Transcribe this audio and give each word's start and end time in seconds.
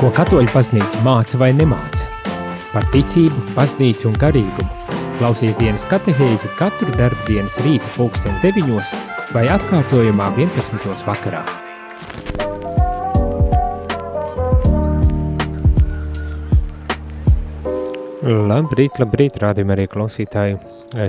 Ko 0.00 0.10
katoļu 0.14 0.50
paznīca 0.50 1.00
māca 1.06 1.38
vai 1.38 1.52
nemāca? 1.54 2.08
Par 2.72 2.86
ticību, 2.90 3.54
paznīcu 3.54 4.10
un 4.10 4.16
garīgumu. 4.18 4.96
Klausies 5.20 5.54
dienas 5.60 5.86
katehēzi 5.90 6.50
katru 6.58 6.90
darbu 6.98 7.28
dienas 7.30 7.60
rīta 7.62 7.94
pulksten 7.94 8.34
9 8.42 8.96
vai 9.36 9.46
atkārtojumā 9.54 10.32
11. 10.34 11.06
vakarā. 11.06 11.44
Labrīt, 18.24 18.96
labrīt, 18.96 19.34
rādījumā 19.42 19.74
arī 19.74 19.84
klausītāji. 19.92 20.54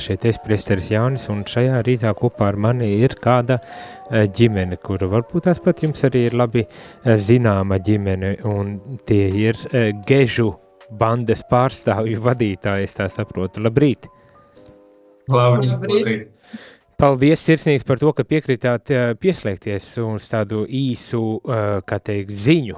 Šeit 0.04 0.25
es 0.27 0.39
priesteris 0.43 0.89
Jānis 0.91 1.30
un 1.31 1.45
šajā 1.48 1.77
rītā 1.88 2.11
kopā 2.18 2.49
ar 2.52 2.57
mani 2.59 2.89
ir 3.05 3.16
kāda 3.23 3.55
ģimene, 4.11 4.75
kura 4.84 5.07
varbūt 5.13 5.48
tās 5.48 5.62
pat 5.63 5.80
jums 5.86 6.04
arī 6.04 6.25
ir 6.27 6.36
labi 6.36 6.66
zināma 7.05 7.80
ģimene 7.80 8.34
un 8.52 8.76
tie 9.07 9.30
ir 9.45 9.62
Gežu 10.09 10.49
bandes 10.91 11.45
pārstāvju 11.48 12.20
vadītāji, 12.26 12.90
es 12.90 12.99
tā 12.99 13.07
saprotu. 13.07 13.63
Labrīt! 13.63 14.09
Labrīt! 15.32 15.71
labrīt. 15.71 16.34
Paldies 16.95 17.41
sirsnīgi 17.44 17.84
par 17.88 17.99
to, 17.99 18.12
ka 18.16 18.23
piekritāt 18.27 18.91
pieslēgties 19.20 19.88
uz 20.04 20.27
tādu 20.31 20.63
īsu, 20.63 21.21
kā 21.88 21.99
teikt, 21.99 22.31
ziņu. 22.31 22.77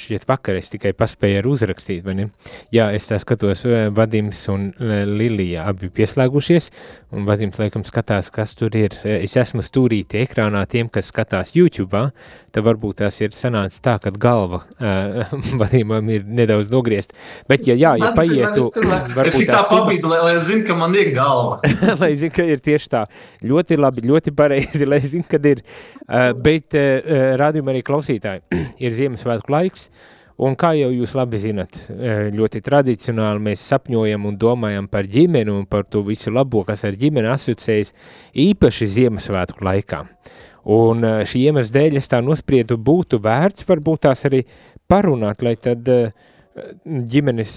Šķiet 0.00 0.24
vakar 0.28 0.56
es 0.56 0.72
tikai 0.72 0.94
paspēju 0.96 1.42
ar 1.42 1.48
uzrakstīt, 1.50 2.00
vai 2.06 2.16
ne? 2.22 2.28
Jā, 2.74 2.88
es 2.96 3.08
tā 3.10 3.18
skatos, 3.20 3.66
Vadims 3.96 4.40
un 4.52 4.70
Lilija 4.78 5.66
abi 5.68 5.90
pieslēgušies, 5.92 6.70
un 7.12 7.28
Vadims 7.28 7.60
laikam 7.60 7.84
skatās, 7.84 8.32
kas 8.32 8.56
tur 8.56 8.72
ir. 8.78 8.96
Es 9.18 9.36
esmu 9.36 9.64
stūrīti 9.66 10.22
ekrānā 10.24 10.64
tiem, 10.70 10.88
kas 10.92 11.12
skatās 11.12 11.52
YouTube, 11.56 12.08
tad 12.52 12.64
varbūt 12.64 13.02
tās 13.02 13.20
ir 13.20 13.34
sanācis 13.36 13.82
tā, 13.84 13.98
ka 14.02 14.12
galva 14.14 14.62
Vadimam 15.60 16.08
ir 16.12 16.24
nedaudz 16.24 16.72
nogriezt. 16.72 17.12
Bet, 17.48 17.66
ja, 17.68 17.76
jā, 17.78 17.94
ja 18.00 18.12
paietu, 18.16 18.70
varbūt 18.72 19.12
tās... 19.16 19.36
Es 19.42 19.50
tā 19.52 19.62
pabīdu, 19.68 20.10
lai, 20.12 20.20
lai 20.26 20.34
zinu, 20.44 20.64
ka 20.68 20.76
man 20.78 20.96
ir 20.96 21.12
galva. 21.16 21.60
lai 22.02 22.12
zinu, 22.18 22.34
ka 22.34 22.46
ir 22.48 22.62
tieši 22.64 22.92
tā. 22.92 23.04
Ļoti 23.48 23.78
labi, 23.78 24.04
ļoti 24.08 24.34
pareizi, 24.36 24.86
lai 24.88 25.00
zinu, 25.04 25.26
kad 25.30 25.44
ir. 25.48 25.64
Uh, 26.04 26.30
bet 26.34 26.76
uh, 26.78 27.34
rādījumā 27.40 27.74
arī 27.74 27.82
klausītāji 27.86 28.44
ir 28.84 28.96
Ziemassvētku 28.96 29.54
laiks. 29.54 29.90
Un 30.38 30.54
kā 30.54 30.70
jau 30.78 30.92
jūs 30.94 31.16
labi 31.18 31.34
zinat, 31.42 31.74
ļoti 32.30 32.60
tradicionāli 32.62 33.42
mēs 33.42 33.64
sapņojam 33.72 34.28
un 34.28 34.36
domājam 34.38 34.86
par 34.86 35.08
ģimeni 35.10 35.50
un 35.50 35.64
par 35.66 35.82
to 35.90 36.04
visu 36.06 36.30
labo, 36.30 36.62
kas 36.62 36.84
ar 36.86 36.94
ģimeni 36.94 37.26
asociējas, 37.32 37.90
īpaši 38.38 38.86
Ziemassvētku 38.92 39.66
laikā. 39.66 40.04
Un 40.70 41.02
šī 41.26 41.42
iemesla 41.48 41.80
dēļ 41.80 41.98
es 41.98 42.06
tā 42.12 42.22
nospriedu, 42.22 42.78
būtu 42.78 43.18
vērts 43.24 43.66
varbūt 43.66 44.04
tās 44.06 44.22
arī 44.30 44.44
parunāt, 44.86 45.42
lai 45.42 45.56
tad 45.58 45.90
uh, 45.90 46.27
ģimenes, 46.84 47.52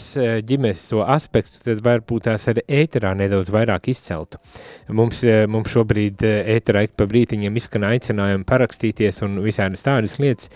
ģimenes 0.47 0.83
to 0.91 1.01
aspektu, 1.05 1.59
tad 1.65 1.81
varbūt 1.85 2.27
tās 2.27 2.47
arī 2.51 2.63
ēterā 2.81 3.13
nedaudz 3.17 3.51
vairāk 3.53 3.89
izceltu. 3.91 4.39
Mums, 4.91 5.21
mums 5.51 5.73
šobrīd 5.73 6.23
ēterā 6.25 6.85
ik 6.87 6.95
pa 6.99 7.07
brītiņiem 7.09 7.59
izskan 7.59 7.85
aicinājumi 7.89 8.47
parakstīties 8.49 9.21
un 9.27 9.39
visādas 9.45 9.85
tādas 9.85 10.17
lietas. 10.21 10.49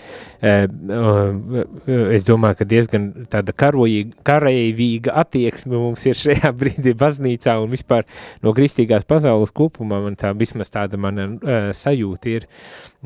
Es 2.16 2.28
domāju, 2.28 2.60
ka 2.62 2.70
diezgan 2.70 3.12
tāda 3.32 3.56
karojīga, 3.56 4.18
karējīga 4.28 5.16
attieksme 5.24 5.76
mums 5.76 6.06
ir 6.10 6.20
šajā 6.20 6.54
brīdī 6.62 6.96
baznīcā 7.00 7.58
un 7.64 7.72
vispār 7.74 8.08
no 8.46 8.56
kristīgās 8.58 9.08
pasaules 9.08 9.54
kopumā, 9.56 10.02
man 10.06 10.20
tā 10.20 10.34
vismaz 10.38 10.74
tāda 10.74 11.00
mana 11.02 11.30
sajūta 11.76 12.36
ir. 12.36 12.50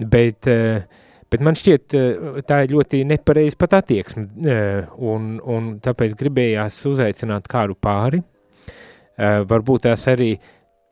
Bet 0.09 0.47
uh, 0.49 0.83
Bet 1.29 1.43
man 1.45 1.57
šķiet, 1.57 1.93
eh, 1.93 2.39
tā 2.49 2.63
ir 2.65 2.73
ļoti 2.73 3.03
nepareiza 3.05 3.57
pat 3.61 3.75
attieksme, 3.83 4.25
eh, 4.49 4.87
un, 4.97 5.35
un 5.45 5.75
tāpēc 5.83 6.15
gribējās 6.17 6.79
uzaicināt 6.89 7.49
kādu 7.51 7.77
pāri. 7.77 8.23
Eh, 9.19 9.43
varbūt 9.45 9.85
tās 9.85 10.07
arī, 10.09 10.31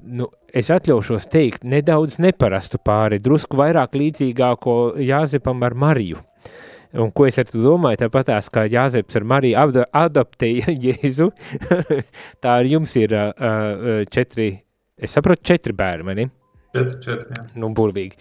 nu, 0.04 0.28
es 0.54 0.70
atļaušos 0.70 1.26
teikt, 1.34 1.66
nedaudz 1.66 2.20
neparastu 2.22 2.78
pāri, 2.78 3.22
drusku 3.24 3.58
vairāk 3.58 3.98
līdzīgāko 3.98 4.78
Jāzepam 5.02 5.66
ar 5.66 5.74
Mariju. 5.74 6.22
Un 6.98 7.10
ko 7.12 7.26
es 7.28 7.38
ar 7.42 7.50
to 7.50 7.60
domāju? 7.60 8.04
Tāpat 8.06 8.30
tās, 8.30 8.48
kā 8.54 8.68
Jāzeps 8.70 9.18
ar 9.18 9.26
Mariju 9.28 9.58
adaptēja 9.90 10.72
Jēzu, 10.86 11.32
tā 12.44 12.60
ar 12.62 12.70
jums 12.70 12.94
ir 12.96 13.14
uh, 13.18 14.06
četri, 14.14 14.54
es 14.96 15.18
saprotu, 15.18 15.50
četri 15.50 15.76
bērni, 15.78 16.16
ne? 16.16 16.30
Četri, 16.78 17.00
četri, 17.04 17.36
jā. 17.38 17.46
nu, 17.64 17.72
burvīgi. 17.78 18.20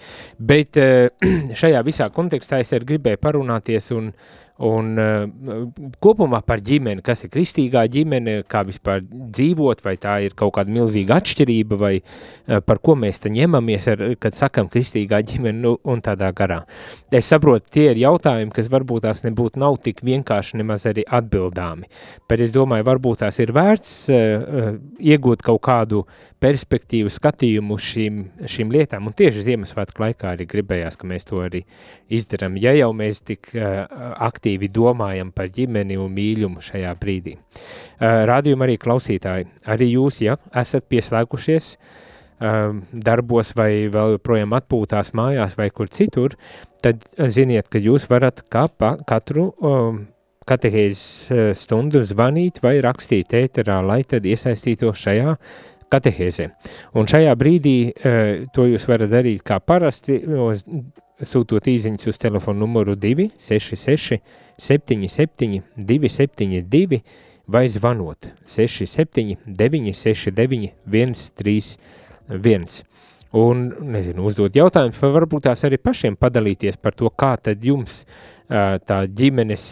Bet 0.50 0.80
eh, 0.80 1.12
šajā 1.60 1.84
visā 1.86 2.10
kontekstā 2.14 2.62
es 2.64 2.74
arī 2.76 2.94
gribēju 2.94 3.22
parunāties 3.22 3.92
un, 3.96 4.10
un 4.64 4.96
uh, 4.96 5.66
kopumā 6.00 6.40
par 6.46 6.62
ģimeni, 6.64 7.02
kas 7.04 7.26
ir 7.26 7.30
kristīgā 7.34 7.82
ģimene, 7.92 8.38
kā 8.48 8.62
vispār 8.64 9.02
dzīvot, 9.04 9.82
vai 9.84 9.96
tā 10.00 10.16
ir 10.24 10.36
kaut 10.38 10.54
kāda 10.56 10.72
milzīga 10.72 11.18
atšķirība, 11.20 11.78
vai 11.80 11.92
uh, 12.00 12.62
par 12.64 12.80
ko 12.80 12.94
mēs 12.96 13.20
te 13.20 13.32
ņemamies, 13.32 13.88
ar, 13.92 14.04
kad 14.22 14.36
sakam 14.38 14.70
kristīgā 14.72 15.20
ģimene 15.28 15.60
nu, 15.60 15.74
un 15.84 16.00
tādā 16.04 16.30
garā. 16.36 16.62
Es 17.12 17.28
saprotu, 17.32 17.68
tie 17.76 17.90
ir 17.92 18.00
jautājumi, 18.06 18.54
kas 18.56 18.70
varbūt 18.72 19.04
tās 19.04 19.20
nebūtu 19.26 19.60
nav 19.60 19.76
tik 19.84 20.00
vienkārši 20.06 20.62
nemaz 20.62 20.86
arī 20.88 21.04
atbildāmi, 21.04 21.90
bet 22.28 22.44
es 22.44 22.54
domāju, 22.56 22.88
varbūt 22.88 23.26
tās 23.26 23.40
ir 23.44 23.52
vērts 23.56 23.92
uh, 24.08 24.72
iegūt 24.96 25.44
kaut 25.44 25.60
kādu 25.68 26.06
perspektīvu 26.40 27.10
skatījumu 27.12 27.76
šīm, 27.80 28.18
šīm 28.48 28.72
lietām, 28.72 29.08
un 29.08 29.14
tieši 29.16 29.44
Ziemassvētku 29.50 30.02
laikā 30.02 30.34
arī 30.34 30.44
gribējās, 30.48 30.98
ka 31.00 31.08
mēs 31.08 31.24
to 31.28 31.40
arī 31.44 31.62
izdaram, 32.12 32.58
ja 32.60 32.74
jau 32.76 32.90
mēs 32.96 33.22
tik 33.24 33.48
uh, 33.56 33.84
aktīvi 34.26 34.45
domājam 34.72 35.32
par 35.34 35.50
ģimeni 35.52 35.98
un 36.00 36.12
mīļumu 36.16 36.64
šajā 36.64 36.94
brīdī. 37.00 37.36
Uh, 37.36 38.24
Rādījumi 38.30 38.66
arī 38.66 38.76
klausītāji, 38.80 39.48
arī 39.66 39.92
jūs, 39.92 40.22
ja 40.24 40.36
esat 40.56 40.86
pieslēgušies 40.90 41.70
uh, 41.76 42.74
darbos 42.92 43.54
vai 43.58 43.86
vēl 43.92 44.16
joprojām 44.16 44.56
atpūtās 44.56 45.12
mājās 45.16 45.56
vai 45.58 45.70
kur 45.70 45.90
citur, 45.92 46.36
tad 46.84 47.06
ziniet, 47.18 47.68
ka 47.68 47.82
jūs 47.82 48.08
varat 48.10 48.44
kā 48.52 48.66
pa, 48.68 48.96
katru 49.06 49.50
uh, 49.50 49.96
katehēzes 50.46 51.56
stundu 51.58 52.04
zvanīt 52.06 52.60
vai 52.62 52.78
rakstīt 52.84 53.34
ēterā, 53.34 53.80
lai 53.82 54.04
tad 54.06 54.28
iesaistītos 54.28 55.00
šajā 55.02 55.32
katehēzē. 55.90 56.46
Un 56.98 57.10
šajā 57.10 57.32
brīdī 57.38 57.78
to 58.54 58.66
jūs 58.70 58.86
varat 58.90 59.10
darīt 59.10 59.42
kā 59.46 59.58
parasti, 59.62 60.20
sūtot 61.24 61.68
īziņas 61.70 62.10
uz 62.10 62.18
telefonu 62.20 62.66
numuru 62.66 62.96
266 62.96 64.20
77 64.58 65.62
272 65.76 67.00
vai 67.46 67.66
zvanot 67.68 68.30
67 68.46 69.36
969 69.46 70.74
131. 70.86 72.84
Un, 73.36 73.66
nezinu, 73.92 74.24
uzdot 74.30 74.54
jautājumus, 74.56 75.00
vai 75.02 75.10
varbūt 75.12 75.48
tās 75.48 75.64
arī 75.66 75.76
pašiem 75.82 76.14
padalīties 76.16 76.78
par 76.80 76.94
to, 76.96 77.10
kā 77.10 77.34
tad 77.42 77.64
jums 77.64 78.04
tā 78.46 79.00
ģimenes 79.18 79.64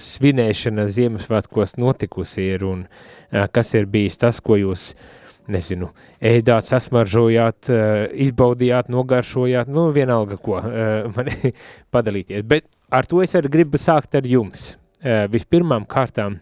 svinēšana 0.00 0.86
Ziemassvētkos 0.94 1.74
notikusi 1.82 2.46
ir 2.54 2.64
un 2.64 2.86
kas 3.52 3.74
ir 3.74 3.90
bijis 3.90 4.20
tas, 4.22 4.38
ko 4.40 4.56
jūs 4.60 4.92
uh, 4.94 5.23
nezinu, 5.50 5.90
ēdāt, 6.24 6.66
sasmaržojāt, 6.68 7.70
eh, 7.72 8.06
izbaudījāt, 8.26 8.90
nogaršojāt, 8.92 9.70
nu, 9.72 9.88
vienalga, 9.94 10.38
ko 10.40 10.60
eh, 10.60 11.08
man 11.14 11.30
padalīties. 11.94 12.44
Bet 12.48 12.68
ar 12.90 13.08
to 13.10 13.22
es 13.24 13.34
arī 13.36 13.52
gribu 13.58 13.80
sākt 13.80 14.16
ar 14.18 14.28
jums. 14.28 14.74
Eh, 15.04 15.26
vispirmām 15.32 15.84
kārtām, 15.88 16.38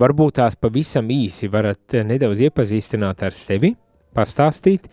varbūt 0.00 0.38
tās 0.40 0.58
pavisam 0.60 1.08
īsi 1.10 1.48
varat 1.50 1.96
nedaudz 2.06 2.44
iepazīstināt 2.46 3.24
ar 3.26 3.34
sevi, 3.36 3.74
pastāstīt, 4.16 4.86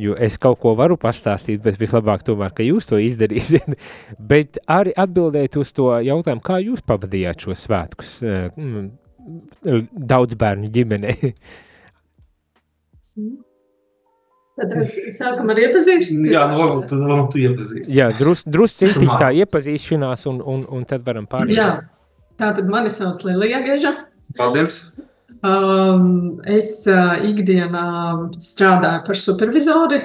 jo 0.00 0.14
es 0.20 0.36
kaut 0.40 0.58
ko 0.58 0.72
varu 0.74 0.96
pastāstīt, 0.98 1.60
bet 1.62 1.76
vislabāk 1.78 2.24
tomēr, 2.26 2.50
ka 2.56 2.64
jūs 2.66 2.88
to 2.90 2.98
izdarīsiet, 2.98 3.76
bet 4.32 4.58
arī 4.72 4.94
atbildēt 4.96 5.58
uz 5.60 5.70
to 5.76 5.88
jautājumu, 6.02 6.42
kā 6.44 6.58
jūs 6.64 6.82
pavadījāt 6.86 7.46
šo 7.46 7.56
svētkus 7.56 8.16
daudz 9.92 10.36
bērnu 10.38 10.72
ģimenei. 10.74 11.32
Tad 14.56 14.72
sākam 15.12 15.50
ar 15.52 15.58
iepazīšanos. 15.60 16.30
Jā, 16.32 16.46
nu, 16.48 16.60
varbūt 16.62 16.86
tad 16.88 17.02
varbūt 17.04 17.34
tu 17.34 17.42
iepazīsti. 17.42 17.96
Jā, 17.96 18.06
drus, 18.16 18.40
druscīgi 18.48 19.08
tā 19.20 19.28
iepazīšanās 19.42 20.24
un, 20.30 20.38
un, 20.40 20.62
un 20.72 20.86
tad 20.88 21.04
varam 21.04 21.26
pārēt. 21.28 21.52
Jā, 21.58 21.68
tā 22.40 22.54
tad 22.56 22.70
mani 22.72 22.92
sauc 22.92 23.20
Lilija 23.26 23.60
Geža. 23.66 23.92
Paldies. 24.38 24.80
Um, 25.44 26.40
es 26.48 26.70
uh, 26.88 27.18
ikdienā 27.28 27.86
strādāju 28.40 29.04
par 29.10 29.20
supervizori. 29.20 30.00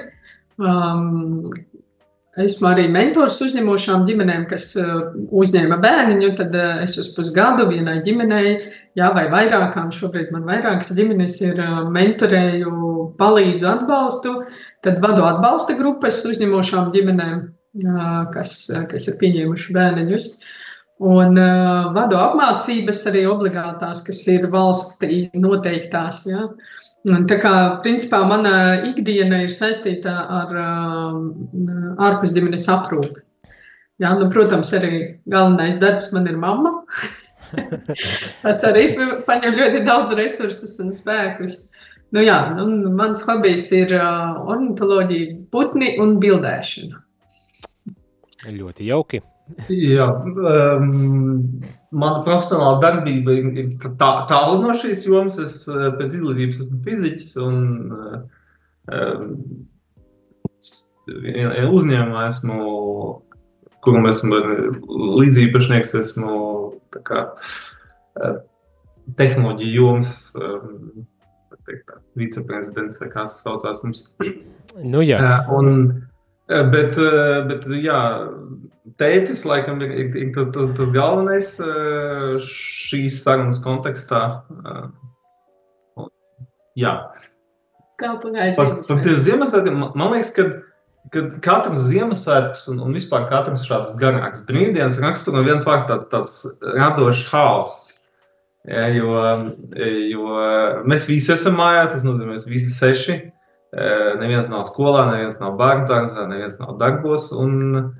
Um, 0.59 1.47
esmu 2.39 2.69
arī 2.69 2.85
mentors 2.91 3.39
uzņemošām 3.43 4.05
ģimenēm, 4.07 4.45
kas 4.49 4.69
uh, 4.79 5.11
uzņēma 5.35 5.77
bērniņu. 5.83 6.29
Tad 6.39 6.55
uh, 6.55 6.83
es 6.85 6.95
uz 7.01 7.11
pusgadu 7.15 7.67
vienai 7.71 7.99
ģimenei 8.05 8.53
jā, 8.99 9.09
vai 9.15 9.25
vairākām, 9.31 9.91
šobrīd 9.95 10.31
man 10.35 10.47
vairākas 10.47 10.93
ģimenes 10.95 11.39
ir 11.43 11.59
mentorēju, 11.91 12.71
palīdzu, 13.19 13.67
atbalstu, 13.67 14.35
tad 14.85 14.99
vadu 15.03 15.25
atbalsta 15.27 15.77
grupas 15.79 16.23
uzņemošām 16.27 16.91
ģimenēm, 16.95 17.45
kas, 18.33 18.55
kas 18.91 19.07
ir 19.07 19.19
pieņēmuši 19.21 19.77
bērniņus. 19.77 20.27
Un 21.01 21.39
uh, 21.39 21.87
vadu 21.95 22.19
apmācības 22.19 22.99
arī 23.09 23.23
obligātās, 23.25 24.03
kas 24.05 24.19
ir 24.29 24.45
valstī 24.53 25.23
noteiktās. 25.33 26.27
Ja? 26.29 26.45
Un 26.45 26.90
tā 27.29 27.37
kā 27.41 27.53
principā 27.85 28.21
mana 28.29 28.53
ikdiena 28.91 29.43
ir 29.45 29.53
saistīta 29.55 30.13
ar 30.41 30.53
uh, 30.53 31.17
ārpusģimenes 32.07 32.67
aprūpi. 32.69 33.23
Jā, 34.01 34.15
nu, 34.17 34.29
protams, 34.33 34.71
arī 34.73 35.19
galvenais 35.29 35.77
darbs 35.81 36.09
man 36.13 36.29
ir 36.29 36.37
mamma. 36.41 36.81
Tas 38.45 38.63
arī 38.65 38.95
paņem 39.27 39.57
ļoti 39.57 39.83
daudz 39.85 40.15
resursus 40.17 40.79
un 40.81 40.93
spēkus. 40.95 41.67
Nu, 42.11 42.23
jā, 42.25 42.37
nu, 42.57 42.65
mans 42.97 43.21
hobijs 43.27 43.69
ir 43.75 43.93
uh, 43.95 44.41
ornitoloģija, 44.51 45.35
putni 45.53 45.93
un 46.01 46.17
bildēšana. 46.23 47.01
Ļoti 48.51 48.89
jauki. 48.89 49.21
Jā, 49.71 50.07
um, 50.27 50.91
mana 51.91 52.21
profesionālā 52.25 52.79
darbība 52.83 53.35
ir, 53.39 53.49
ir 53.63 53.71
tā, 53.99 54.11
tālu 54.29 54.61
no 54.63 54.75
šīs 54.79 55.05
jomas. 55.07 55.39
Es 55.41 55.63
pēc 55.67 56.15
izglītības 56.17 56.61
esmu 56.63 56.79
fiziķis 56.85 57.31
un 57.43 57.57
um, 58.91 59.27
uzņēmumā 61.07 62.27
esmu, 62.29 62.59
kuram 63.85 64.09
esmu 64.11 64.41
līdzīpašnieks, 65.21 65.95
esmu 66.01 66.35
kā, 67.07 67.25
tehnoloģiju 69.17 69.73
jomas 69.75 70.13
um, 70.39 71.05
viceprezidents 72.19 72.99
vai 73.01 73.09
kāds 73.13 73.41
saucās 73.43 73.83
mums. 73.85 74.05
Nu, 74.83 75.01
jā. 75.03 75.19
Un, 75.51 75.91
bet, 76.73 76.97
bet, 77.47 77.67
jā, 77.81 77.99
tētis, 79.01 79.45
laikam, 79.47 79.81
ir, 79.85 79.93
ir, 80.19 80.31
tas, 80.35 80.49
tas, 80.55 80.71
tas 80.77 80.91
galvenais 80.95 81.53
šīs 82.47 83.21
sarunas 83.23 83.61
kontekstā. 83.63 84.23
Jā. 86.79 86.95
Kā 88.01 88.15
pagājis 88.21 88.57
Ziemassvētkiem, 89.27 89.77
man, 89.83 90.13
liekas, 90.15 90.31
ka, 90.35 90.47
ka 91.13 91.25
katrs 91.45 91.85
Ziemassvētks 91.89 92.65
un, 92.71 92.81
un 92.85 92.97
vispār 92.97 93.27
katrs 93.29 93.65
šāds 93.67 93.93
garāks 93.99 94.43
brīvdienas 94.47 94.99
raksturo 95.03 95.43
viens 95.45 95.67
vārds 95.67 95.87
tāds, 95.89 96.09
tāds 96.13 96.37
radošs 96.77 97.27
haoss. 97.29 97.87
Ja, 98.69 98.87
jo, 98.93 99.13
jo 100.05 100.41
mēs 100.85 101.07
visi 101.09 101.33
esam 101.33 101.55
mājās, 101.57 101.95
tas 101.95 102.03
nozīmē, 102.05 102.37
ka 102.37 102.51
visi 102.51 102.73
seši. 102.73 103.15
Neviens 103.71 104.49
nav 104.51 104.65
skolā, 104.67 105.05
neviens 105.13 105.37
nav 105.39 105.55
bērnu 105.59 105.85
dārzā, 105.87 106.25
neviens 106.27 106.57
nav 106.59 106.75
darbos. 106.81 107.29
Un, 107.31 107.93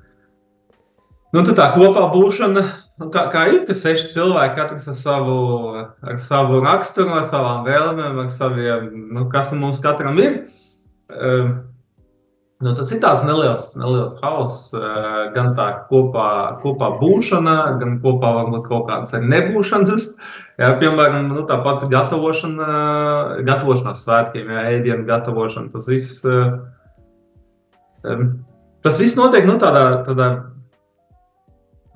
Nu, 1.32 1.40
tā 1.48 1.70
kopā 1.72 2.10
būšana, 2.12 2.62
nu, 3.00 3.06
kā, 3.12 3.22
kā 3.32 3.46
ir, 3.48 3.62
ka 3.64 3.72
seši 3.72 4.10
cilvēki, 4.12 4.52
katrs 4.58 4.84
ar 4.92 4.96
savu, 4.98 5.36
ar 5.80 6.18
savu 6.20 6.58
raksturu, 6.60 7.14
ar 7.16 7.24
savām 7.24 7.62
vēlmēm, 7.64 8.18
ar 8.20 8.28
saviem, 8.28 8.90
nu, 9.16 9.24
kas 9.32 9.54
mums 9.56 9.80
katram 9.80 10.20
ir. 10.20 10.42
Uh, 11.08 11.54
nu, 12.62 12.72
tas 12.78 12.92
ir 12.94 13.00
tāds 13.02 13.24
neliels, 13.26 13.72
neliels 13.78 14.14
hauss, 14.22 14.70
gan 15.34 15.52
tā 15.58 15.66
kopā, 15.88 16.28
kopā 16.62 16.92
būšana, 17.00 17.56
gan 17.80 17.98
kopā 18.04 18.30
varbūt 18.38 18.68
kaut 18.70 18.86
kādas 18.90 19.14
nebūšanas. 19.18 20.06
Jā, 20.60 20.70
piemēram, 20.78 21.32
nu, 21.32 21.42
tā 21.48 21.58
pati 21.64 21.90
gatavošana, 21.92 22.70
gatavošanās 23.48 24.04
svētkiem, 24.06 24.52
jā, 24.54 24.64
ēdienu 24.76 25.08
gatavošana, 25.08 25.72
tas 25.74 25.90
viss. 25.90 26.22
Tas 28.82 28.98
viss 28.98 29.18
notiek 29.18 29.46
nu, 29.46 29.58
tādā, 29.62 29.84
tādā 30.06 30.28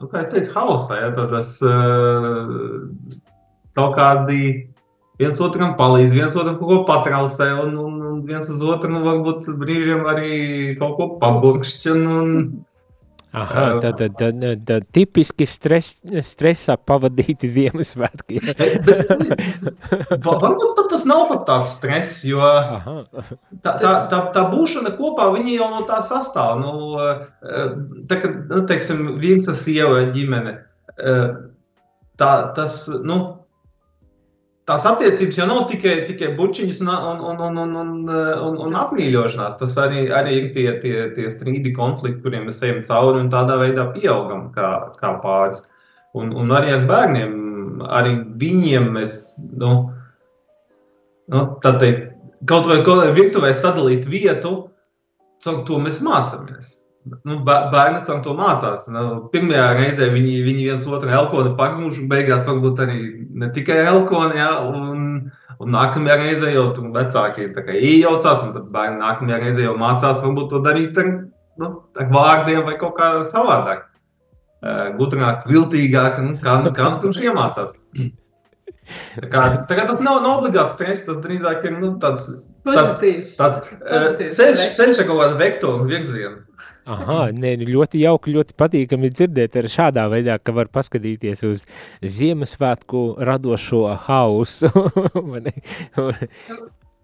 nu, 0.01 0.09
kā 0.11 0.23
es 0.23 0.31
teicu, 0.33 0.53
haosā. 0.55 1.01
Ja, 1.03 1.11
tas 1.31 1.57
uh, 1.67 2.53
kaut 3.77 3.97
kādi 3.99 4.41
viens 5.21 5.41
otram 5.43 5.75
palīdz, 5.81 6.15
viens 6.17 6.37
otram 6.37 6.59
kaut 6.61 6.73
ko 6.73 6.79
patraucē, 6.89 7.51
un, 7.65 7.77
un, 7.81 7.99
un 8.11 8.23
viens 8.29 8.49
uz 8.53 8.63
otru 8.65 8.93
nu, 8.93 9.03
varbūt 9.07 9.51
brīžiem 9.61 10.07
arī 10.13 10.33
kaut 10.81 10.97
ko 11.01 11.11
paburkšķina. 11.23 12.17
Un, 12.23 12.41
Aha, 13.37 13.81
tad, 13.83 13.99
tad, 13.99 14.15
tad, 14.17 14.45
tad 14.65 14.85
tipiski 14.97 15.45
stres, 15.45 15.91
stresā 16.25 16.79
pavadīti 16.81 17.51
Ziemassvētki. 17.53 18.39
Varbūt 20.25 20.63
pat 20.79 20.89
tas 20.95 21.05
nav 21.05 21.27
pat 21.29 21.43
tāds 21.49 21.75
stress, 21.77 22.23
jo 22.25 22.41
Aha. 22.41 22.95
tā, 23.61 23.75
tā, 23.83 23.93
tā, 24.09 24.23
tā 24.33 24.47
būšana 24.55 24.95
kopā, 24.97 25.29
viņi 25.35 25.59
jau 25.59 25.69
no 25.75 25.83
tā 25.91 26.01
sastāv. 26.07 26.63
Nu, 26.63 26.97
tā, 28.09 28.23
kad, 28.23 28.41
nu, 28.55 28.63
teiksim, 28.71 29.19
viens 29.21 29.51
ar 29.53 29.59
sievu 29.61 30.01
ģimene, 30.17 30.57
tā, 32.17 32.33
tas, 32.57 32.87
nu, 33.05 33.21
tās 34.67 34.87
attiecības 34.89 35.39
jau 35.39 35.47
nav 35.49 35.65
tikai, 35.71 35.95
tikai 36.09 36.33
bučiņas 36.39 36.83
un, 36.83 36.91
un, 36.93 37.21
un, 37.31 37.41
un, 37.47 37.59
un, 37.63 37.77
un, 37.83 37.93
un, 38.11 38.59
un 38.67 38.79
atmīļošanās. 38.83 39.59
Tas 39.61 39.77
arī, 39.83 40.07
arī 40.15 40.37
ir 40.41 40.49
tie, 40.57 40.67
tie, 40.83 40.97
tie 41.17 41.31
strīdi, 41.33 41.75
konflikti, 41.77 42.23
kuriem 42.25 42.49
mēs 42.51 42.63
ejam 42.67 42.83
cauri 42.87 43.23
un 43.23 43.31
tādā 43.33 43.59
veidā 43.63 43.89
pieaugam 43.95 44.49
kā, 44.57 44.71
kā 45.01 45.15
pāris. 45.23 45.63
Un, 46.17 46.33
un 46.35 46.55
arī 46.57 46.73
ar 46.75 46.87
bērniem, 46.89 47.37
arī 47.93 48.17
viņiem 48.41 48.89
mēs, 48.97 49.19
nu, 49.61 49.73
nu 51.33 51.45
tā 51.63 51.77
teikt, 51.83 52.09
kaut 52.49 52.67
vai, 52.71 52.81
kaut 52.87 53.05
vai 53.05 53.13
virtuvē 53.17 53.53
sadalīt 53.55 54.09
vietu, 54.11 54.57
caur 55.45 55.63
to 55.69 55.79
mēs 55.83 56.01
mācāmies. 56.05 56.73
Nu, 57.07 57.37
bērni 57.47 58.01
tam 58.07 58.23
to 58.25 58.33
mācās. 58.35 58.89
Nu, 58.91 59.03
pirmajā 59.31 59.67
reizē 59.79 60.09
viņi, 60.11 60.41
viņi 60.43 60.65
viens 60.67 60.87
otru 60.91 61.13
elkoni 61.15 61.53
pagūž, 61.59 62.01
un 62.03 62.09
beigās 62.11 62.47
varbūt 62.49 62.83
arī 62.83 63.01
ne 63.43 63.51
tikai 63.55 63.77
elkoni. 63.85 64.41
Ja, 64.41 64.51
un, 64.67 65.29
un 65.63 65.75
nākamajā 65.75 66.17
reizē 66.25 66.51
jau 66.51 66.67
tur 66.75 66.91
vecāki 66.97 67.47
iejaucās, 67.53 68.43
un 68.49 68.55
tad 68.57 68.67
bērni 68.75 68.99
nākamajā 69.05 69.39
reizē 69.45 69.69
jau 69.69 69.77
mācās 69.79 70.25
varbūt 70.25 70.51
to 70.51 70.63
darīt 70.67 70.99
ar, 71.03 71.13
nu, 71.63 71.71
ar 71.95 72.11
vārdiem 72.17 72.65
vai 72.67 72.75
kaut 72.81 72.99
kā 72.99 73.13
savādāk. 73.31 73.87
Gudrāk, 74.99 75.47
viltīgāk, 75.47 76.19
nu, 76.27 76.37
kā, 76.43 76.59
nu, 76.65 76.75
kā 76.75 76.91
nu, 76.91 77.03
viņš 77.05 77.23
iemācās. 77.23 77.77
Tā 79.17 79.29
kā, 79.31 79.43
tā 79.69 79.79
kā 79.79 79.87
tas 79.87 80.03
nav, 80.03 80.21
nav 80.25 80.41
obligāti 80.41 80.75
stress, 80.75 81.07
tas 81.07 81.23
drīzāk 81.23 81.65
ir 81.69 81.79
nu, 81.79 81.95
tāds 82.03 82.29
pozitīvs. 82.67 83.33
Tāds, 83.39 83.63
tāds 83.87 84.37
ceļš, 84.39 84.65
ceļš 84.79 85.03
ar 85.03 85.09
kaut 85.11 85.23
kādu 85.23 85.41
vektoru 85.41 85.89
virzienu. 85.89 86.43
Aha, 86.87 87.33
nē, 87.35 87.57
nu, 87.59 87.67
ļoti 87.81 88.05
jauki, 88.05 88.37
ļoti 88.37 88.55
patīkami 88.63 89.11
dzirdēt 89.11 89.59
ar 89.59 89.67
šādā 89.71 90.07
veidā, 90.13 90.37
ka 90.39 90.55
var 90.55 90.71
paskatīties 90.71 91.43
uz 91.49 91.65
Ziemassvētku 92.17 93.07
radošo 93.27 93.83
hausu. 94.07 94.71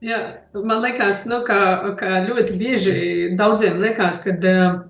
Jā, 0.03 0.21
man 0.55 0.81
liekas, 0.83 1.27
nu, 1.31 1.43
ka, 1.47 1.59
ka 1.99 2.23
ļoti 2.29 2.57
bieži 2.59 2.95
daudziem 3.39 3.79
liekas, 3.83 4.23
ka 4.25 4.35
uh, 4.35 4.81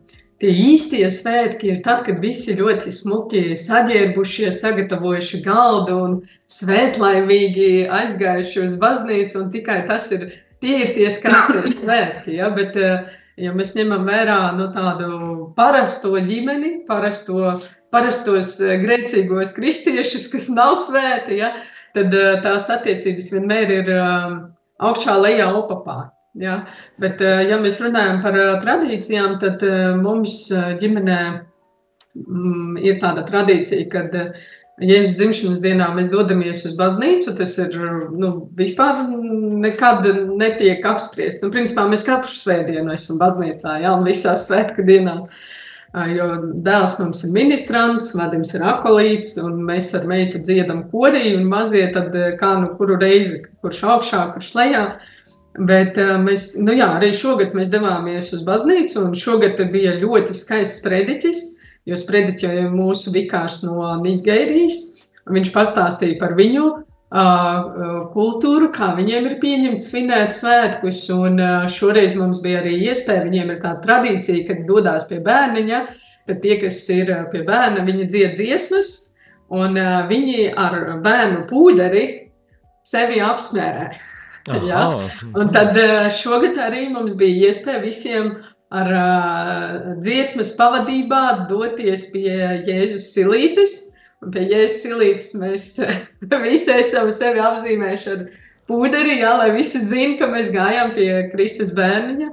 tie 0.42 0.50
īstie 0.50 1.04
svētki 1.14 1.70
ir 1.70 1.82
tad, 1.86 2.02
kad 2.06 2.18
visi 2.22 2.56
ļoti 2.58 2.92
smuki 2.92 3.42
saģērbušies, 3.60 4.58
sagatavojuši 4.60 5.42
galdu 5.44 5.98
un 6.02 6.16
svētlaimīgi 6.52 7.86
aizgājuši 7.92 8.64
uz 8.64 8.74
baznīcu, 8.82 9.44
un 9.44 9.52
tikai 9.54 9.82
tas 9.90 10.10
ir, 10.16 10.26
tie 10.62 10.78
ir 10.86 10.94
tie 10.94 11.10
skaistie 11.10 11.74
svētki, 11.82 12.38
ja, 12.38 12.48
bet 12.54 12.78
uh, 12.78 13.10
Ja 13.40 13.52
mēs 13.56 13.72
ņemam 13.72 14.04
vērā 14.04 14.38
nu, 14.58 14.66
tādu 14.74 15.12
parasto 15.56 16.12
ģimeni, 16.20 16.82
parasto, 16.88 17.54
parastos 17.94 18.58
eh, 18.60 18.76
grēcīgos 18.82 19.54
kristiešus, 19.56 20.28
kas 20.34 20.50
nav 20.52 20.74
svēti, 20.84 21.38
ja, 21.40 21.54
tad 21.96 22.12
eh, 22.12 22.34
tās 22.44 22.68
attiecības 22.72 23.30
vienmēr 23.32 23.72
ir 23.80 23.92
augšā, 23.96 25.16
lejā, 25.24 25.48
opapā. 25.62 26.10
Ja? 26.36 26.60
Bet, 27.00 27.24
eh, 27.24 27.46
ja 27.48 27.56
mēs 27.62 27.80
runājam 27.80 28.20
par 28.24 28.36
tradīcijām, 28.66 29.38
tad 29.40 29.64
mums 30.04 30.44
ģimenē 30.52 31.20
mm, 31.32 32.76
ir 32.84 33.00
tāda 33.00 33.24
tradīcija, 33.32 33.88
kad 33.96 34.18
Jēzus 34.82 35.16
dzimšanas 35.18 35.60
dienā 35.62 35.88
mēs 35.96 36.10
dodamies 36.12 36.64
uz 36.68 36.74
baznīcu. 36.78 37.34
Tas 37.38 37.54
ir 37.62 37.76
nu, 38.18 38.32
vispār 38.58 39.04
nekad 39.62 40.06
netiek 40.40 40.84
apspriests. 40.88 41.42
Nu, 41.44 41.52
principā 41.54 41.86
mēs 41.90 42.06
katru 42.08 42.34
svētdienu 42.34 42.94
esam 42.94 43.20
baznīcā, 43.22 43.78
jā, 43.84 43.94
un 43.94 44.06
visās 44.08 44.48
svētku 44.48 44.84
dienās. 44.88 45.30
Jo 46.08 46.26
dēls 46.64 46.94
mums 47.02 47.20
ir 47.26 47.34
ministrants, 47.34 48.14
Vadims 48.16 48.54
ir 48.56 48.62
akolīts, 48.64 49.34
un 49.42 49.58
mēs 49.68 49.90
ar 49.98 50.06
meitu 50.08 50.40
dziedam 50.40 50.86
korī, 50.88 51.34
un 51.36 51.50
mazie 51.50 51.84
tad 51.92 52.16
kā 52.40 52.52
nu 52.62 52.70
kuru 52.78 52.96
reizi, 53.00 53.42
kurš 53.60 53.82
augšā, 53.94 54.22
kurš 54.32 54.54
lejā. 54.56 54.86
Bet 55.68 56.00
mēs, 56.24 56.54
nu 56.64 56.72
jā, 56.72 56.94
arī 56.96 57.10
šogad 57.12 57.52
mēs 57.52 57.68
devāmies 57.74 58.32
uz 58.32 58.46
baznīcu, 58.46 59.02
un 59.04 59.12
šogad 59.12 59.60
bija 59.74 59.98
ļoti 60.00 60.38
skaists 60.38 60.80
prediķis 60.86 61.42
jo 61.88 61.98
sprediķoja 61.98 62.70
mūsu 62.72 63.12
vikārs 63.14 63.60
no 63.66 63.90
Nigērijas. 64.02 64.80
Viņš 65.32 65.52
pastāstīja 65.54 66.18
par 66.20 66.34
viņu 66.38 66.64
uh, 66.68 68.06
kultūru, 68.14 68.72
kā 68.74 68.92
viņiem 68.98 69.28
ir 69.30 69.36
pieņemts 69.42 69.90
svinēt 69.92 70.34
svētkus. 70.38 71.04
Un 71.14 71.38
uh, 71.42 71.66
šoreiz 71.70 72.16
mums 72.18 72.42
bija 72.42 72.62
arī 72.62 72.78
iespēja, 72.88 73.26
viņiem 73.28 73.54
ir 73.54 73.60
tāda 73.62 73.82
tradīcija, 73.86 74.46
kad 74.50 74.64
dodas 74.70 75.06
pie 75.10 75.20
bērniņa. 75.22 75.84
ka 76.26 76.36
tie, 76.38 76.58
kas 76.62 76.78
ir 76.92 77.10
pie 77.32 77.42
bērna, 77.46 77.82
viņi 77.86 78.06
dzied 78.10 78.36
dziesmas, 78.38 78.92
un 79.50 79.74
viņi 80.08 80.52
ar 80.54 80.76
bērnu 81.02 81.46
pūderi 81.50 82.04
sevi 82.86 83.20
apsmērē. 83.22 83.90
Ja? 84.66 84.84
Un 85.38 85.50
tad 85.54 85.76
šogad 86.18 86.58
arī 86.58 86.88
mums 86.94 87.14
bija 87.18 87.50
iespēja 87.50 87.82
visiem 87.82 88.32
ar 88.72 88.90
uh, 88.96 89.72
dziesmas 90.00 90.54
pavadībā 90.56 91.22
doties 91.50 92.08
pie 92.12 92.32
Jēzus 92.66 93.10
Silītes. 93.12 93.74
Un 94.24 94.32
pie 94.32 94.46
Jēzus 94.48 94.78
Silītes 94.86 95.32
mēs 95.36 95.66
visi 96.46 96.72
esam 96.72 97.10
sevi 97.12 97.42
apzīmējuši 97.42 98.12
ar 98.14 98.22
pūderi, 98.70 99.18
jā, 99.20 99.34
lai 99.40 99.50
visi 99.56 99.82
zinātu, 99.82 100.20
ka 100.22 100.30
mēs 100.32 100.52
gājām 100.54 100.94
pie 100.96 101.08
Kristus 101.34 101.74
bērniņa. 101.76 102.30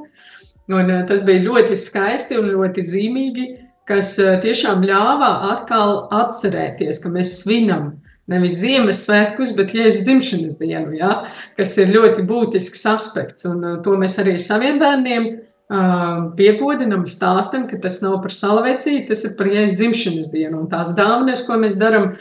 Un, 0.69 0.93
uh, 0.93 1.01
tas 1.10 1.25
bija 1.27 1.43
ļoti 1.48 1.79
skaisti 1.79 2.38
un 2.39 2.53
ļoti 2.53 2.86
zīmīgi, 2.88 3.50
kas 3.89 4.13
uh, 4.22 4.38
tiešām 4.43 4.86
ļāva 4.88 5.34
atkal 5.55 6.05
atcerēties, 6.15 7.01
ka 7.03 7.12
mēs 7.12 7.39
svinam 7.41 7.98
nevis 8.29 8.60
Ziemassvētkus, 8.62 9.55
bet 9.58 9.74
Jēzus 9.75 10.05
dzimšanas 10.05 10.60
dienu, 10.62 10.93
ja, 10.96 11.24
kas 11.58 11.74
ir 11.81 11.91
ļoti 11.98 12.24
būtisks 12.29 12.86
aspekts. 12.88 13.50
Un 13.50 13.65
uh, 13.65 13.77
to 13.84 13.98
mēs 14.00 14.22
arī 14.22 14.38
saviem 14.39 14.79
bērniem 14.79 15.31
piekodinam, 15.69 17.05
stāstam, 17.05 17.67
ka 17.69 17.77
tas 17.77 18.01
nav 18.01 18.21
par 18.23 18.33
salvecību, 18.33 19.05
tas 19.11 19.23
ir 19.27 19.35
par 19.38 19.47
Jēzus 19.47 19.77
dzimšanas 19.77 20.31
dienu. 20.33 20.63
Un 20.63 20.67
tās 20.71 20.95
dāvanas, 20.97 21.45
ko 21.45 21.59
mēs 21.61 21.77
darām, 21.77 22.15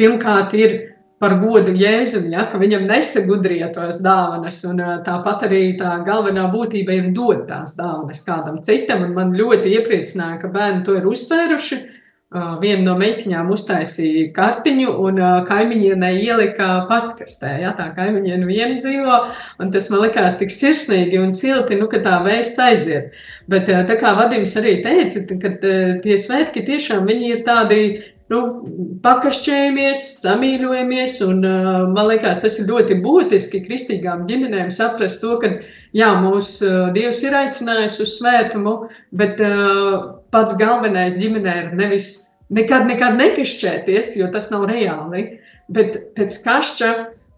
pirmkārt 0.00 0.54
ir 0.56 0.76
par 1.20 1.36
godu 1.40 1.74
Jēzum, 1.76 2.30
ja, 2.32 2.46
ka 2.50 2.58
viņam 2.60 2.86
nesagudrīja 2.88 3.70
tos 3.76 4.00
dāvanas. 4.04 4.62
Un, 4.68 4.80
tāpat 5.04 5.44
arī 5.48 5.76
tā 5.80 5.98
galvenā 6.06 6.48
būtība 6.52 6.96
ir 6.96 7.10
dot 7.16 7.44
tās 7.48 7.76
dāvanas 7.76 8.24
kādam 8.24 8.62
citam. 8.64 9.04
Un 9.04 9.14
man 9.16 9.36
ļoti 9.36 9.76
iepriecināja, 9.76 10.40
ka 10.42 10.52
bērni 10.54 10.84
to 10.88 10.96
ir 10.96 11.08
uztvēruši. 11.08 11.80
Viena 12.34 12.82
no 12.82 12.94
meitiņām 12.98 13.50
uztaisīja 13.54 14.32
kartiņu, 14.34 14.90
un 15.06 15.20
kaimiņienē 15.46 16.08
ielika 16.18 16.68
pastkastē. 16.88 17.52
Ja, 17.62 17.74
tā 17.78 17.92
kaimiņiene 17.94 18.48
viena 18.48 18.80
dzīvo, 18.82 19.18
un 19.62 19.70
tas 19.74 19.86
man 19.92 20.02
likās 20.02 20.40
tik 20.40 20.50
sirsnīgi 20.50 21.20
un 21.22 21.30
silti, 21.36 21.78
nu, 21.78 21.86
ka 21.92 22.02
tā 22.02 22.16
vēsts 22.26 22.58
aiziet. 22.58 23.14
Bet 23.50 23.70
tā 23.70 23.98
kā 24.00 24.16
Vadims 24.18 24.56
arī 24.58 24.80
teica, 24.82 25.22
ka 25.44 25.54
tie 26.02 26.18
svētki 26.18 26.64
tiešām 26.66 27.06
ir 27.14 27.46
tādi 27.46 27.80
nu, 28.32 28.40
pakašķējamies, 29.04 30.02
samīļojamies. 30.24 31.20
Un, 31.28 31.46
man 31.94 32.10
liekas, 32.10 32.42
tas 32.42 32.58
ir 32.58 32.70
ļoti 32.72 32.98
būtiski 33.04 33.62
kristīgām 33.68 34.26
ģimenēm 34.30 34.74
saprast 34.74 35.22
to, 35.22 35.38
ka 35.42 35.54
jā, 35.96 36.10
mūsu 36.24 36.70
Dievs 36.96 37.22
ir 37.24 37.36
aicinājis 37.38 38.00
uz 38.04 38.16
svētumu, 38.18 38.76
bet 39.16 39.40
uh, 39.42 40.20
pats 40.34 40.56
galvenais 40.60 41.18
ģimenē 41.20 41.56
ir 41.62 41.72
nevis 41.78 42.12
nekad, 42.54 42.88
nekad 42.90 43.18
nekašķēties, 43.20 44.16
jo 44.20 44.30
tas 44.34 44.50
nav 44.52 44.66
reāli, 44.70 45.26
bet 45.74 46.00
pēc 46.18 46.40
kašķa 46.44 46.90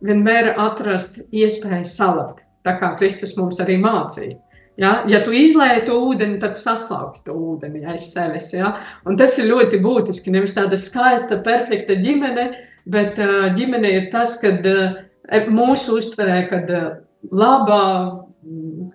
vienmēr 0.07 0.55
atrast 0.61 1.23
iespēju 1.31 1.87
salakt, 1.89 2.43
tā 2.67 2.77
kā 2.81 2.97
Kristus 3.01 3.37
mums 3.39 3.61
arī 3.63 3.79
mācīja. 3.83 4.41
Ja, 4.77 4.91
ja 5.09 5.23
tu 5.25 5.33
izlēji 5.33 5.87
to 5.87 5.97
ūdeni, 6.11 6.37
tad 6.43 6.59
saslauki 6.61 7.23
to 7.25 7.33
ūdeni 7.33 7.87
aiz 7.89 8.11
sevis. 8.13 8.51
Ja? 8.53 8.75
Un 9.09 9.17
tas 9.17 9.39
ir 9.41 9.49
ļoti 9.49 9.81
būtiski. 9.81 10.35
Nevis 10.35 10.53
tāda 10.57 10.77
skaista, 10.77 11.39
perfekta 11.47 11.97
ģimene, 11.97 12.51
bet 12.93 13.17
uh, 13.17 13.49
ģimene 13.57 13.95
ir 13.97 14.11
tas, 14.13 14.37
kad 14.43 14.67
uh, 14.69 14.99
mūsu 15.49 15.97
uztverē, 16.03 16.43
kad 16.51 16.69
uh, 16.69 16.91
labā, 17.33 17.87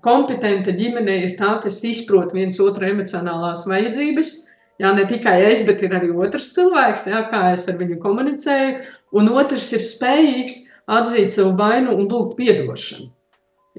kompetenta 0.06 0.74
ģimene 0.78 1.18
ir 1.26 1.36
tā, 1.40 1.56
kas 1.64 1.82
izprot 1.88 2.34
viens 2.36 2.60
otru 2.64 2.88
emocionālās 2.90 3.68
vajadzības. 3.70 4.34
Jā, 4.82 4.96
ne 4.98 5.06
tikai 5.10 5.38
es, 5.52 5.62
bet 5.68 5.84
ir 5.86 5.94
arī 5.94 6.10
otrs 6.26 6.52
cilvēks, 6.56 7.06
jā, 7.12 7.22
kā 7.30 7.52
es 7.54 7.68
ar 7.70 7.78
viņu 7.78 8.00
komunicēju. 8.02 8.78
Un 9.18 9.30
otrs 9.30 9.70
ir 9.78 9.84
spējīgs 9.86 10.62
atzīt 10.90 11.36
savu 11.36 11.54
vainu 11.60 11.94
un 11.98 12.08
lūgt 12.10 12.42
atdošanu. 12.42 13.12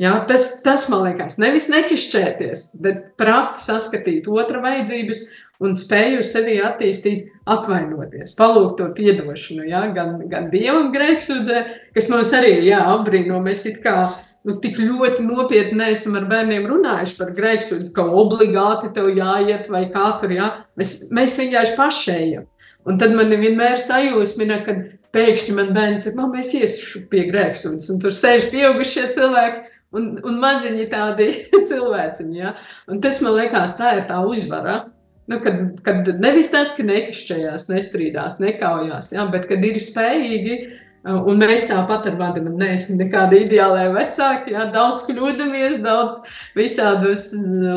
Jā, 0.00 0.12
tas, 0.28 0.62
tas 0.64 0.86
man 0.88 1.02
liekas, 1.04 1.36
nevis 1.42 1.66
nekišķēties, 1.68 2.68
bet 2.84 3.02
prasti 3.20 3.60
saskatīt 3.66 4.28
otra 4.30 4.62
vajadzības 4.62 5.26
un 5.62 5.76
spēju 5.76 6.22
sevi 6.24 6.54
attīstīt, 6.64 7.26
atvainoties, 7.52 8.32
palūgt 8.38 8.78
to 8.78 8.88
atdošanu. 8.88 9.66
Gan, 9.98 10.14
gan 10.32 10.48
dievam 10.54 10.94
grēksūdzē, 10.94 11.64
kas 11.98 12.08
mums 12.12 12.32
arī 12.38 12.54
ir 12.62 12.78
apbrīno. 12.78 13.42
Mēs 13.44 13.66
it 13.68 13.82
kā 13.84 14.06
nu, 14.48 14.56
tik 14.62 14.78
ļoti 14.80 15.24
nopietni 15.26 15.78
neesam 15.78 16.16
ar 16.18 16.26
bērniem 16.30 16.66
runājuši 16.70 17.18
par 17.18 17.34
grēksūdzi, 17.36 17.90
ka 17.96 18.06
obligāti 18.22 18.90
tev 18.96 19.12
jāiet 19.16 19.70
vai 19.72 19.84
kā 19.94 20.08
tur 20.22 20.34
jā. 20.34 20.48
Mēs, 20.80 20.96
mēs 21.14 21.38
vienkārši 21.40 21.76
pašējam. 21.78 22.48
Un 22.88 22.98
tad 22.98 23.14
man 23.14 23.30
vienmēr 23.30 23.78
sajūsmina, 23.82 24.62
ka 24.66 24.76
pēkšņi 25.14 25.54
man 25.54 25.70
bērns 25.76 26.08
ir, 26.08 26.16
mēs 26.18 26.50
iesim 26.58 27.04
pie 27.12 27.28
grēksūdzes, 27.28 27.92
un 27.94 28.00
tur 28.02 28.14
sēž 28.16 28.48
pieaugušie 28.54 29.12
cilvēki. 29.14 29.68
Un, 29.92 30.06
un 30.24 30.38
maziņi 30.40 30.86
tādi 30.88 31.26
cilvēciņi. 31.70 32.38
Ja? 32.38 32.54
Un 32.88 33.02
tas 33.04 33.18
man 33.20 33.34
liekas, 33.36 33.74
tā 33.76 33.90
ir 33.98 34.06
tā 34.08 34.22
uzvara. 34.24 34.86
Nu, 35.28 35.36
kad, 35.44 35.58
kad 35.84 36.08
nevis 36.18 36.48
tas, 36.50 36.72
ka 36.74 36.86
nekašķējās, 36.88 37.68
nestrīdās, 37.68 38.38
nekaujās, 38.42 39.12
ja? 39.12 39.26
bet 39.30 39.44
kad 39.50 39.62
ir 39.68 39.76
spējīgi 39.84 40.56
uh, 40.56 40.81
Un 41.02 41.40
mēs 41.42 41.64
tāpat 41.66 42.04
ar 42.06 42.16
vadu 42.18 42.44
neesam 42.46 43.00
nekādi 43.00 43.40
ideālai 43.42 43.88
vecāki. 43.90 44.52
Jā, 44.54 44.68
daudz 44.70 45.02
kļūdāmies, 45.08 45.80
daudz 45.82 46.20
visādas 46.54 47.32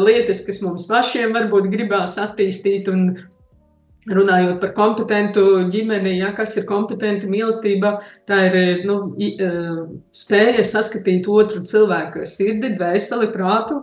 lietas, 0.06 0.44
kas 0.46 0.62
mums 0.62 0.86
pašiem 0.86 1.34
varbūt 1.34 1.72
gribās 1.72 2.20
attīstīt. 2.22 2.86
Un 2.92 3.16
runājot 4.14 4.60
par 4.62 4.76
kompetentu 4.78 5.42
ģimeni, 5.74 6.20
ja, 6.20 6.30
kas 6.38 6.54
ir 6.60 6.68
kompetenta 6.70 7.26
mīlestība, 7.26 7.96
tā 8.30 8.44
ir 8.52 8.86
nu, 8.86 9.00
spēja 10.14 10.66
saskatīt 10.76 11.26
otru 11.26 11.64
cilvēku 11.66 12.28
sirdi, 12.30 12.76
dvēseli, 12.78 13.32
prātu. 13.34 13.82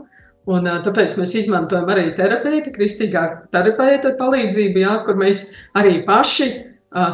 Un, 0.50 0.66
tāpēc 0.86 1.16
mēs 1.18 1.34
izmantojam 1.38 1.90
arī 1.90 2.08
terapeita, 2.18 2.70
kristīgā 2.74 3.24
terapeita 3.54 4.14
palīdzību, 4.18 4.80
jā, 4.82 4.94
kur 5.06 5.18
mēs 5.18 5.48
arī 5.78 6.00
paši 6.06 6.48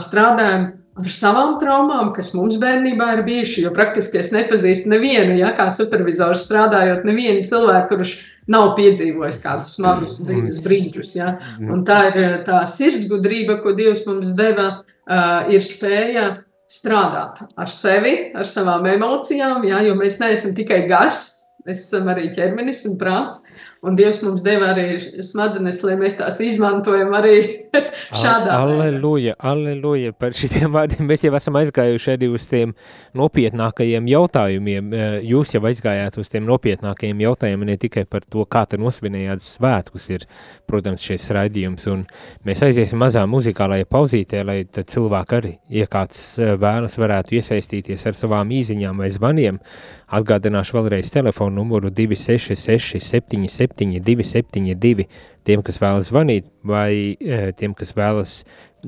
strādājam 0.05 0.71
ar 0.99 1.13
savām 1.15 1.57
traumām, 1.63 2.11
kas 2.17 2.33
mums 2.37 2.59
bērnībā 2.63 3.11
ir 3.17 3.23
bijušas. 3.27 3.63
Jo 3.67 3.73
praktiski 3.77 4.21
es 4.23 4.33
nepazīstu 4.35 4.91
nevienu, 4.93 5.37
ja 5.39 5.53
kā 5.59 5.69
supervizors 5.75 6.47
strādājot, 6.49 7.07
nevienu 7.09 7.47
cilvēku, 7.49 7.97
kurš 7.97 8.17
nav 8.53 8.73
piedzīvojis 8.79 9.41
kādus 9.45 9.75
smagus 9.77 10.19
dzīves 10.25 10.61
brīžus. 10.65 11.15
Ja? 11.19 11.37
Un 11.61 11.85
tā 11.89 12.01
ir 12.11 12.21
tā 12.49 12.63
sirdsgudrība, 12.69 13.61
ko 13.63 13.75
Dievs 13.79 14.07
mums 14.09 14.35
deva, 14.39 14.69
uh, 14.81 15.51
ir 15.53 15.65
spēja 15.65 16.31
strādāt 16.73 17.43
ar 17.57 17.73
sevi, 17.73 18.31
ar 18.37 18.49
savām 18.49 18.89
emocijām, 18.89 19.65
ja? 19.69 19.83
jo 19.85 19.97
mēs 20.01 20.19
neesam 20.23 20.57
tikai 20.57 20.87
gars, 20.91 21.31
mēs 21.69 21.87
esam 21.87 22.09
arī 22.13 22.31
ķermenis 22.37 22.85
un 22.89 22.99
prāts. 23.01 23.45
Un 23.87 23.95
Dievs 23.95 24.25
mums 24.27 24.43
deva 24.43 24.73
arī 24.73 24.97
smadzenes, 25.23 25.85
lai 25.87 25.95
mēs 26.01 26.17
tās 26.19 26.41
izmantojam 26.43 27.13
arī 27.15 27.35
šādā 28.23 28.49
veidā. 28.49 28.57
Aleluja, 28.59 29.35
aleluja 29.39 30.15
par 30.19 30.35
šitiem 30.35 30.73
vārdiem. 30.75 31.05
Mēs 31.07 31.23
jau 31.23 31.31
esam 31.39 31.59
aizgājuši 31.61 32.11
arī 32.17 32.31
uz 32.35 32.49
tiem 32.51 32.73
nopietnākajiem 33.19 34.09
jautājumiem. 34.11 34.89
Eh, 34.91 35.15
jūs 35.31 35.55
jau 35.55 35.63
aizgājāt 35.71 36.19
uz 36.19 36.31
tiem 36.33 36.49
nopietnākajiem 36.49 37.23
jautājumiem, 37.23 37.69
ne 37.71 37.77
tikai 37.79 38.03
par 38.11 38.27
to, 38.27 38.43
kā 38.51 38.65
te 38.67 38.81
nosvinējāt 38.83 39.47
svētkus 39.47 40.09
ir, 40.11 40.27
protams, 40.67 41.05
šis 41.07 41.29
raidījums. 41.39 41.87
Un 41.93 42.03
mēs 42.49 42.65
aiziesim 42.67 42.99
mazā 42.99 43.23
muzikālajā 43.31 43.87
pauzītē, 43.87 44.43
lai 44.49 44.59
cilvēki 44.67 45.39
arī, 45.39 45.55
ja 45.79 45.87
kāds 45.87 46.25
eh, 46.43 46.57
vēlas, 46.59 46.99
varētu 46.99 47.39
iesaistīties 47.39 48.09
ar 48.11 48.19
savām 48.19 48.51
īziņām 48.59 49.07
vai 49.07 49.13
zvaniem. 49.15 49.63
Atgādināšu 50.09 50.79
vēlreiz 50.79 51.11
telefonu 51.13 51.61
numuru 51.61 51.91
266 51.93 53.03
77 53.05 53.99
272, 54.01 54.79
272, 54.79 55.07
tiem, 55.45 55.63
kas 55.65 55.81
vēlas 55.81 56.11
zvanīt, 56.11 56.49
vai 56.67 57.15
e, 57.17 57.39
tiem, 57.57 57.75
kas 57.77 57.95
vēlas, 57.97 58.35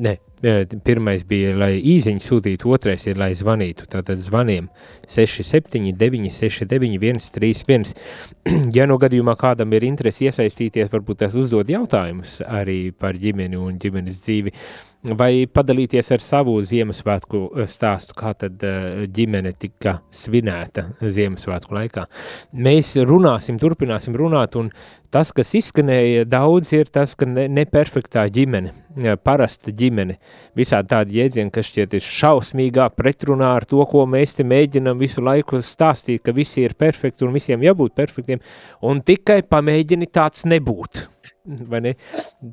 ne, 0.00 0.16
e, 0.44 0.64
pirmais 0.84 1.24
bija, 1.28 1.54
lai 1.58 1.72
īziņu 1.78 2.24
sūtītu, 2.24 2.70
otrais 2.74 3.06
ir, 3.08 3.18
lai 3.20 3.30
zvanītu, 3.38 3.88
tātad 3.90 4.20
zvaniem 4.22 4.68
679, 5.08 6.30
69, 6.36 7.24
131. 7.30 7.94
ja 8.76 8.88
no 8.90 8.98
gadījumā 9.00 9.36
kādam 9.40 9.72
ir 9.76 9.88
interesi 9.88 10.28
iesaistīties, 10.28 10.92
varbūt 10.92 11.24
tās 11.24 11.36
uzdod 11.38 11.70
jautājumus 11.70 12.40
arī 12.46 12.82
par 12.92 13.18
ģimeni 13.20 13.60
un 13.60 13.80
ģimenes 13.80 14.20
dzīvi, 14.24 14.54
vai 15.02 15.46
padalīties 15.48 16.10
ar 16.12 16.22
savu 16.22 16.58
Ziemassvētku 16.66 17.42
eh, 17.54 17.68
stāstu, 17.70 18.16
kā 18.18 18.32
tad 18.38 18.62
eh, 18.66 19.04
ģimene 19.08 19.52
tika 19.56 19.98
svinēta 20.12 20.90
Ziemassvētku 21.00 21.76
laikā. 21.76 22.06
Mēs 22.52 22.94
runāsim, 23.08 23.58
turpināsim 23.60 24.16
runāt, 24.18 24.58
un 24.60 24.68
tas, 25.12 25.32
kas 25.36 25.54
izskanēja 25.56 26.26
daudz, 26.28 26.72
ir 26.76 26.90
tas, 26.92 27.14
ka 27.18 27.28
ne, 27.28 27.46
neperfektā 27.50 28.26
ģimene, 28.32 28.74
parasta 29.24 29.72
ģimene, 29.74 30.18
visādi 30.58 30.92
tādi 30.92 31.20
jēdzieni, 31.20 31.52
kas 31.54 31.70
šķiet 31.70 31.96
ir 31.96 32.04
šausmīgā 32.04 32.90
pretrunā 32.96 33.54
ar 33.56 33.66
to, 33.70 33.80
ko 33.90 34.04
mēs 34.10 34.36
te 34.36 34.46
mēģinam 34.46 35.00
visu 35.00 35.24
laiku 35.24 35.62
stāstīt, 35.64 36.24
ka 36.26 36.36
visi 36.36 36.66
ir 36.66 36.76
perfekti 36.78 37.24
un 37.26 37.32
visiem 37.36 37.64
jābūt 37.64 37.96
perfektiem, 37.96 38.44
un 38.86 39.00
tikai 39.06 39.40
pamēģini 39.48 40.10
tāds 40.12 40.44
nebūt. 40.50 41.06
vai 41.72 41.80
ne? 41.84 41.94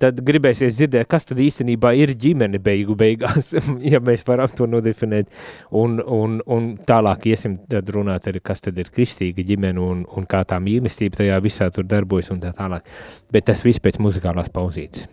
Tad 0.01 0.21
gribēsies 0.25 0.77
dzirdēt, 0.77 1.07
kas 1.11 1.27
tad 1.29 1.41
īstenībā 1.43 1.93
ir 1.99 2.13
ģimene 2.19 2.61
beigu 2.63 2.95
beigās, 2.99 3.53
ja 3.93 4.01
mēs 4.03 4.25
varam 4.27 4.51
to 4.57 4.69
nodefinēt, 4.69 5.31
un, 5.75 5.99
un, 6.01 6.39
un 6.45 6.71
tālāk 6.87 7.29
iesim 7.31 7.59
tad 7.69 7.89
runāt 7.93 8.29
arī, 8.31 8.41
kas 8.43 8.63
tad 8.63 8.79
ir 8.79 8.91
kristīga 8.93 9.45
ģimene 9.47 9.83
un, 9.83 10.05
un 10.07 10.29
kā 10.29 10.43
tā 10.47 10.59
mīlestība 10.63 11.23
tajā 11.23 11.41
visā 11.43 11.69
tur 11.73 11.87
darbojas 11.87 12.31
un 12.35 12.41
tā 12.43 12.53
tālāk. 12.55 12.87
Bet 13.31 13.49
tas 13.51 13.63
viss 13.67 13.83
pēc 13.83 14.01
muzikālās 14.03 14.51
pauzītes. 14.53 15.07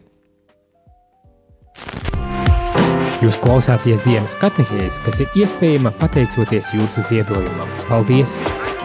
Jūs 3.24 3.38
klausāties 3.40 4.02
dienas 4.04 4.34
katehēs, 4.36 4.98
kas 5.06 5.22
ir 5.22 5.38
iespējama 5.38 5.94
pateicoties 5.96 6.74
jūsu 6.76 7.06
ziedojumam. 7.08 7.70
Paldies! 7.88 8.42
Visapkārt 8.42 8.83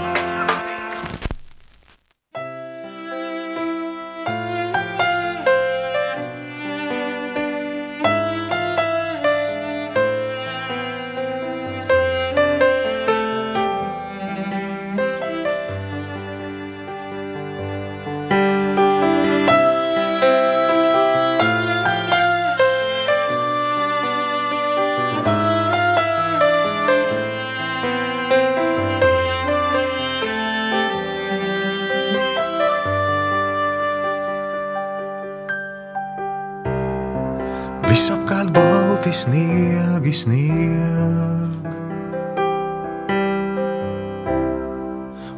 balti 39.09 39.17
sniegi 39.17 40.13
snieg. 40.13 41.65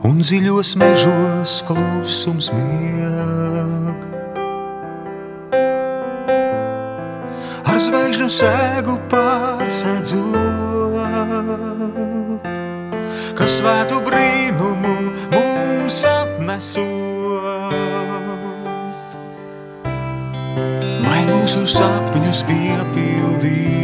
Un 0.04 0.20
dziļos 0.20 0.76
mežos 0.76 1.64
klusums 1.68 2.52
mieg. 2.52 3.96
Ar 7.64 7.80
zvaigžņu 7.80 8.30
sēgu 8.30 8.98
pārsedzot 9.12 10.42
Kas 13.38 13.58
svētu 13.58 14.02
brīnumu 14.06 14.96
mums 15.32 16.06
atnesot 16.06 18.11
mūsu 21.32 21.64
sapņus 21.70 22.42
piepildīt. 22.48 23.80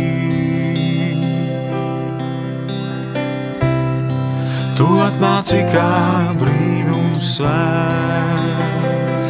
Tu 4.78 4.88
atnāci 5.02 5.62
kā 5.72 5.92
brīnums 6.38 7.24
svēts. 7.38 9.24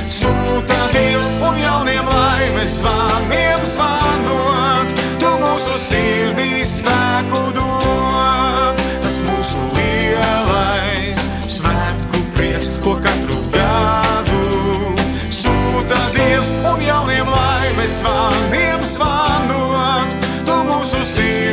sūta 0.07 0.79
Dievs 0.95 1.31
un 1.43 1.59
jauniem 1.61 2.09
laimes 2.09 2.79
zvaniem 2.79 3.65
zvanot. 3.67 4.93
Tu 5.23 5.31
mūsu 5.43 5.79
sirdīs 5.81 6.77
spēku 6.79 7.43
dod, 7.57 8.83
tas 9.05 9.21
mūsu 9.27 9.63
lielais 9.77 11.25
svētku 11.59 12.25
prieks, 12.37 12.71
ko 12.85 12.97
katru 13.05 13.39
gadu 13.55 14.43
sūta 15.31 16.01
Dievs 16.17 16.55
un 16.63 16.83
jauniem 16.87 17.33
laimes 17.35 18.01
zvaniem 18.03 18.87
zvanot. 18.95 20.21
Tu 20.47 20.61
mūsu 20.71 21.03
sirdīs 21.07 21.52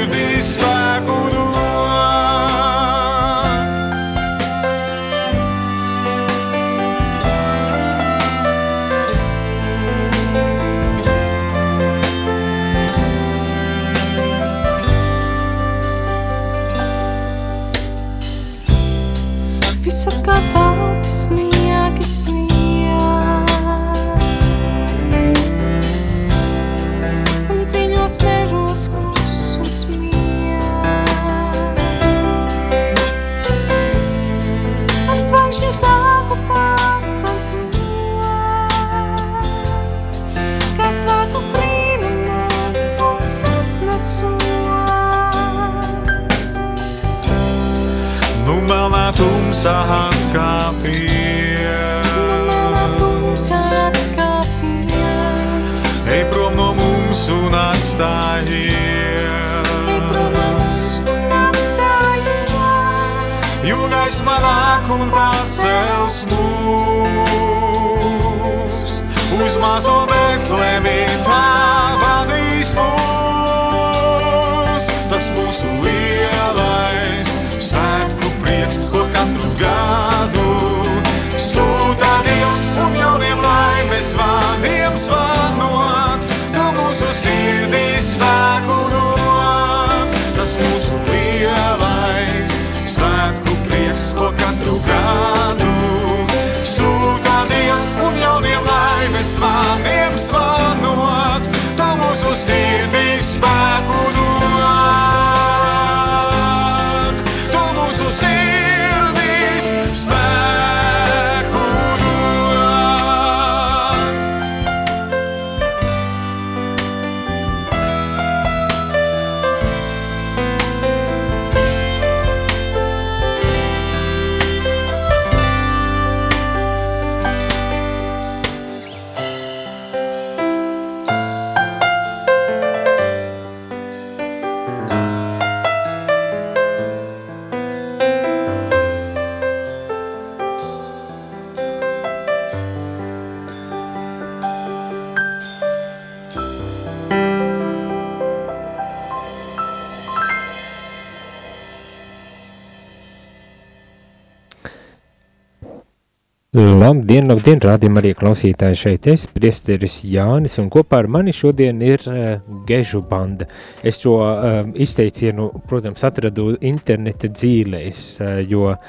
Labdien, 156.80 157.26
labdien, 157.28 157.60
rādījumā 157.60 158.00
arī 158.00 158.14
klausītāji 158.16 158.78
šeit 158.80 159.08
es, 159.12 159.26
priesteris 159.36 159.98
Jānis, 160.08 160.54
un 160.62 160.70
kopā 160.72 161.02
ar 161.02 161.10
mani 161.12 161.34
šodien 161.36 161.82
ir 161.84 162.06
uh, 162.08 162.30
Gežu 162.70 163.02
banda. 163.10 163.50
Es 163.84 164.00
šo 164.00 164.14
uh, 164.22 164.62
izteicienu, 164.80 165.50
protams, 165.68 166.06
atradu 166.08 166.54
interneta 166.64 167.28
dzīlēs, 167.36 168.04
uh, 168.24 168.38
jo 168.48 168.70
uh, 168.70 168.80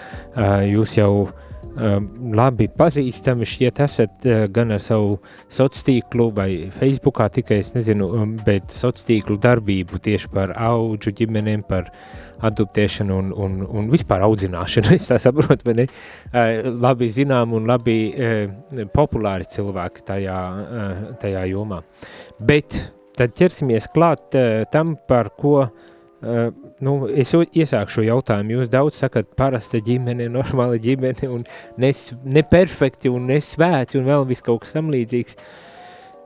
jūs 0.70 0.94
jau 1.00 1.10
uh, 1.24 1.49
labi 1.76 2.66
pazīstami 2.74 3.46
šķiet 3.46 3.80
esat 3.84 4.26
uh, 4.26 4.44
gan 4.52 4.74
ar 4.74 4.82
savu 4.82 5.18
sociālo 5.52 6.30
vai 6.34 6.70
Facebookā 6.74 7.28
tikai, 7.30 7.60
es 7.62 7.72
nezinu, 7.76 8.08
um, 8.16 8.32
bet 8.46 8.72
sociālo 8.74 9.38
darbību 9.40 10.00
tieši 10.02 10.32
par 10.34 10.54
auģu 10.58 11.14
ģimenēm, 11.20 11.62
par 11.68 11.90
adoptēšanu 12.46 13.18
un, 13.22 13.32
un, 13.36 13.58
un 13.66 13.90
vispār 13.92 14.24
audzināšanu. 14.26 14.94
Es 15.00 15.10
tā 15.10 15.18
saprotu, 15.22 15.66
vai 15.68 15.76
ne? 15.82 15.86
Labi 16.80 17.10
zinām 17.12 17.52
un 17.56 17.68
labi 17.68 17.96
populāri 18.94 19.46
cilvēki 19.48 20.06
tajā, 20.08 20.38
tajā 21.20 21.44
jomā. 21.52 21.82
Bet 22.40 22.78
tad 23.18 23.36
ķersimies 23.36 23.90
klāt 23.92 24.38
tam, 24.72 24.96
par 25.08 25.34
ko 25.36 25.68
nu, 26.84 26.96
es 27.08 27.32
iesāku 27.34 27.96
šo 27.96 28.04
jautājumu. 28.06 28.58
Jūs 28.58 28.70
daudz 28.72 29.00
sakat, 29.00 29.32
parasta 29.38 29.80
ģimene, 29.84 30.28
normāla 30.38 30.80
ģimene, 30.82 31.30
un 31.30 31.44
neperfekti 31.80 33.10
ne 33.10 33.16
un 33.16 33.34
nesvēti 33.34 34.00
un 34.00 34.08
vēl 34.08 34.28
viss 34.30 34.44
kaut 34.46 34.64
kas 34.64 34.76
tam 34.76 34.92
līdzīgs. 34.94 35.36
Uh, 35.36 35.66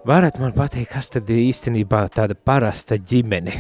Varat 0.05 0.37
man 0.37 0.53
pateikt, 0.53 0.91
kas 0.93 1.07
tad 1.09 1.31
īstenībā 1.33 2.03
tāda 2.13 2.35
parasta 2.37 2.99
ģimene? 3.01 3.55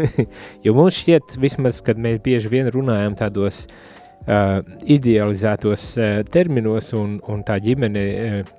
jo 0.64 0.74
mums 0.76 0.98
šķiet, 1.00 1.38
vismaz, 1.40 1.78
kad 1.84 1.96
mēs 1.96 2.18
bieži 2.20 2.50
vien 2.52 2.68
runājam 2.74 3.16
tādos 3.16 3.62
uh, 3.64 4.60
idealizētos 4.84 5.84
uh, 5.96 6.10
terminos, 6.28 6.92
un, 6.92 7.16
un 7.32 7.40
tā 7.40 7.56
ģimene 7.64 8.04
uh, 8.12 8.52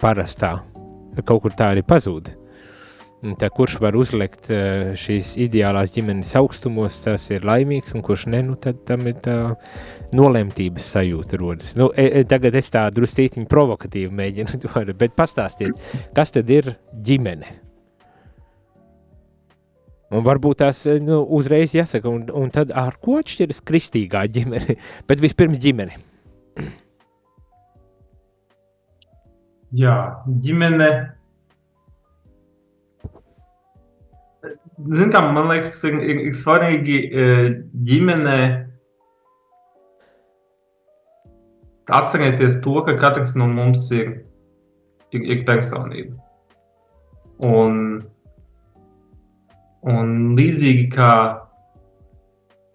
parastā 0.00 0.54
kaut 1.28 1.44
kur 1.44 1.52
tā 1.52 1.74
arī 1.74 1.84
pazūd. 1.84 2.32
Tā, 3.22 3.46
kurš 3.54 3.76
var 3.78 3.94
uzlikt 3.94 4.48
uh, 4.50 4.96
šīs 4.98 5.36
ideālās 5.44 5.92
ģimenes 5.94 6.32
augstumos, 6.40 6.96
tas 7.04 7.28
ir 7.30 7.44
laimīgs, 7.46 7.94
un 7.94 8.02
kurš 8.02 8.24
ne, 8.32 8.40
nu, 8.48 8.56
tad 8.58 8.80
tam 8.88 9.06
ir 9.06 9.20
tā 9.22 9.36
nolemtības 10.18 10.88
sajūta 10.96 11.38
rodas. 11.38 11.76
Nu, 11.78 11.92
e, 11.94 12.08
e, 12.08 12.24
tagad 12.26 12.58
es 12.58 12.72
tā 12.74 12.88
drustītiņi 12.90 13.46
provokatīvi 13.46 14.10
mēģinu 14.18 14.62
to, 14.64 14.82
bet 14.98 15.14
pastāstiet, 15.14 15.78
kas 16.18 16.34
tad 16.34 16.50
ir 16.50 16.72
ģimene? 17.06 17.54
Un 20.12 20.26
varbūt 20.26 20.64
tās 20.64 20.82
e, 20.90 20.98
nu, 20.98 21.22
uzreiz 21.38 21.78
jāsaka, 21.78 22.10
un, 22.10 22.26
un 22.34 22.50
tad 22.50 22.74
ar 22.74 22.98
ko 22.98 23.20
atšķiras 23.22 23.62
kristīgā 23.70 24.26
ģimene, 24.34 24.74
bet 25.08 25.22
vispirms 25.22 25.62
ģimene. 25.62 25.94
Jā, 29.78 29.96
ģimene. 30.26 30.92
Zin 34.90 35.12
kā, 35.12 35.20
man 35.34 35.50
liekas, 35.52 35.76
ir, 35.86 35.98
ir, 36.02 36.20
ir 36.28 36.34
svarīgi 36.34 36.98
ģimene 37.86 38.38
atcerieties 41.92 42.60
to, 42.64 42.80
ka 42.86 42.96
katrs 42.98 43.36
no 43.38 43.46
mums 43.50 43.90
ir, 43.94 44.14
ir, 45.12 45.22
ir 45.22 45.44
personība. 45.48 46.16
Un, 47.42 48.02
un 49.92 50.10
līdzīgi 50.38 50.88
kā 50.94 51.12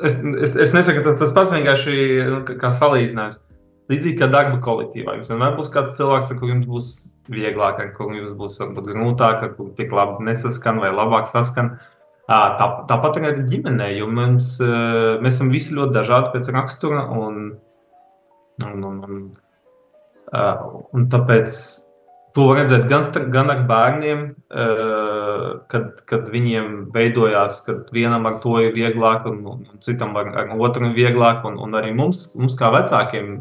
es, 0.03 0.17
es, 0.43 0.55
es 0.67 0.73
nesaku, 0.75 1.03
tas, 1.05 1.19
tas 1.21 1.35
pats 1.35 1.53
vienkārši 1.55 1.97
nu, 2.29 2.41
kā 2.47 2.71
salīdzinājums. 2.75 3.41
Līdzīgi 3.87 4.19
kā 4.19 4.27
darba 4.27 4.57
kolektīvā. 4.63 5.15
Jums 5.15 5.29
vienmēr 5.31 5.53
būs 5.55 5.71
kāds 5.71 5.95
cilvēks, 5.95 6.33
ar 6.33 6.39
kuriem 6.41 6.65
būs 6.67 6.89
vieglāk, 7.31 7.79
ar 7.79 7.93
kuriem 7.95 8.27
būs 8.35 8.59
varbūt 8.59 8.89
grūtāk, 8.91 9.45
ar 9.45 9.53
kuriem 9.55 9.77
tik 9.77 9.95
labi 9.95 10.27
nesaskan 10.27 10.81
vai 10.83 10.91
labāk 10.91 11.29
saskan. 11.31 11.77
Tā, 12.27 12.39
tāpat 12.59 13.21
arī 13.21 13.45
ģimenē, 13.47 13.93
jo 13.95 14.09
mums, 14.11 14.57
mēs 14.59 15.37
esam 15.37 15.53
visi 15.53 15.77
ļoti 15.77 15.95
dažādi 15.95 16.33
pēc 16.35 16.51
rakstura. 16.55 17.05
Un, 17.15 17.55
Un, 18.65 18.81
un, 18.81 18.95
un, 19.05 19.17
un 20.97 21.03
tāpēc 21.13 21.57
to 22.33 22.47
var 22.49 22.59
redzēt 22.59 22.87
gan, 22.89 23.03
gan 23.33 23.51
ar 23.53 23.59
bērniem, 23.69 24.23
kad, 25.69 26.01
kad 26.09 26.31
viņiem 26.33 26.71
veidojās, 26.95 27.59
kad 27.67 27.91
vienam 27.93 28.25
ar 28.29 28.39
to 28.41 28.55
ir 28.63 28.73
vieglāk, 28.73 29.27
un, 29.29 29.43
un, 29.53 29.61
citam 29.85 30.17
ar, 30.17 30.31
ar 30.41 30.55
otru 30.57 30.89
ir 30.89 30.97
vieglāk. 30.97 31.45
Un, 31.45 31.59
un 31.61 31.77
arī 31.77 31.93
mums, 31.97 32.31
mums 32.37 32.57
kā 32.57 32.71
vecākiem, 32.73 33.35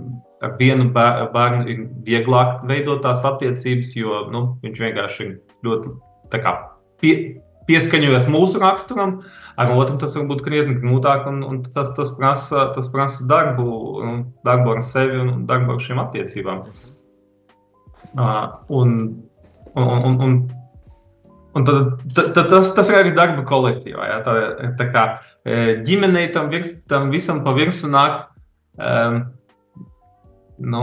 ar 0.44 0.56
vienu 0.60 0.90
bērnu 0.92 1.64
ir 1.72 1.82
vieglāk 2.04 2.60
veidot 2.68 3.00
tās 3.04 3.24
attiecības, 3.24 3.96
jo 3.96 4.26
nu, 4.32 4.46
viņš 4.64 4.84
vienkārši 4.84 5.26
ir 5.30 5.34
ļoti 5.64 5.96
pie, 7.00 7.16
pieskaņojas 7.68 8.28
mūsu 8.32 8.62
raksturam. 8.62 9.20
Ar 9.56 9.72
otru 9.72 9.96
tas 10.00 10.12
var 10.18 10.26
būt 10.28 10.42
krietni 10.44 10.76
grūtāk, 10.82 11.24
un, 11.30 11.40
un 11.46 11.62
tas, 11.64 11.94
tas, 11.96 12.10
prasa, 12.18 12.66
tas 12.76 12.90
prasa 12.92 13.24
darbu, 13.30 13.70
darbu 14.44 14.74
ar 14.74 14.82
sevi 14.84 15.16
un 15.22 15.46
darbu 15.48 15.76
ar 15.76 15.80
šīm 15.80 16.02
attiecībām. 16.02 16.66
Uh, 18.16 18.44
un, 18.68 18.92
un, 19.72 19.88
un, 20.10 20.18
un, 20.26 20.36
un 21.56 21.66
tad, 21.68 21.96
tad, 22.12 22.34
tad 22.36 22.52
tas, 22.52 22.74
tas 22.76 22.92
ir 22.92 23.00
arī 23.00 23.14
darba 23.16 23.46
kolektīvā. 23.48 24.10
Ja? 24.12 24.20
Tā, 24.26 24.36
tā 24.76 24.90
kā 24.92 25.06
ģimenei 25.86 26.28
tam, 26.34 26.52
virs, 26.52 26.76
tam 26.90 27.08
visam 27.14 27.40
pa 27.46 27.56
virsmu 27.56 27.92
nāk 27.94 28.22
um, 28.76 29.20
nu, 30.58 30.82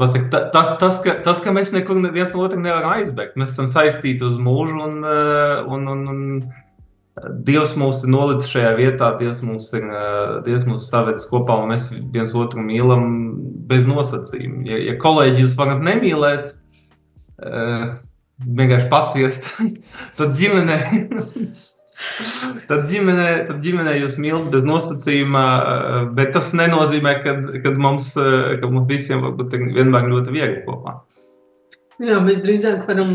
Pasaka, 0.00 0.28
ta, 0.32 0.40
ta, 0.54 0.62
tas, 0.80 1.00
ka, 1.04 1.18
tas, 1.24 1.42
ka 1.44 1.52
mēs 1.54 1.72
nekur 1.74 2.00
viens 2.14 2.32
no 2.34 2.44
otra 2.44 2.60
nevaram 2.60 2.96
aizbēgt, 2.96 3.36
mēs 3.40 3.54
esam 3.54 3.70
saistīti 3.72 4.26
uz 4.26 4.38
mūžu, 4.42 4.80
un, 4.84 4.98
eh, 5.06 5.60
un, 5.66 5.86
un, 5.94 6.08
un 6.14 6.24
Dievs 7.46 7.72
mūs 7.74 8.04
ir 8.06 8.12
nolicis 8.14 8.52
šajā 8.52 8.74
vietā, 8.78 9.08
Dievs 9.18 9.40
mūs 9.42 9.72
ir 9.74 9.86
eh, 9.86 10.34
Dievs 10.46 10.68
mūs 10.68 10.90
savedis 10.90 11.26
kopā, 11.30 11.56
un 11.62 11.72
mēs 11.74 11.90
viens 12.14 12.34
otru 12.34 12.62
mīlam 12.62 13.08
bez 13.70 13.88
nosacījuma. 13.90 14.62
Ja, 14.68 14.82
ja 14.90 14.98
kolēģi 15.02 15.44
jūs 15.44 15.56
varat 15.58 15.82
nemīlēt, 15.86 16.52
vienkārši 18.58 18.88
paciest, 18.90 19.50
tad 20.18 20.38
ģimenei 20.38 21.04
Tad 22.68 22.84
ģimenē, 22.90 23.28
tad 23.48 23.62
ģimenē 23.64 23.96
jūs 23.98 24.18
mīlat 24.22 24.50
bez 24.52 24.66
nosacījuma, 24.66 25.44
bet 26.18 26.30
tas 26.36 26.52
nenozīmē, 26.54 27.14
ka, 27.24 27.34
ka, 27.64 27.72
mums, 27.80 28.12
ka 28.14 28.70
mums 28.70 28.86
visiem 28.90 29.24
vienmēr 29.74 30.06
ļoti 30.12 30.34
viegli 30.34 30.62
kopā. 30.66 30.98
Jā, 31.98 32.20
mēs 32.22 32.44
drīzāk 32.44 32.84
varam 32.86 33.12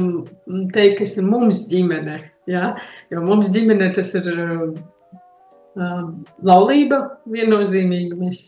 teikt, 0.76 0.98
ka 0.98 1.06
tas 1.06 1.15
ir 1.22 1.28
mums 1.30 1.62
ģimene. 1.72 2.17
Jā? 2.52 2.74
Jo 3.13 3.24
mums 3.24 3.54
ģimene 3.56 3.93
tas 3.96 4.12
ir 4.19 4.28
uh, 4.36 4.74
laulība 6.43 7.00
viennozīmīgi. 7.32 8.17
Mēs 8.19 8.41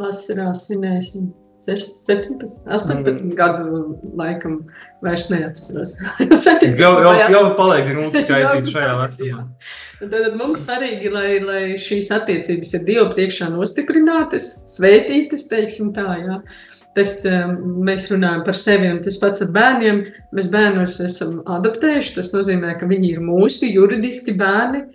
vasarā 0.00 0.50
svinēsim 0.56 1.30
17, 1.58 2.62
18 2.66 3.24
mm. 3.24 3.34
gadu 3.38 3.98
laikam 4.16 4.60
vairs 5.02 5.26
neatceros. 5.32 5.96
jau, 6.82 6.94
jau, 7.02 7.14
jau 7.34 7.44
paliek 7.58 7.90
grūti 7.90 8.22
skaitīt 8.26 8.70
šajā 8.72 8.94
vecumā. 9.02 9.44
Tad, 9.98 10.14
tad 10.14 10.38
mums 10.38 10.62
svarīgi, 10.62 11.10
lai, 11.10 11.28
lai 11.42 11.62
šīs 11.82 12.12
attiecības 12.14 12.74
ir 12.78 12.84
Dieva 12.86 13.06
priekšā 13.14 13.50
nostiprinātas, 13.50 14.46
svētītas, 14.76 15.48
teiksim 15.50 15.90
tā, 15.96 16.06
jā. 16.22 16.42
Tas, 16.96 17.18
um, 17.28 17.56
mēs 17.86 18.08
runājam 18.10 18.42
par 18.46 18.56
sevi, 18.58 18.88
un 18.90 19.02
tas 19.04 19.18
pats 19.22 19.42
ar 19.44 19.50
bērniem. 19.54 20.00
Mēs 20.34 20.48
bērnus 20.54 20.98
esam 21.04 21.40
adaptējuši. 21.58 22.14
Tas 22.16 22.32
nozīmē, 22.34 22.74
ka 22.80 22.88
viņi 22.90 23.12
ir 23.14 23.20
mūsu 23.22 23.68
juridiski 23.70 24.34
bērni, 24.38 24.86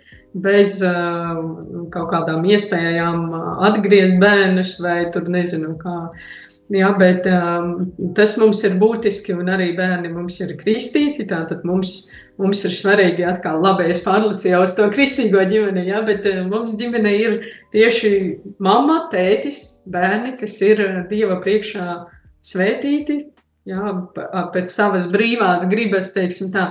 bez 0.44 0.80
uh, 0.84 1.38
kaut 1.94 2.10
kādām 2.10 2.44
iespējām 2.50 3.28
atgriezt 3.68 4.18
bērnus 4.20 4.74
vai 4.82 4.98
tur 5.14 5.30
nezinu, 5.30 5.76
kā 5.80 5.94
Jā, 6.72 6.94
bet 6.96 7.26
um, 7.28 7.90
tas 8.16 8.38
mums 8.40 8.62
ir 8.64 8.78
būtiski, 8.80 9.34
un 9.36 9.50
arī 9.52 9.74
bērni 9.76 10.08
mums 10.08 10.38
ir 10.40 10.54
kristīti. 10.56 11.26
Tātad 11.28 11.60
mums, 11.68 12.08
mums 12.40 12.62
ir 12.64 12.72
svarīgi, 12.72 13.26
atkal, 13.28 13.60
labi, 13.60 13.90
es 13.92 14.00
pārlicu 14.06 14.48
jau 14.48 14.62
uz 14.64 14.72
to 14.78 14.86
kristīgo 14.94 15.42
ģimeni, 15.50 15.84
jā, 15.90 16.00
bet 16.08 16.24
uh, 16.30 16.40
mums 16.48 16.78
ģimene 16.80 17.12
ir 17.20 17.36
tieši 17.76 18.14
mamma, 18.64 19.02
tētis, 19.12 19.60
bērni, 19.92 20.38
kas 20.40 20.56
ir 20.64 20.80
uh, 20.86 21.02
Dieva 21.10 21.36
priekšā 21.44 21.88
svētīti, 22.48 23.20
jā, 23.68 23.94
pēc 24.56 24.72
savas 24.72 25.10
brīvās 25.12 25.68
gribas, 25.68 26.14
teiksim 26.16 26.48
tā. 26.56 26.70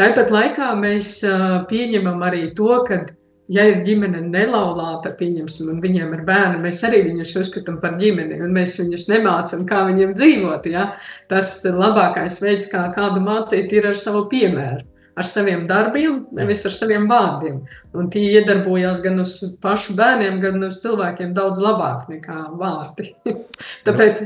Tāpat 0.00 0.32
laikā 0.32 0.72
mēs 0.80 1.18
uh, 1.28 1.60
pieņemam 1.68 2.24
arī 2.24 2.50
to, 2.56 2.72
ka 2.88 3.04
ja 3.52 3.66
ir 3.70 3.82
ģimene 3.86 4.22
nelaulāta, 4.26 5.12
pieņemsim, 5.18 5.70
un 5.74 5.82
viņiem 5.84 6.14
ir 6.16 6.24
bērni, 6.28 6.62
mēs 6.64 6.82
arī 6.88 7.02
viņus 7.06 7.36
uzskatām 7.42 7.78
par 7.82 7.96
ģimeni, 8.00 8.40
un 8.42 8.54
mēs 8.56 8.78
viņus 8.80 9.06
nemācām, 9.12 9.64
kā 9.70 9.84
viņiem 9.90 10.16
dzīvot. 10.18 10.66
Ja? 10.72 10.88
Tas 11.32 11.58
labākais 11.64 12.40
veids, 12.42 12.70
kā 12.72 12.88
kādu 12.96 13.22
mācīt, 13.26 13.72
ir 13.76 13.90
ar 13.92 13.98
savu 13.98 14.26
piemēru. 14.32 14.82
Ar 15.16 15.24
saviem 15.24 15.64
darbiem, 15.66 16.18
nevis 16.36 16.66
ar 16.68 16.74
saviem 16.76 17.06
vārdiem. 17.08 17.62
Un 17.96 18.10
tie 18.12 18.20
iedarbojās 18.36 18.98
gan 19.00 19.22
uz 19.22 19.38
pašu 19.62 19.94
bērniem, 19.96 20.42
gan 20.42 20.60
uz 20.66 20.82
cilvēkiem 20.82 21.30
daudz 21.36 21.60
labāk 21.62 22.10
nekā 22.12 22.36
vārdi. 22.60 23.14
tāpēc 23.86 24.20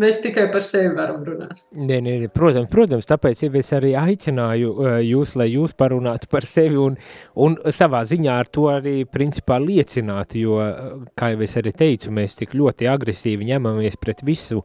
mēs 0.00 0.22
tikai 0.24 0.46
par 0.54 0.64
sevi 0.64 0.94
varam 0.96 1.20
runāt. 1.26 1.60
Nē, 1.76 1.98
nē, 2.06 2.14
protams, 2.32 2.70
protams, 2.72 3.08
tāpēc 3.10 3.44
ja 3.44 3.50
es 3.60 3.72
arī 3.76 3.92
aicināju 4.00 4.72
uh, 4.72 4.94
jūs, 5.04 5.34
lai 5.36 5.50
jūs 5.50 5.76
parunātu 5.76 6.30
par 6.32 6.48
sevi 6.48 6.80
un, 6.80 6.96
un 7.36 7.58
savā 7.68 8.00
ziņā 8.08 8.38
ar 8.40 8.48
to 8.48 8.70
arī 8.72 9.02
principā 9.04 9.60
liecinātu, 9.60 10.40
jo, 10.40 10.56
uh, 10.64 11.04
kā 11.20 11.34
jau 11.34 11.44
es 11.44 11.58
arī 11.60 11.76
teicu, 11.84 12.16
mēs 12.16 12.40
tik 12.40 12.56
ļoti 12.56 12.88
agresīvi 12.88 13.52
ņemamies 13.52 14.00
pret 14.00 14.24
visu, 14.24 14.64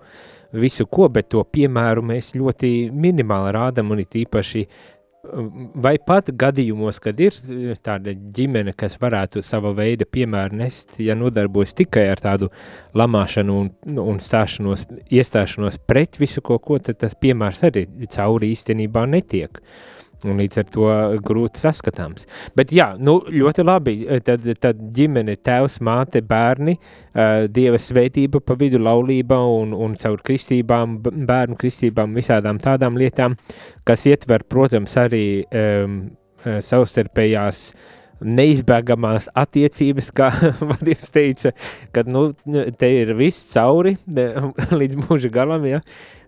visu 0.55 0.87
ko, 0.87 1.09
bet 1.11 1.33
to 1.33 1.43
piemēru 1.43 1.99
mēs 2.15 2.31
ļoti 2.39 2.75
minimāli 2.95 3.51
rādam 3.57 3.91
un 3.91 3.99
it 4.05 4.15
īpaši 4.15 4.63
uh, 4.63 4.83
vai 5.85 5.95
pat 6.01 6.29
gadījumos, 6.35 6.99
kad 7.03 7.19
ir 7.23 7.35
e, 7.49 7.75
tāda 7.83 8.13
ģimene, 8.13 8.75
kas 8.77 8.99
varētu 9.01 9.43
sava 9.45 9.73
veida 9.77 10.07
piemēru 10.09 10.59
nest, 10.61 10.99
ja 11.03 11.17
nodarbojas 11.17 11.75
tikai 11.77 12.07
ar 12.11 12.21
tādu 12.23 12.51
lamāšanu 12.97 13.57
un, 13.63 13.73
un 14.01 14.21
stāšanos, 14.23 14.85
iestāšanos 15.09 15.81
pret 15.87 16.19
visu 16.21 16.43
ko, 16.45 16.59
ko 16.59 16.79
tad 16.79 17.01
tas 17.03 17.17
piemērs 17.19 17.65
arī 17.69 17.87
cauri 18.13 18.53
īstenībā 18.55 19.05
netiek. 19.09 19.61
Uh, 19.61 19.94
un 20.25 20.41
līdz 20.41 20.61
ar 20.61 20.67
to 20.73 20.89
grūti 21.25 21.61
saskatāms. 21.63 22.27
Bet 22.57 22.73
jā, 22.75 22.91
nu, 22.99 23.17
ļoti 23.31 23.65
labi, 23.65 23.95
tad, 24.25 24.45
tad 24.61 24.81
ģimene, 24.95 25.37
tēvs, 25.45 25.79
māte, 25.85 26.21
bērni, 26.25 26.77
uh, 26.77 27.45
dieva 27.51 27.79
svētība 27.81 28.41
pa 28.43 28.57
vidu 28.59 28.81
laulība 28.81 29.39
un, 29.55 29.73
un 29.73 29.97
caur 29.99 30.21
kristībām, 30.25 30.99
bērnu 31.05 31.57
kristībām, 31.61 32.15
visādām 32.17 32.61
tādām 32.63 32.99
lietām, 32.99 33.37
kas 33.87 34.05
ietver, 34.09 34.45
protams, 34.49 34.97
arī 35.01 35.27
um, 35.49 35.99
savstarpējās 36.45 37.69
neizbēgamās 38.25 39.27
attiecības, 39.37 40.11
kā 40.15 40.29
Vadims 40.69 41.11
teica, 41.13 41.51
kad, 41.95 42.09
nu, 42.11 42.29
te 42.79 42.91
ir 43.01 43.13
viss 43.17 43.47
cauri 43.53 43.95
līdz 44.79 45.01
mūža 45.03 45.31
galam, 45.33 45.65
ja, 45.69 45.81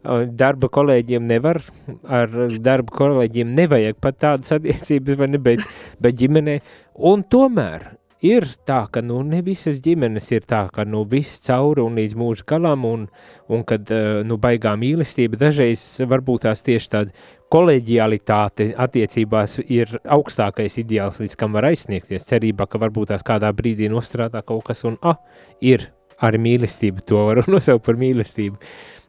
darba 0.03 0.69
kolēģiem 0.73 1.27
nevar, 1.27 1.61
ar 2.03 2.33
darba 2.63 2.97
kolēģiem 2.97 3.53
nevajag 3.57 4.01
pat 4.01 4.19
tādas 4.23 4.57
attiecības, 4.57 5.19
vai 5.19 5.31
ne, 5.33 5.41
bet, 5.41 5.63
bet 6.03 6.19
ģimenē. 6.19 6.59
Un 7.07 7.23
tomēr 7.29 7.89
ir 8.25 8.47
tā, 8.65 8.85
ka 8.91 9.01
nu, 9.05 9.19
ne 9.25 9.41
visas 9.45 9.79
ģimenes 9.83 10.31
ir 10.33 10.45
tā, 10.49 10.65
ka 10.73 10.85
nu, 10.87 11.03
viss 11.09 11.41
cauri 11.45 11.83
un 11.83 11.97
līdz 11.99 12.17
mūža 12.17 12.45
galam, 12.49 12.85
un, 12.87 13.07
un 13.49 13.65
kad 13.67 13.89
nu, 14.25 14.37
baigā 14.41 14.73
mīlestība 14.79 15.39
dažreiz 15.39 15.83
varbūt 16.07 16.47
tās 16.47 16.63
tieši 16.65 16.93
tāda 16.93 17.27
kolēģialitāte 17.53 18.73
attiecībās 18.75 19.59
ir 19.67 19.93
augstākais 20.03 20.79
ideāls, 20.81 21.21
līdz 21.23 21.37
kam 21.39 21.55
var 21.55 21.69
aizsniegties, 21.69 22.25
cerībā, 22.27 22.67
ka 22.67 22.81
varbūt 22.81 23.13
tās 23.13 23.23
kādā 23.27 23.53
brīdī 23.55 23.91
nostrādā 23.91 24.41
kaut 24.45 24.65
kas, 24.67 24.83
un 24.87 24.97
ah, 25.01 25.19
ir 25.61 25.89
arī 26.23 26.41
mīlestība, 26.41 27.05
to 27.05 27.27
var 27.29 27.43
nosaukt 27.53 27.85
par 27.85 27.99
mīlestību. 28.01 28.57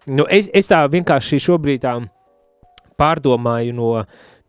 Nu, 0.08 0.24
es, 0.30 0.48
es 0.56 0.70
tā 0.70 0.80
vienkārši 0.90 1.40
šobrīd 1.42 1.82
tā 1.84 1.94
pārdomāju 2.98 3.74
no 3.76 3.90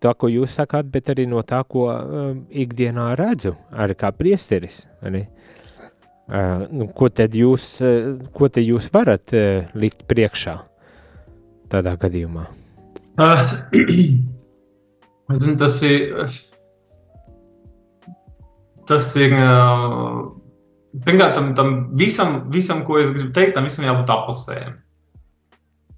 tā, 0.01 0.13
ko 0.15 0.29
jūs 0.31 0.55
sakāt, 0.59 0.89
bet 0.91 1.11
arī 1.11 1.27
no 1.29 1.41
tā, 1.45 1.61
ko 1.67 1.87
um, 1.91 2.43
ikdienā 2.49 3.11
redzu, 3.19 3.55
arī 3.71 3.97
kā 3.99 4.11
priesteris. 4.15 4.85
Arī. 5.05 5.25
Uh, 6.29 6.67
nu, 6.69 6.89
ko, 6.93 7.09
tad 7.09 7.33
jūs, 7.33 7.65
uh, 7.81 8.11
ko 8.35 8.49
tad 8.53 8.65
jūs 8.65 8.91
varat 8.93 9.33
uh, 9.33 9.69
likt 9.79 10.05
priekšā 10.09 10.59
tādā 11.73 11.95
gadījumā? 11.99 12.47
Uh, 15.29 15.43
tas 15.61 15.75
ir. 15.85 16.31
Tas 18.89 19.11
ir. 19.21 19.35
Uh, 19.37 20.23
pirmkārt, 21.05 21.35
tam, 21.37 21.51
tam 21.53 21.75
visam, 21.99 22.39
visam, 22.49 22.81
ko 22.87 22.97
es 22.97 23.11
gribu 23.13 23.29
teikt, 23.35 23.53
tam 23.53 23.67
visam 23.69 23.85
jābūt 23.85 24.09
apusējam. 24.09 24.79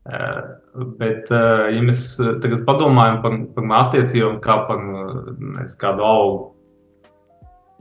Bet, 0.01 1.29
ja 1.29 1.81
mēs 1.85 2.15
tagad 2.41 2.63
padomājam 2.65 3.19
par, 3.21 3.35
par 3.53 3.73
attiecībām, 3.83 4.39
kā 4.41 4.55
par 4.65 4.79
nezinu, 4.81 5.77
kādu 5.81 6.05
augu, 6.07 6.39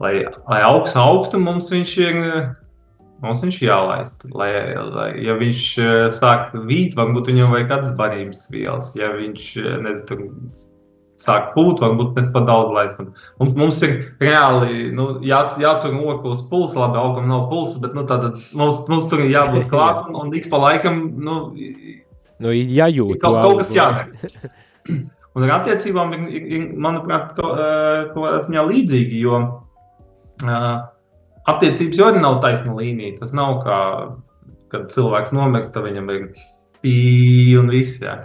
lai, 0.03 0.19
lai 0.45 0.59
augsts 0.67 0.99
augstu, 1.01 1.39
mums 1.41 1.71
viņš 1.73 1.95
ir, 2.03 2.19
mums 3.25 3.41
viņš 3.41 3.57
jālaist. 3.65 4.27
Lai, 4.37 4.51
lai, 4.93 5.07
ja 5.25 5.37
viņš 5.39 5.63
sāk 6.13 6.53
vīt, 6.69 6.93
varbūt 6.99 7.31
viņam 7.33 7.55
vajag 7.55 7.89
barības 7.97 8.45
vielas. 8.53 8.93
Ja 8.99 9.09
viņš 9.17 9.49
nezinu, 9.87 10.29
sāk 11.21 11.51
pūt, 11.55 11.81
varbūt 11.81 12.15
mēs 12.17 12.29
pat 12.33 12.47
daudz 12.49 12.71
laistam. 12.75 13.11
Mums, 13.39 13.53
mums 13.57 13.81
ir 13.85 13.97
reāli 14.21 14.89
nu, 14.95 15.07
jā, 15.25 15.41
jātur 15.61 15.93
roku 15.97 16.33
uz 16.35 16.43
pulsa, 16.49 16.83
labi, 16.83 17.01
augam 17.01 17.29
nav 17.29 17.47
pulsa, 17.51 17.81
bet 17.83 17.97
nu, 17.97 18.05
mums, 18.57 18.81
mums 18.89 19.09
tur 19.11 19.25
ir 19.25 19.33
jābūt 19.35 19.67
klāt 19.73 20.05
un, 20.07 20.17
un 20.23 20.33
ik 20.37 20.49
pa 20.53 20.61
laikam. 20.61 21.03
Nu, 21.21 21.37
Nu, 22.41 22.53
jājūt. 22.53 23.19
Kaut, 23.21 23.37
kaut 23.45 23.61
kas 23.61 23.73
jādara. 23.75 24.51
Un 25.37 25.45
ar 25.47 25.53
attiecībām 25.61 26.11
ir, 26.15 26.23
ir, 26.27 26.47
ir 26.57 26.63
manuprāt, 26.83 27.37
kaut 27.37 28.17
kādā 28.17 28.41
ziņā 28.43 28.65
līdzīgi, 28.67 29.21
jo 29.23 29.37
uh, 29.39 30.73
attiecības 31.53 32.01
jau 32.01 32.09
arī 32.09 32.23
nav 32.23 32.41
taisna 32.43 32.75
līnija. 32.75 33.15
Tas 33.21 33.31
nav 33.37 33.61
kā, 33.63 33.77
kad 34.73 34.89
cilvēks 34.91 35.31
nomirst, 35.37 35.71
tad 35.75 35.87
viņam 35.87 36.11
ir 36.11 36.25
pīļi 36.83 37.55
un 37.61 37.71
viss. 37.71 38.01
Jā. 38.03 38.17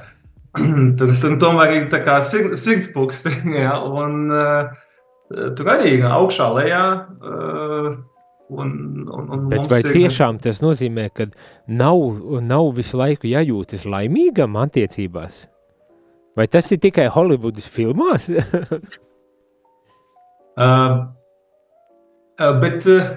tur, 0.99 1.15
tur 1.23 1.39
tomēr 1.43 1.77
ir 1.77 1.87
tā 1.93 2.03
kā 2.07 2.19
sirdspūksti, 2.25 3.37
ja, 3.63 3.77
un 3.87 4.27
uh, 4.35 4.75
tur 5.31 5.73
arī 5.77 5.99
ir 6.01 6.11
augšā, 6.11 6.51
lejā. 6.59 6.85
Uh, 7.21 7.95
Un, 8.49 9.07
un, 9.11 9.29
un 9.31 9.49
Bet 9.51 9.67
vai 9.71 9.81
ir... 9.83 9.91
tiešām 9.91 10.39
tas 10.43 10.61
nozīmē, 10.63 11.09
ka 11.11 11.27
nav, 11.67 11.99
nav 12.47 12.69
visu 12.77 12.99
laiku 13.01 13.27
jājūtas 13.27 13.83
laimīgam 13.91 14.55
attiecībās? 14.61 15.47
Vai 16.39 16.47
tas 16.53 16.71
ir 16.71 16.79
tikai 16.85 17.09
Holivudas 17.11 17.67
filmās? 17.67 18.29
uh, 18.31 18.37
uh, 22.39 22.55
bet 22.63 22.87
uh, 22.93 23.11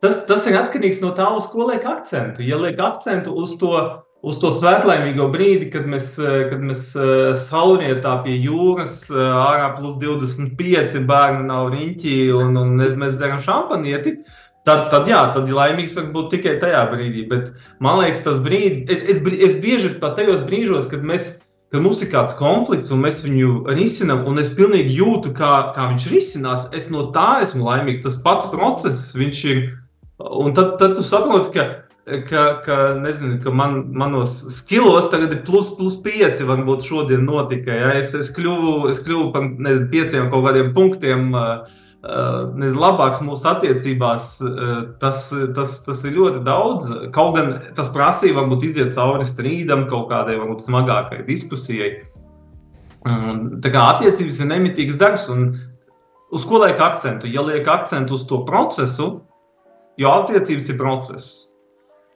tas, 0.00 0.22
tas 0.30 0.48
ir 0.48 0.56
atkarīgs 0.56 1.02
no 1.04 1.12
tā, 1.18 1.28
uz 1.36 1.50
ko 1.52 1.68
liek 1.68 1.84
akcentu. 1.84 2.40
Ja 2.46 2.56
liek 2.62 2.80
akcentu 2.80 3.34
uz 3.42 3.58
to, 3.60 3.74
uz 4.24 4.38
to 4.40 4.54
svētlaimīgo 4.56 5.26
brīdi, 5.34 5.68
kad 5.74 5.84
mēs, 5.90 6.14
uh, 6.22 6.46
kad 6.48 6.64
mēs 6.64 6.94
uh, 6.96 7.34
saulrietā 7.36 8.22
pie 8.24 8.38
jūras, 8.46 9.02
uh, 9.12 9.20
ārā 9.42 9.74
plus 9.76 10.00
25 10.00 11.02
bērni 11.10 11.44
nav 11.50 11.74
riņķī 11.76 12.16
un, 12.38 12.56
un 12.62 12.78
mēs 12.80 13.18
dzeram 13.18 13.42
šampanieti, 13.42 14.22
uh, 14.22 14.38
Tad, 14.62 14.92
tad, 14.92 15.08
jā, 15.10 15.20
tad 15.34 15.48
laimīgs 15.50 15.96
var 15.98 16.10
būt 16.14 16.28
tikai 16.36 16.58
tajā 16.62 16.84
brīdī. 16.92 17.24
Bet 17.30 17.48
man 17.82 17.98
liekas, 17.98 18.22
tas 18.22 18.38
brīdis, 18.44 18.84
es, 18.94 19.16
es, 19.16 19.40
es 19.48 19.56
bieži 19.62 19.96
pat 20.02 20.14
tajos 20.20 20.44
brīžos, 20.46 20.86
kad, 20.92 21.02
mēs, 21.06 21.32
kad 21.74 21.82
mums 21.82 22.04
ir 22.04 22.12
kāds 22.12 22.36
konflikts 22.38 22.92
un 22.94 23.02
mēs 23.02 23.24
viņu 23.26 23.64
risinām, 23.74 24.22
un 24.30 24.38
es 24.38 24.52
pilnīgi 24.54 24.94
jūtu, 25.00 25.34
kā, 25.38 25.52
kā 25.74 25.88
viņš 25.90 26.06
risinās, 26.14 26.68
es 26.78 26.92
no 26.94 27.08
tā 27.16 27.40
esmu 27.42 27.66
laimīgs. 27.66 28.04
Tas 28.06 28.20
pats 28.22 28.52
process, 28.54 29.10
viņš 29.18 29.44
ir. 29.50 29.64
Un 30.22 30.54
tad, 30.54 30.76
tad 30.78 30.94
tu 30.94 31.02
saproti, 31.02 31.50
ka, 31.58 31.66
ka, 32.30 32.46
ka, 32.62 32.80
nezinu, 33.02 33.42
ka 33.42 33.50
man, 33.50 33.80
manos 33.98 34.38
skilos 34.60 35.10
tagad 35.10 35.34
ir 35.34 35.42
plus, 35.48 35.74
plus 35.74 35.98
pieci, 36.06 36.46
varbūt 36.46 36.86
šodien 36.86 37.26
notika. 37.26 37.74
Ja? 37.82 37.94
Es, 37.98 38.14
es, 38.14 38.30
kļuvu, 38.38 38.92
es 38.94 39.02
kļuvu 39.02 39.32
par 39.34 39.50
nezinu, 39.50 39.90
pieciem 39.90 40.30
kaut 40.30 40.46
kādiem 40.46 40.70
punktiem. 40.78 41.32
Uh, 41.34 41.80
uh, 42.02 42.74
labāks 42.76 43.22
mūsu 43.24 43.46
attiecībās, 43.50 44.34
uh, 44.46 44.72
tas, 45.02 45.28
tas, 45.56 45.76
tas 45.86 46.04
ir 46.08 46.16
ļoti 46.18 46.42
daudz. 46.46 46.88
Kaut 47.14 47.36
gan 47.38 47.54
tas 47.76 47.90
prasīja 47.94 48.38
varbūt 48.40 48.66
iziet 48.70 48.94
cauri 48.96 49.26
strīdam, 49.28 49.86
kaut 49.90 50.10
kādai 50.10 50.38
varbūt 50.40 50.64
smagākai 50.66 51.22
diskusijai. 51.28 51.94
Tā 53.02 53.70
kā 53.74 53.84
attiecības 53.96 54.36
ir 54.38 54.46
nemitīgs 54.46 54.98
darbs, 55.00 55.24
un 55.30 55.56
uz 56.30 56.44
ko 56.46 56.60
liek 56.62 56.78
akcentu? 56.78 57.26
Ja 57.26 57.42
liek 57.42 57.66
akcentu 57.66 58.14
uz 58.14 58.26
to 58.30 58.44
procesu, 58.46 59.16
jo 59.98 60.12
attiecības 60.22 60.70
ir 60.70 60.78
process. 60.78 61.32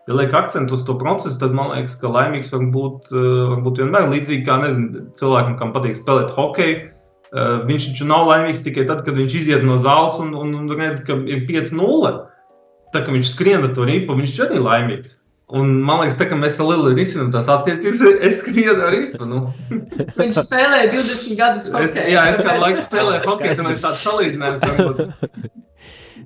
Ja 0.06 0.14
liek 0.14 0.34
akcentu 0.38 0.76
uz 0.78 0.84
to 0.86 0.94
procesu, 0.98 1.40
tad 1.40 1.56
man 1.58 1.72
liekas, 1.72 1.96
ka 1.98 2.12
laimīgs 2.14 2.52
var 2.54 2.68
būt, 2.70 3.10
var 3.10 3.64
būt 3.64 3.80
vienmēr 3.82 4.06
līdzīgi 4.12 4.46
kā 4.46 4.60
nezinu, 4.62 5.08
cilvēkam, 5.18 5.56
kam 5.58 5.74
patīk 5.74 5.98
spēlēt 5.98 6.30
hokeju 6.36 6.84
viņš 7.32 7.90
taču 7.90 8.06
nav 8.08 8.26
laimīgs 8.30 8.64
tikai 8.64 8.86
tad, 8.88 9.04
kad 9.06 9.18
viņš 9.18 9.36
iziet 9.42 9.66
no 9.66 9.76
zāles 9.82 10.18
un, 10.22 10.34
un, 10.38 10.54
un 10.60 10.72
redz, 10.78 11.02
ka 11.06 11.18
ir 11.26 11.44
5-0. 11.48 12.16
Tā 12.94 13.02
kā 13.02 13.14
viņš 13.14 13.32
skrien 13.34 13.66
ar 13.66 13.72
to 13.76 13.86
ripu, 13.88 14.16
viņš 14.16 14.36
arī 14.46 14.60
ir 14.60 14.66
laimīgs. 14.66 15.16
Un 15.54 15.76
man 15.86 16.00
liekas, 16.00 16.16
tā, 16.18 16.26
ka 16.26 16.38
mēs 16.38 16.56
ar 16.58 16.66
Lielu 16.72 16.92
risinām 16.96 17.28
tās 17.34 17.46
attiecības. 17.50 18.00
Es 18.26 18.40
skrienu 18.40 18.82
ar 18.82 18.90
ripu. 18.94 19.28
Nu. 19.30 19.44
viņš 20.18 20.40
spēlē 20.48 20.80
20 20.94 21.38
gadus 21.38 21.68
hokeju. 21.70 21.86
Es, 21.86 22.00
jā, 22.10 22.24
es 22.32 22.40
kādu 22.42 22.64
laiku 22.64 22.82
spēlēju 22.88 23.22
hokeju, 23.28 23.54
tad 23.60 23.68
mēs 23.68 23.84
tādu 23.84 24.02
salīdzinājām. 24.02 25.14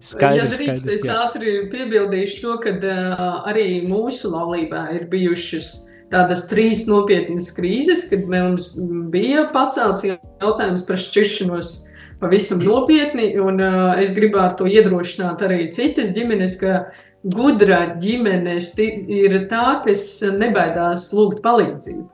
Skaidrs, 0.00 0.40
ja 0.40 0.56
drīkst, 0.56 0.86
es 0.94 1.02
ātri 1.12 1.54
piebildīšu 1.68 2.40
to, 2.40 2.54
ka 2.62 2.72
uh, 2.78 3.24
arī 3.50 3.82
mūsu 3.84 4.30
laulībā 4.32 4.86
ir 4.96 5.04
bijušas 5.12 5.89
tādas 6.10 6.46
trīs 6.50 6.86
nopietnas 6.90 7.50
krīzes, 7.56 8.08
kad 8.10 8.26
mums 8.30 8.72
bija 9.12 9.46
pacelts 9.54 10.06
jautājums 10.06 10.86
par 10.88 11.00
šķiršanos 11.00 11.72
pavisam 12.20 12.60
nopietni, 12.64 13.32
un 13.40 13.62
uh, 13.64 13.94
es 14.00 14.12
gribētu 14.16 14.60
to 14.60 14.70
iedrošināt 14.70 15.42
arī 15.46 15.70
citas 15.74 16.12
ģimenes, 16.16 16.58
ka 16.60 16.82
gudra 17.32 17.96
ģimene 18.00 18.58
ir 18.60 19.36
tā, 19.48 19.80
kas 19.84 20.04
nebaidās 20.36 21.10
lūgt 21.16 21.42
palīdzību. 21.44 22.06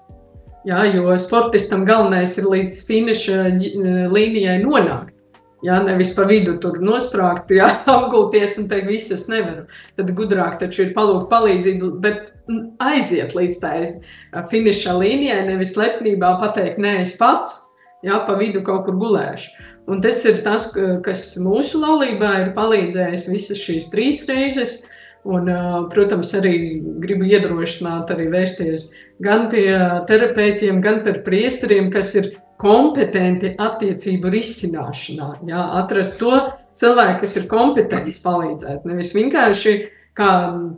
Jā, 0.66 0.82
jo 0.90 1.14
sportistam 1.22 1.84
galvenais 1.86 2.32
ir 2.40 2.48
līdz 2.50 2.78
finiša 2.88 3.42
līnijai 4.10 4.58
nonākt. 4.64 5.12
Jā, 5.64 5.78
nevis 5.82 6.10
pa 6.14 6.26
vidu 6.28 6.56
tur 6.62 6.80
nosprāgt, 6.84 7.50
jā, 7.54 7.68
apgulties 7.96 8.58
un 8.60 8.66
teikt, 8.70 8.90
viss 8.90 9.14
es 9.14 9.26
nevaru. 9.30 9.64
Tad 9.98 10.10
gudrāk 10.18 10.58
taču 10.60 10.84
ir 10.84 10.94
palūgt 10.94 11.30
palīdzību, 11.30 11.92
bet 12.02 12.35
aiziet 12.82 13.34
līdz 13.36 13.60
tai 13.62 13.78
finiša 14.50 14.96
līnijai, 15.00 15.44
nevis 15.48 15.76
lepnībā 15.78 16.36
pateikt, 16.42 16.78
nē, 16.82 17.00
es 17.04 17.16
pats, 17.20 17.58
jā, 18.06 18.20
pa 18.26 18.36
vidu 18.38 18.62
kaut 18.66 18.86
kur 18.86 18.98
gulēšu. 19.00 19.54
Un 19.90 20.02
tas 20.02 20.24
ir 20.26 20.40
tas, 20.42 20.72
kas 21.06 21.28
mūsu 21.38 21.78
laulībā 21.82 22.32
ir 22.42 22.52
palīdzējis 22.56 23.28
visas 23.30 23.62
šīs 23.62 23.90
trīs 23.92 24.24
reizes. 24.30 24.80
Un, 25.26 25.48
protams, 25.90 26.30
arī 26.38 26.54
gribu 27.02 27.26
iedrošināt, 27.26 28.12
arī 28.14 28.28
vērsties 28.30 28.92
gan 29.26 29.48
pie 29.50 29.72
terapeitiem, 30.06 30.78
gan 30.84 31.00
pie 31.02 31.16
priesteriem, 31.26 31.88
kas 31.90 32.12
ir 32.14 32.28
kompetenti 32.62 33.56
attiecību 33.58 34.30
risināšanā. 34.36 35.32
Jā, 35.50 35.64
atrast 35.82 36.20
to 36.20 36.30
cilvēku, 36.78 37.24
kas 37.24 37.34
ir 37.40 37.48
kompetents 37.50 38.22
palīdzēt. 38.22 38.86
Nevis 38.86 39.14
vienkārši, 39.18 39.74
kā 40.16 40.30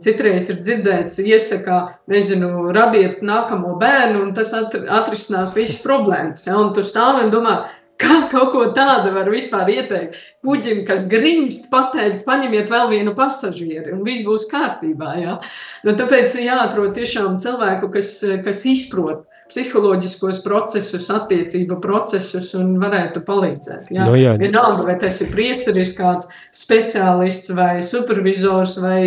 citreiz 0.03 0.49
ir 0.51 0.61
dzirdēts, 0.65 1.19
iesaka, 1.23 1.79
nezinu, 2.11 2.69
radiet 2.75 3.23
nākamo 3.25 3.77
bērnu, 3.81 4.23
un 4.27 4.33
tas 4.37 4.51
atrisinās 4.55 5.55
visas 5.55 5.79
problēmas. 5.85 6.47
Ja? 6.49 6.57
Un 6.59 6.73
tu 6.75 6.83
stāvi 6.83 7.25
un 7.25 7.31
domā, 7.33 7.55
kā 7.99 8.19
kaut 8.31 8.51
ko 8.55 8.65
tādu 8.75 9.13
var 9.15 9.31
vispār 9.31 9.71
ieteikt. 9.75 10.19
Kuģim, 10.45 10.83
kas 10.87 11.07
grimst, 11.11 11.67
pateikt, 11.71 12.25
paņemiet 12.27 12.71
vēl 12.71 12.91
vienu 12.91 13.15
pasažieri, 13.15 13.93
un 13.95 14.03
viss 14.07 14.27
būs 14.27 14.47
kārtībā. 14.51 15.15
Ja? 15.23 15.39
Nu, 15.87 15.95
tāpēc 15.99 16.35
jāatrod 16.43 16.95
tiešām 16.99 17.39
cilvēku, 17.43 17.91
kas, 17.95 18.13
kas 18.43 18.63
izprot 18.67 19.25
psiholoģiskos 19.49 20.43
procesus, 20.45 21.07
attiecību 21.13 21.79
procesus 21.81 22.51
un 22.57 22.75
varētu 22.81 23.23
palīdzēt. 23.25 23.89
Jā. 23.95 24.05
Nu, 24.05 24.13
jā. 24.19 24.35
Vienalga, 24.39 24.85
vai 24.87 24.95
tas 25.01 25.17
ir 25.23 25.31
priesteris, 25.33 25.95
kāds 25.97 26.29
speciālists 26.55 27.53
vai 27.57 27.79
supervizors 27.85 28.77
vai 28.83 29.01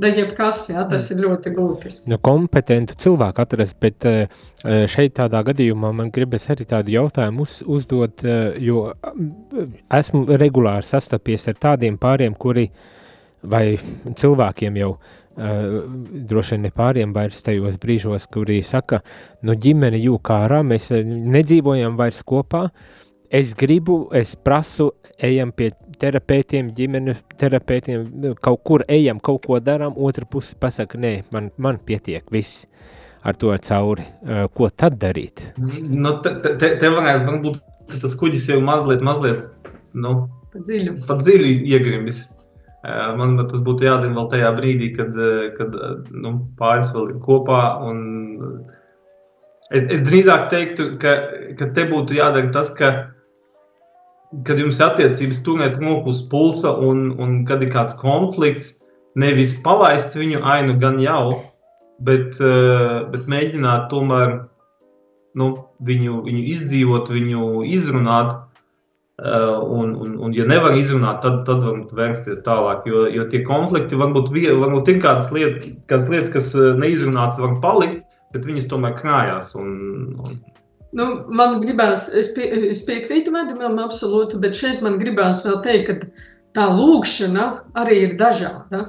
jebkas, 0.00 0.68
jā, 0.72 0.86
tas 0.90 1.10
ir 1.12 1.20
ļoti 1.26 1.52
būtiski. 1.56 2.12
Nu, 2.12 2.20
kompetentu 2.24 2.96
cilvēku 3.04 3.44
atrast, 3.44 3.76
bet 3.82 4.08
eh, 4.08 4.40
šeit 4.90 5.18
tādā 5.20 5.44
gadījumā 5.50 5.92
man 5.96 6.12
gribas 6.14 6.48
arī 6.54 6.68
tādu 6.70 6.94
jautājumu 6.96 7.44
uz, 7.44 7.58
uzdot, 7.76 8.24
eh, 8.24 8.56
jo 8.64 8.86
esmu 9.92 10.24
regulāri 10.40 10.88
sastapies 10.88 11.44
ar 11.52 11.60
tādiem 11.68 12.00
pāriem, 12.00 12.36
kuri 12.40 12.70
vai 13.44 13.66
cilvēkiem 14.16 14.80
jau 14.80 14.94
Uh, 14.94 15.23
droši 15.36 16.54
vien 16.54 16.66
ne 16.66 16.70
pāriem 16.74 17.14
vairs 17.14 17.42
tajos 17.42 17.78
brīžos, 17.82 18.28
kurī 18.32 18.60
saka, 18.66 19.00
nu 19.42 19.56
ģimene 19.58 19.98
jūk 19.98 20.30
ārā, 20.34 20.62
mēs 20.66 20.90
nedzīvojam 20.94 21.96
vairs 21.98 22.22
kopā, 22.26 22.68
es 23.34 23.54
gribu, 23.58 24.04
es 24.14 24.36
prasu, 24.36 24.92
ejam 25.18 25.50
pie 25.56 25.72
terapeitiem, 25.98 26.70
ģimene 26.76 27.16
terapeitiem, 27.40 28.34
kaut 28.42 28.62
kur 28.66 28.84
ejam, 28.88 29.20
kaut 29.22 29.44
ko 29.46 29.58
darām, 29.62 29.96
otra 29.96 30.26
puse 30.30 30.54
pasaka, 30.60 30.98
nē, 31.00 31.16
man, 31.34 31.50
man 31.58 31.80
pietiek, 31.82 32.26
viss 32.34 32.66
ar 33.24 33.38
to 33.40 33.54
cauri. 33.68 34.04
Uh, 34.22 34.44
ko 34.54 34.68
tad 34.70 34.98
darīt? 35.00 35.54
Nu, 35.56 36.18
te, 36.22 36.34
te, 36.44 36.74
te 36.80 36.90
varētu 36.92 37.38
būt, 37.46 37.60
ka 37.90 38.00
tas 38.02 38.16
kuģis 38.20 38.50
jau 38.52 38.60
mazliet, 38.64 39.04
mazliet, 39.04 39.70
nu, 39.96 40.16
pa 40.52 40.62
dziļu, 40.62 40.98
pa 41.08 41.18
dziļu 41.20 41.54
iegrimis. 41.72 42.26
Man 42.84 43.38
tas 43.48 43.62
būtu 43.64 43.86
jādara 43.86 44.12
vēl 44.12 44.26
tajā 44.28 44.50
brīdī, 44.58 44.90
kad, 44.96 45.14
kad 45.56 45.76
nu, 46.12 46.34
pāris 46.58 46.90
vēl 46.92 47.14
ir 47.14 47.20
kopā. 47.24 47.60
Es, 49.70 49.86
es 49.88 50.02
drīzāk 50.04 50.50
teiktu, 50.52 50.90
ka, 51.00 51.14
ka 51.56 51.70
te 51.76 51.86
būtu 51.88 52.18
jādara 52.18 52.52
tas, 52.52 52.74
ka, 52.76 52.92
kad 54.44 54.60
jums 54.60 54.82
ir 54.82 54.88
attiecības 54.90 55.40
turēt 55.46 55.80
roku 55.80 56.12
uz 56.12 56.20
pulsa 56.28 56.74
un, 56.76 57.06
un 57.16 57.40
kad 57.48 57.64
ir 57.64 57.72
kāds 57.72 57.96
konflikts, 58.02 58.74
nevis 59.16 59.56
palaist 59.64 60.18
viņu 60.18 60.44
ainu 60.44 60.76
gan 60.82 61.00
jau, 61.00 61.40
bet, 62.04 62.36
bet 62.36 63.30
mēģināt 63.32 63.88
tomēr 63.94 64.42
nu, 65.40 65.50
viņu, 65.88 66.20
viņu 66.28 66.44
izdzīvot, 66.52 67.08
viņu 67.16 67.64
izrunāt 67.72 68.43
un, 69.22 69.94
un, 69.94 70.16
un, 70.18 70.32
ja 70.34 70.46
nevar 70.48 70.74
izrunāt, 70.74 71.20
tad, 71.22 71.44
tad 71.46 71.62
varam 71.62 71.84
vērsties 71.94 72.42
tālāk. 72.46 72.86
Jo, 72.90 73.04
jo 73.14 73.26
tie 73.30 73.44
konflikti 73.46 73.98
varbūt, 74.00 74.32
varbūt 74.34 74.90
ir 74.90 74.98
kādas 75.04 75.30
lietas, 75.34 75.70
kādas 75.90 76.10
lietas, 76.10 76.32
kas 76.34 76.50
uh, 76.58 76.72
neizrunātas, 76.80 77.38
var 77.38 77.60
palikt, 77.62 78.02
bet 78.34 78.48
viņas 78.48 78.66
tomēr 78.72 78.96
krājās. 78.98 79.54
Un, 79.60 79.70
un... 80.18 80.40
Nu, 80.94 81.08
man 81.30 81.60
gribās, 81.62 82.08
es, 82.14 82.32
pie, 82.34 82.48
es 82.70 82.84
piekrītu 82.86 83.34
Vadimam 83.34 83.78
absolūti, 83.82 84.38
bet 84.42 84.58
šeit 84.58 84.82
man 84.82 84.98
gribās 84.98 85.44
vēl 85.46 85.60
teikt, 85.62 85.90
ka 85.90 86.28
tā 86.58 86.68
lūkšana 86.74 87.48
arī 87.82 88.00
ir 88.08 88.18
dažāda. 88.18 88.88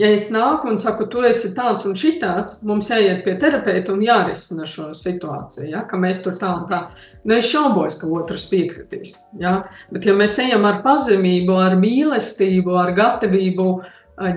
Ja 0.00 0.08
es 0.08 0.30
nāku 0.32 0.70
un 0.70 0.78
saku, 0.80 1.04
tu 1.12 1.20
esi 1.28 1.50
tāds 1.52 1.84
un 1.84 1.92
šitāds, 2.00 2.62
mums 2.64 2.88
jāiet 2.88 3.18
pie 3.26 3.34
terapeita 3.40 3.92
un 3.92 4.00
jārisina 4.00 4.64
šo 4.68 4.86
situāciju, 4.96 5.66
ja, 5.68 5.82
ka 5.90 6.00
mēs 6.00 6.22
tur 6.24 6.38
tā 6.40 6.48
un 6.62 6.62
tā. 6.70 6.78
Nu, 7.26 7.34
es 7.36 7.50
šaubos, 7.50 7.98
ka 8.00 8.08
otrs 8.08 8.46
piekritīs. 8.48 9.18
Ja. 9.42 9.58
Bet, 9.92 10.08
ja 10.08 10.14
mēs 10.16 10.38
ejam 10.40 10.64
ar 10.64 10.80
pazemību, 10.86 11.58
ar 11.60 11.76
mīlestību, 11.82 12.72
ar 12.80 12.94
gatavību 12.96 13.68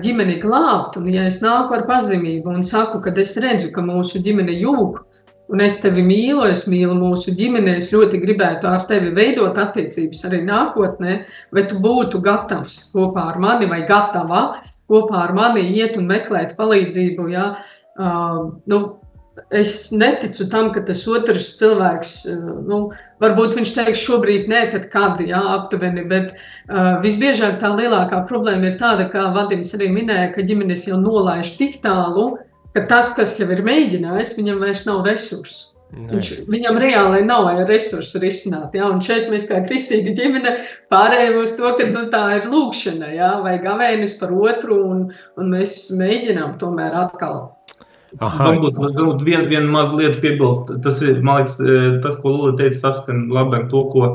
ģimeni 0.04 0.36
glābt, 0.44 1.00
un 1.00 1.08
ja 1.08 1.24
es 1.30 1.40
nāku 1.40 1.78
ar 1.78 1.86
pazemību 1.88 2.52
un 2.52 2.64
saku, 2.64 3.00
ka 3.00 3.16
es 3.24 3.32
redzu, 3.40 3.72
ka 3.72 3.80
mūsu 3.80 4.20
ģimene 4.28 4.60
jūg, 4.60 5.00
un 5.56 5.64
es 5.64 5.80
tevi 5.80 6.04
mīlu, 6.04 6.44
es 6.52 6.66
mīlu 6.68 7.00
mūsu 7.00 7.32
ģimeni, 7.38 7.78
es 7.80 7.92
ļoti 7.96 8.20
gribētu 8.20 8.68
ar 8.68 8.84
tevi 8.90 9.16
veidot 9.16 9.56
attiecības 9.56 10.24
arī 10.28 10.44
nākotnē, 10.44 11.18
vai 11.56 11.68
tu 11.70 11.80
būtu 11.80 12.20
gatavs 12.20 12.90
kopā 12.92 13.30
ar 13.32 13.40
mani 13.40 13.72
vai 13.72 13.86
gatava 13.88 14.48
kopā 14.90 15.24
ar 15.26 15.34
mani 15.36 15.66
iet 15.74 15.98
un 16.00 16.08
meklēt 16.10 16.54
palīdzību. 16.58 17.26
Ja? 17.32 17.48
Uh, 17.96 18.56
nu, 18.70 18.80
es 19.50 19.90
neticu 19.92 20.48
tam, 20.52 20.72
ka 20.74 20.82
tas 20.88 21.04
otrs 21.10 21.52
cilvēks, 21.60 22.14
uh, 22.32 22.48
nu, 22.68 22.80
varbūt 23.24 23.56
viņš 23.58 23.74
teiks, 23.76 24.04
šobrīd 24.06 24.50
nē, 24.52 24.62
tad 24.74 24.88
kādi 24.92 25.30
jā, 25.32 25.42
aptuveni. 25.56 26.06
Bet 26.10 26.34
uh, 26.34 26.96
visbiežāk 27.04 27.60
tā 27.62 27.72
lielākā 27.76 28.24
problēma 28.30 28.70
ir 28.72 28.80
tāda, 28.82 29.08
kā 29.12 29.28
Vadims 29.36 29.74
arī 29.78 29.90
minēja, 29.94 30.32
ka 30.34 30.46
ģimenes 30.48 30.88
jau 30.90 31.00
nolaiž 31.02 31.56
tik 31.60 31.80
tālu, 31.84 32.34
ka 32.76 32.86
tas, 32.90 33.14
kas 33.18 33.38
jau 33.40 33.48
ir 33.52 33.64
mēģinājis, 33.66 34.36
viņam 34.40 34.62
vairs 34.64 34.84
nav 34.88 35.06
resursu. 35.08 35.75
Viņš, 35.94 36.30
viņam 36.50 36.78
reāli 36.82 37.20
nav 37.24 37.46
resursu 37.68 38.18
risināt. 38.20 38.74
Ja? 38.74 38.88
Un 38.90 38.98
šeit 39.04 39.28
mēs, 39.30 39.46
kā 39.48 39.60
kristīga 39.68 40.16
ģimene, 40.18 40.56
pārējām 40.92 41.38
uz 41.44 41.54
to, 41.58 41.70
ka 41.78 41.86
nu, 41.92 42.08
tā 42.12 42.24
ir 42.40 42.48
lūkšana, 42.50 43.12
ja? 43.14 43.36
vai 43.44 43.56
gavēnis 43.62 44.18
par 44.20 44.34
otru, 44.34 44.80
un, 44.90 45.04
un 45.38 45.52
mēs 45.54 45.86
mēģinām 45.96 46.56
tomēr 46.62 46.96
atkal. 47.06 47.44
Varbūt 48.16 48.78
vien, 48.80 49.22
viena 49.26 49.48
vien 49.50 49.70
maza 49.70 49.96
lieta 49.98 50.20
piebilst. 50.22 50.70
Tas 50.82 51.00
ir, 51.04 51.22
man 51.26 51.42
liekas, 51.42 51.56
eh, 51.60 51.88
tas, 52.04 52.18
ko 52.22 52.34
Lula 52.34 52.56
teica, 52.58 52.80
tas, 52.88 53.02
ka 53.06 53.14
labi 53.14 53.60
ar 53.60 53.66
to, 53.72 53.82
ko 53.92 54.10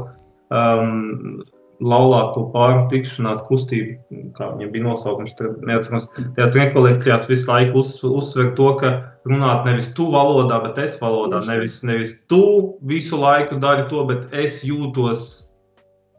um, 0.51 1.41
laulāto 1.81 2.45
pāru 2.53 2.85
tikšanās 2.91 3.41
kustība, 3.47 3.97
kā 4.37 4.51
viņam 4.53 4.73
bija 4.73 4.85
nosaukums, 4.85 5.33
neatceros, 5.65 6.07
tajās 6.37 6.57
rekolekcijās 6.59 7.29
visu 7.29 7.49
laiku 7.49 7.81
uz, 7.81 7.95
uzsver 8.05 8.51
to, 8.57 8.69
ka 8.81 8.91
runāt 9.29 9.65
nevis 9.65 9.91
tu 9.97 10.07
valodā, 10.13 10.61
bet 10.65 10.77
es 10.85 10.99
valodā, 11.01 11.41
nevis, 11.49 11.79
nevis 11.87 12.19
tu 12.29 12.43
visu 12.89 13.17
laiku 13.21 13.57
dari 13.63 13.87
to, 13.89 14.05
bet 14.09 14.29
es 14.43 14.61
jūtos. 14.67 15.47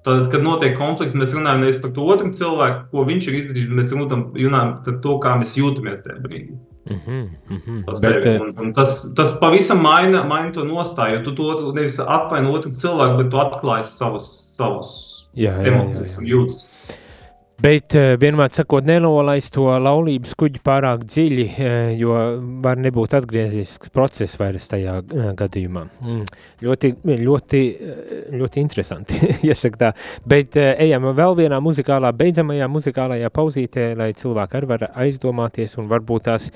Tad, 0.03 0.27
kad 0.33 0.43
notiek 0.43 0.75
konflikts, 0.75 1.15
mēs 1.15 1.31
runājam 1.37 1.63
nevis 1.63 1.79
par 1.79 1.93
to 1.95 2.09
otru 2.11 2.33
cilvēku, 2.35 2.89
ko 2.91 3.05
viņš 3.07 3.29
ir 3.31 3.39
izdarījis, 3.39 3.69
bet 3.69 3.79
mēs 3.79 3.93
runājam 3.95 4.73
par 4.83 4.97
to, 5.05 5.15
kā 5.23 5.37
mēs 5.39 5.55
jūtamies 5.55 6.03
tajā 6.03 6.19
brīdī. 6.25 6.59
Mm 6.91 6.99
-hmm, 6.99 7.29
mm 7.49 7.59
-hmm. 7.67 8.01
Bet, 8.03 8.27
un, 8.41 8.51
un 8.59 8.73
tas, 8.75 9.15
tas 9.15 9.39
pavisam 9.39 9.79
maina, 9.79 10.25
maina 10.25 10.51
to 10.53 10.65
nostāju. 10.65 11.23
Tu 11.25 11.35
to 11.35 11.73
nevis 11.73 12.01
atvaino 12.01 12.51
otru 12.51 12.71
cilvēku, 12.71 13.17
bet 13.23 13.31
tu 13.31 13.37
atklāji 13.37 13.85
savus, 13.85 14.57
savus 14.57 15.12
jā, 15.35 15.55
jā, 15.59 15.73
emocijas 15.73 16.19
un 16.21 16.29
jūtas. 16.29 16.67
Bet 17.63 17.95
eh, 17.95 18.17
vienmēr 18.19 18.51
sakot, 18.51 18.83
nenolaist 18.89 19.53
to 19.55 19.69
laulības 19.79 20.33
kuģi 20.41 20.59
pārāk 20.67 21.05
dziļi, 21.07 21.45
eh, 21.63 21.91
jo 22.01 22.17
var 22.65 22.81
nebūt 22.83 23.15
atgriezisks 23.21 23.93
process 23.95 24.35
vairs 24.41 24.67
tajā 24.73 24.97
eh, 24.99 25.29
gadījumā. 25.39 25.85
Mm. 26.03 26.25
Ļoti, 26.67 26.91
ļoti, 27.23 27.61
ļoti 28.41 28.63
interesanti, 28.65 29.21
jāsaka 29.51 29.83
tā. 29.85 29.93
Bet 30.27 30.59
ejam 30.59 31.13
vēl 31.15 31.39
vienā 31.45 31.61
muzikālā, 31.63 32.11
beidzamajā 32.19 32.71
muzikālajā 32.73 33.31
pauzītē, 33.31 33.93
lai 34.01 34.11
cilvēki 34.19 34.59
arī 34.59 34.73
var 34.73 34.89
aizdomāties 35.05 35.79
un 35.79 35.93
varbūt 35.93 36.31
tās 36.33 36.51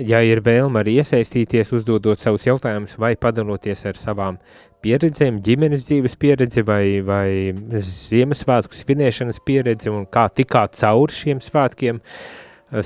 ja 0.00 0.20
ir 0.24 0.42
vēlme 0.44 0.80
arī 0.80 0.98
iesaistīties, 1.00 1.72
uzdodot 1.76 2.20
savus 2.20 2.46
jautājumus 2.46 2.96
vai 3.00 3.14
padaloties 3.20 3.86
ar 3.88 3.98
savām 3.98 4.38
pieredzēm, 4.84 5.40
ģimenes 5.44 5.86
dzīves 5.88 6.16
pieredzi 6.20 6.64
vai, 6.66 6.84
vai 7.04 7.80
Ziemassvētku 7.86 8.76
svinēšanas 8.76 9.40
pieredzi 9.46 9.92
un 9.92 10.06
kā 10.10 10.26
tikāt 10.32 10.78
cauri 10.80 11.16
šiem 11.16 11.42
svētkiem, 11.44 12.00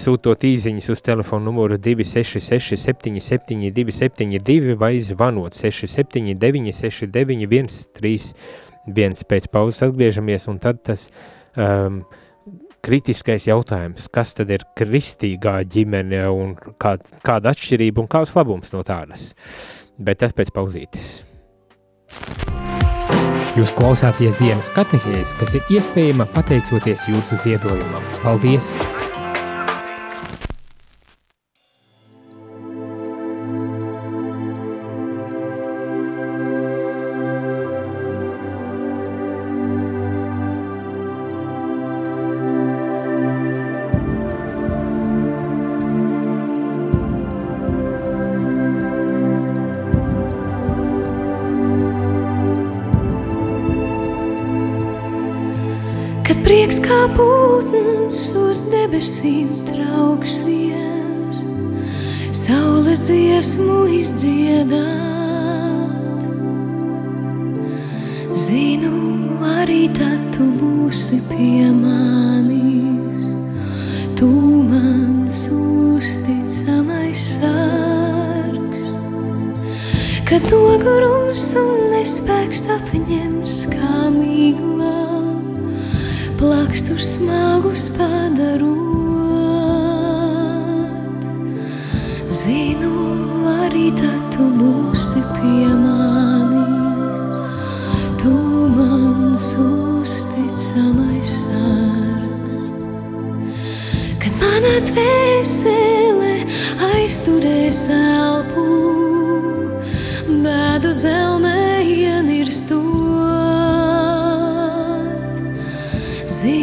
sūtot 0.01 0.47
īziņas 0.49 0.89
uz 0.95 1.03
telefonu 1.05 1.51
numuru 1.51 1.77
266 1.77 2.81
77 2.81 3.71
272 3.77 4.79
vai 4.81 4.95
zvanot 5.05 5.57
679 5.59 6.73
69 6.81 7.79
131 8.01 9.25
pēc 9.29 9.49
pauzes 9.53 9.85
atgriežamies 9.85 10.49
un 10.49 10.61
tad 10.65 10.81
tas 10.89 11.11
um, 11.57 12.01
kritiskais 12.85 13.47
jautājums, 13.49 14.09
kas 14.13 14.35
tad 14.37 14.53
ir 14.53 14.65
kristīgā 14.77 15.61
ģimene 15.73 16.25
un 16.33 16.53
kā, 16.81 16.97
kāda 17.25 17.55
atšķirība 17.55 18.05
un 18.05 18.11
kāds 18.13 18.35
labums 18.37 18.75
no 18.75 18.85
tādas. 18.87 19.31
Bet 19.97 20.21
tas 20.25 20.35
pēc 20.37 20.53
pauzītes. 20.55 21.14
Jūs 23.55 23.71
klausāties 23.79 24.35
dienas 24.41 24.67
katehēs, 24.75 25.31
kas 25.39 25.55
ir 25.55 25.75
iespējama 25.77 26.27
pateicoties 26.35 27.07
jūsu 27.07 27.39
ziedojumam. 27.45 28.03
Paldies! 28.25 28.73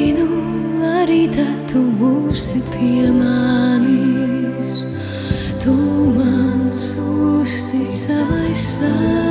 Zinu, 0.01 0.27
arī 0.81 1.27
tad 1.29 1.59
tu 1.69 1.81
būsi 1.99 2.57
pie 2.71 3.05
manis, 3.13 4.81
tu 5.61 5.75
mans 6.15 6.87
uzticamais 7.05 8.65
sargs. 8.79 9.30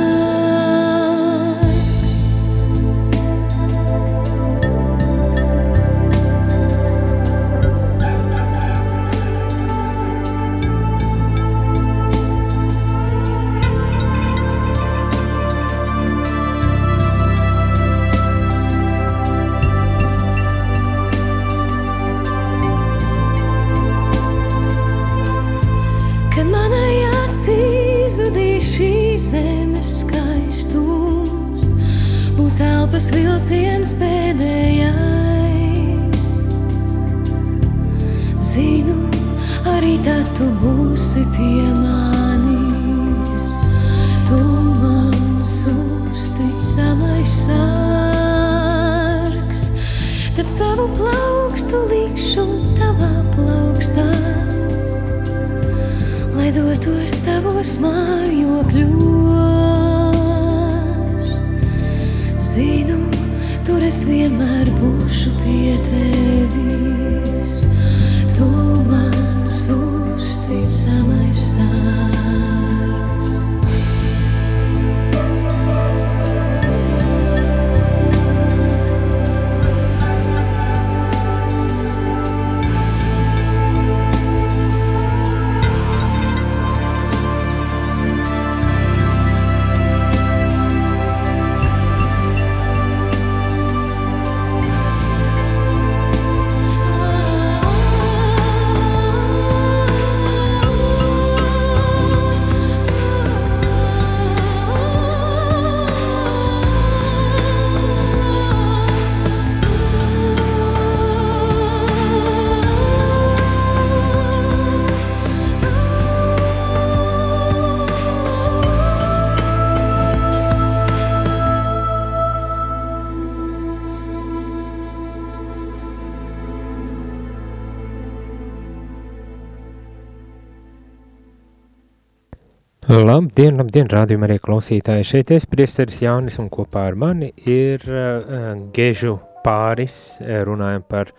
Labdien, 133.01 133.55
labdien, 133.57 133.87
rādījumā 133.89 134.27
arī 134.27 134.35
klausītāji. 134.43 135.05
Šeit 135.07 135.31
es 135.33 135.47
priesteris 135.49 136.01
Jānis 136.03 136.35
un 136.41 136.51
kopā 136.53 136.83
ar 136.91 136.97
mani 136.99 137.31
ir 137.49 137.81
uh, 137.89 138.59
Gežu 138.75 139.15
pāris, 139.41 139.95
uh, 140.19 140.43
runājam 140.45 140.83
par 140.85 141.09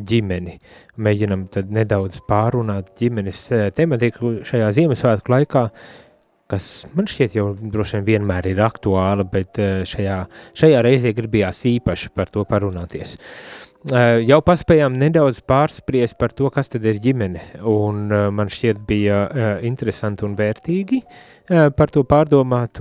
ģimeni. 0.00 0.54
Mēģinam 0.96 1.44
tad 1.52 1.74
nedaudz 1.76 2.22
pārunāt 2.30 2.94
ģimenes 2.96 3.42
uh, 3.52 3.66
tematiku 3.76 4.38
šajā 4.48 4.70
Ziemassvētku 4.78 5.34
laikā, 5.34 5.66
kas 6.48 6.70
man 6.96 7.10
šķiet 7.10 7.36
jau 7.36 7.50
droši 7.60 7.98
vien 7.98 8.08
vienmēr 8.14 8.52
ir 8.54 8.64
aktuāla, 8.64 9.28
bet 9.28 9.60
uh, 9.60 9.82
šajā, 9.84 10.22
šajā 10.56 10.82
reizē 10.88 11.12
gribījās 11.18 11.66
īpaši 11.74 12.14
par 12.16 12.32
to 12.32 12.48
parunāties. 12.48 13.18
Uh, 13.18 13.65
jau 13.86 14.40
paspējām 14.42 14.96
nedaudz 14.98 15.38
pārspriest 15.46 16.16
par 16.18 16.32
to, 16.34 16.48
kas 16.50 16.70
tad 16.72 16.84
ir 16.88 16.98
ģimene, 17.02 17.42
un 17.62 18.08
man 18.34 18.50
šķiet 18.50 18.82
bija 18.88 19.20
interesanti 19.66 20.26
un 20.26 20.34
vērtīgi 20.38 21.02
par 21.46 21.92
to 21.94 22.02
pārdomāt, 22.08 22.80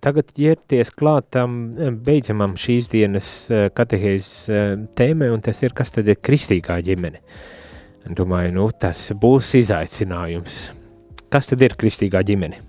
tagad 0.00 0.32
ķerties 0.32 0.94
klāt 0.96 1.28
tam 1.36 1.76
beidzamam 2.06 2.56
šīs 2.56 2.88
dienas 2.92 3.28
katehēzes 3.76 4.88
tēmai, 4.96 5.28
un 5.34 5.44
tas 5.44 5.60
ir, 5.60 5.76
kas 5.76 5.92
tad 5.92 6.08
ir 6.08 6.20
kristīgā 6.24 6.80
ģimene. 6.88 7.20
Domāju, 8.16 8.56
nu, 8.56 8.70
tas 8.72 9.10
būs 9.12 9.52
izaicinājums. 9.60 10.70
Kas 11.30 11.52
tad 11.52 11.60
ir 11.62 11.76
kristīgā 11.78 12.24
ģimene? 12.26 12.64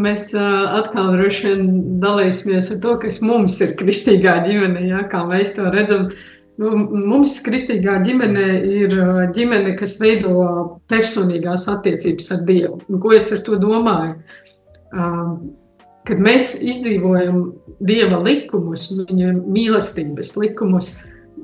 Mēs 0.00 0.30
uh, 0.32 0.78
atkal 0.78 1.10
droši 1.18 1.50
vien 1.50 1.66
dalīsimies 2.00 2.70
ar 2.72 2.78
to, 2.80 2.94
kas 3.02 3.20
mums 3.20 3.58
ir 3.60 3.74
kristīgā 3.76 4.38
ģimene, 4.46 4.86
ja, 4.88 5.02
kā 5.12 5.20
mēs 5.28 5.52
to 5.58 5.68
redzam. 5.68 6.08
Uh, 6.08 6.31
Nu, 6.60 6.72
mums 6.92 7.38
kristīgā 7.46 8.02
ģimene 8.04 8.46
ir 8.82 8.94
ģimene, 9.36 9.72
kas 9.78 9.96
veido 10.02 10.34
personīgās 10.92 11.64
attiecības 11.72 12.28
ar 12.34 12.42
Dievu. 12.48 12.76
Un 12.92 13.00
ko 13.00 13.14
es 13.16 13.30
ar 13.32 13.40
to 13.46 13.56
domāju? 13.62 14.18
Kad 16.08 16.20
mēs 16.20 16.58
izdzīvojam 16.60 17.40
Dieva 17.88 18.20
likumus, 18.26 18.90
viņa 18.92 19.32
mīlestības 19.40 20.34
likumus, 20.36 20.92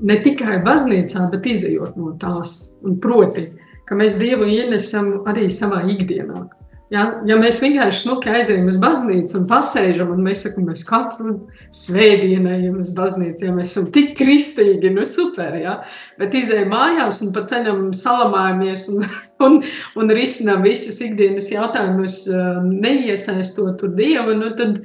ne 0.02 0.18
tikai 0.26 0.60
baznīcā, 0.66 1.30
bet 1.32 1.48
izējot 1.54 1.96
no 1.96 2.12
tās. 2.20 2.74
Un 2.84 3.00
proti, 3.00 3.48
ka 3.88 3.96
mēs 3.96 4.20
Dievu 4.20 4.50
ienesam 4.50 5.22
arī 5.30 5.48
savā 5.48 5.86
ikdienā. 5.88 6.44
Ja, 6.88 7.02
ja 7.28 7.36
mēs 7.36 7.58
vienkārši 7.60 8.06
smuki 8.06 8.30
aizējām 8.32 8.68
uz 8.70 8.78
baznīcu 8.80 9.36
un 9.42 9.42
pasēžam, 9.50 10.08
un 10.14 10.22
mēs 10.24 10.46
sakām, 10.46 10.70
mēs 10.70 10.86
katru 10.88 11.34
svētdienu 11.76 12.48
ejam 12.48 12.78
uz 12.80 12.94
baznīcu, 12.96 13.44
ja 13.44 13.52
mēs 13.52 13.74
esam 13.74 13.90
tik 13.92 14.14
kristīgi, 14.16 14.94
nu 14.94 15.04
super, 15.04 15.52
ja? 15.60 15.74
bet 16.20 16.36
izējām 16.38 16.72
mājās 16.72 17.20
un 17.26 17.34
pa 17.36 17.44
ceļam 17.50 17.90
salamājamies 17.92 18.86
un, 18.94 19.04
un, 19.44 19.60
un 20.00 20.16
risinām 20.16 20.64
visas 20.64 21.02
ikdienas 21.04 21.52
jautājumus, 21.52 22.22
uh, 22.32 22.64
neiesaistot 22.64 23.76
tur 23.82 23.92
Dievu, 23.98 24.38
nu 24.40 24.54
tad, 24.56 24.80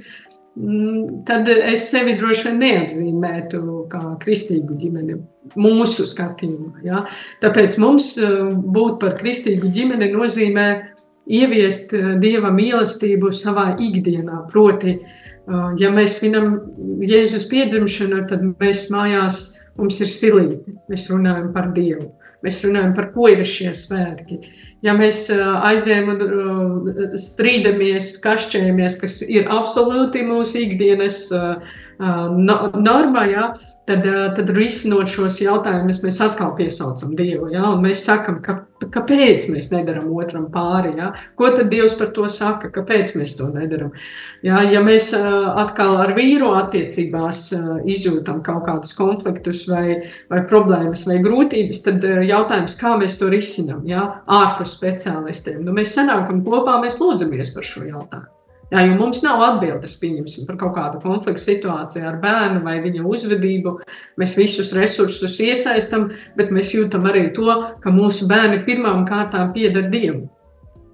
mm, 0.59 1.23
tad 1.29 1.47
es 1.55 1.87
sevi 1.87 2.17
droši 2.19 2.49
vien 2.49 2.63
neapzīmētu 2.65 3.63
kā 3.95 4.09
kristīgu 4.25 4.75
ģimeni 4.81 5.21
mūsu 5.55 6.03
skatījumā. 6.11 6.83
Ja? 6.83 7.05
Tāpēc 7.39 7.79
mums 7.79 8.17
uh, 8.19 8.49
būt 8.51 8.99
par 8.99 9.15
kristīgu 9.23 9.71
ģimeni 9.71 10.11
nozīmē 10.17 10.67
ieviest 11.29 11.93
eh, 11.95 12.15
dieva 12.21 12.51
mīlestību 12.53 13.31
savā 13.35 13.73
ikdienā. 13.81 14.43
Proti, 14.51 14.97
eh, 14.97 15.69
ja 15.79 15.91
mēs 15.93 16.19
svinam 16.19 16.57
Jēzus 17.03 17.47
piedzimšanu, 17.51 18.25
tad 18.31 18.43
mēs 18.59 18.89
mājās 18.93 19.45
mums 19.79 20.01
ir 20.03 20.11
silīti. 20.11 20.75
Mēs 20.91 21.07
runājam 21.11 21.51
par 21.55 21.71
Dievu. 21.77 22.11
Mēs 22.43 22.59
runājam 22.65 22.91
par 22.97 23.13
ko 23.13 23.29
ir 23.31 23.45
šie 23.47 23.71
svētki. 23.77 24.41
Ja 24.83 24.95
mēs 24.97 25.29
eh, 25.31 25.43
aizējām 25.71 26.11
un 26.13 27.19
strīdamies, 27.19 28.17
kašķējamies, 28.23 28.99
kas 29.01 29.21
ir 29.29 29.47
absolūti 29.51 30.25
mūsu 30.27 30.65
ikdienas 30.67 31.29
normā, 32.03 33.23
ja, 33.29 33.53
tad, 33.89 34.05
tad 34.37 34.51
risinot 34.55 35.11
šos 35.11 35.39
jautājumus, 35.43 36.01
mēs 36.05 36.19
atkal 36.23 36.53
piesaucam 36.57 37.13
Dievu. 37.19 37.49
Ja? 37.53 37.73
Mēs 37.79 38.03
sakām, 38.07 38.39
ka, 38.45 38.55
kāpēc 38.93 39.47
mēs 39.51 39.71
nedaram 39.73 40.11
otram 40.15 40.49
pāri. 40.53 40.93
Ja? 40.99 41.11
Ko 41.39 41.49
tad 41.55 41.71
Dievs 41.73 41.97
par 41.99 42.13
to 42.15 42.27
saka? 42.31 42.71
Kāpēc 42.73 43.15
mēs 43.19 43.35
to 43.39 43.49
nedaram? 43.53 43.91
Ja, 44.45 44.61
ja 44.67 44.83
mēs 44.83 45.11
atkal 45.15 45.97
ar 46.03 46.13
vīru 46.17 46.53
attiecībās 46.59 47.45
izjūtam 47.95 48.43
kaut 48.45 48.67
kādus 48.67 48.95
konfliktus 48.97 49.65
vai, 49.71 49.99
vai 50.31 50.43
problēmas 50.49 51.07
vai 51.09 51.19
grūtības, 51.23 51.83
tad 51.87 52.07
jautājums, 52.27 52.77
kā 52.79 52.95
mēs 53.01 53.19
to 53.19 53.31
risinām, 53.33 53.83
ja? 53.89 54.07
ārpus 54.27 54.77
speciālistiem. 54.79 55.63
Nu, 55.67 55.75
mēs 55.75 55.95
sanākam 55.97 56.43
kopā, 56.47 56.79
mēs 56.83 57.01
lūdzamies 57.03 57.55
par 57.57 57.67
šo 57.67 57.89
jautājumu. 57.89 58.31
Jā, 58.71 58.83
jo 58.87 58.93
mums 58.97 59.19
nav 59.25 59.41
atbildes 59.45 59.97
pieņemsim, 60.01 60.45
par 60.47 60.57
kaut 60.61 60.73
kādu 60.77 61.01
konfliktu 61.03 61.43
situāciju 61.43 62.05
ar 62.09 62.19
bērnu 62.23 62.63
vai 62.65 62.77
viņa 62.81 63.03
uzvedību. 63.05 63.75
Mēs 64.21 64.37
visus 64.39 64.71
resursus 64.77 65.35
iesaistam, 65.43 66.07
bet 66.39 66.53
mēs 66.55 66.71
jūtam 66.73 67.05
arī 67.09 67.27
to, 67.35 67.49
ka 67.83 67.93
mūsu 67.93 68.29
bērni 68.31 68.63
pirmām 68.65 69.03
kārtām 69.09 69.51
pieder 69.57 69.91
Dievam. 69.93 70.23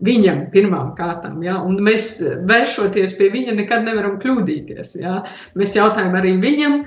Viņam 0.04 0.46
pirmām 0.54 0.94
kārtām, 0.96 1.42
ja? 1.44 1.58
un 1.60 1.82
mēs 1.84 2.14
vēršoties 2.48 3.18
pie 3.20 3.28
viņa 3.34 3.58
nekad 3.58 3.84
nevaram 3.84 4.16
kļūdīties. 4.22 4.94
Ja? 5.02 5.18
Mēs 5.60 5.76
jautājam 5.76 6.16
arī 6.16 6.38
viņam, 6.40 6.78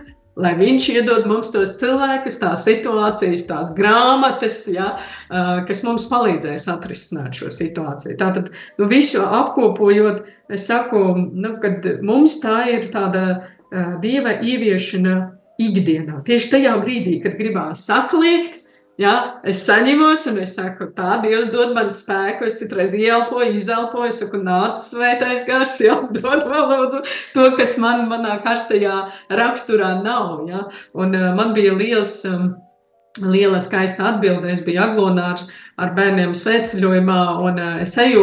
lai 0.40 0.52
viņš 0.56 0.86
iedod 0.94 1.26
mums 1.28 1.50
tos 1.52 1.74
cilvēkus, 1.80 2.38
tās 2.40 2.64
situācijas, 2.64 3.44
tās 3.50 3.72
grāmatas, 3.76 4.62
ja, 4.72 4.94
kas 5.68 5.82
mums 5.86 6.08
palīdzēs 6.12 6.68
atrisināt 6.72 7.36
šo 7.36 7.50
situāciju. 7.52 8.16
Tātad, 8.20 8.48
nu, 8.80 8.88
visu 8.90 9.20
apkopojot, 9.22 10.24
es 10.52 10.66
saku, 10.70 11.02
nu, 11.32 11.56
ka 11.62 11.74
mums 12.04 12.38
tā 12.44 12.62
ir 12.72 12.88
tāda 12.94 13.26
dieva 14.00 14.38
ieviešana 14.40 15.18
ikdienā. 15.60 16.22
Tieši 16.26 16.50
tajā 16.56 16.74
brīdī, 16.82 17.18
kad 17.24 17.36
gribās 17.40 17.84
sakliekt, 17.88 18.61
Ja, 19.02 19.12
es 19.48 19.62
saņemos, 19.66 20.26
un 20.30 20.38
es 20.44 20.52
saku, 20.58 20.90
tā 20.96 21.16
Dievs 21.24 21.48
dod 21.54 21.72
man 21.76 21.90
spēku. 21.96 22.46
Es 22.46 22.58
citreiz 22.60 22.92
ieelpoju, 22.94 23.56
izelpoju, 23.58 24.12
saku, 24.14 24.42
nāc, 24.46 24.78
svētais 24.84 25.46
gars, 25.48 25.78
jau 25.86 26.04
dod 26.14 26.44
man 26.50 26.68
lūdzu 26.70 27.02
to, 27.34 27.46
kas 27.58 27.78
man 27.82 28.06
manā 28.12 28.38
karstajā 28.44 28.98
raksturā 29.40 29.96
nav. 30.04 30.44
Ja? 30.50 30.66
Un 30.94 31.16
uh, 31.18 31.32
man 31.38 31.56
bija 31.58 31.74
liels. 31.78 32.20
Um, 32.28 32.52
Liela 33.20 33.58
skaista 33.60 34.06
atbilde. 34.08 34.48
Es 34.48 34.62
biju 34.64 34.80
Aglonā 34.80 35.26
ar, 35.34 35.40
ar 35.84 35.90
bērniem 35.98 36.30
sveceļojumā, 36.32 37.18
un 37.44 37.58
uh, 37.60 37.74
es 37.84 37.92
eju 38.00 38.22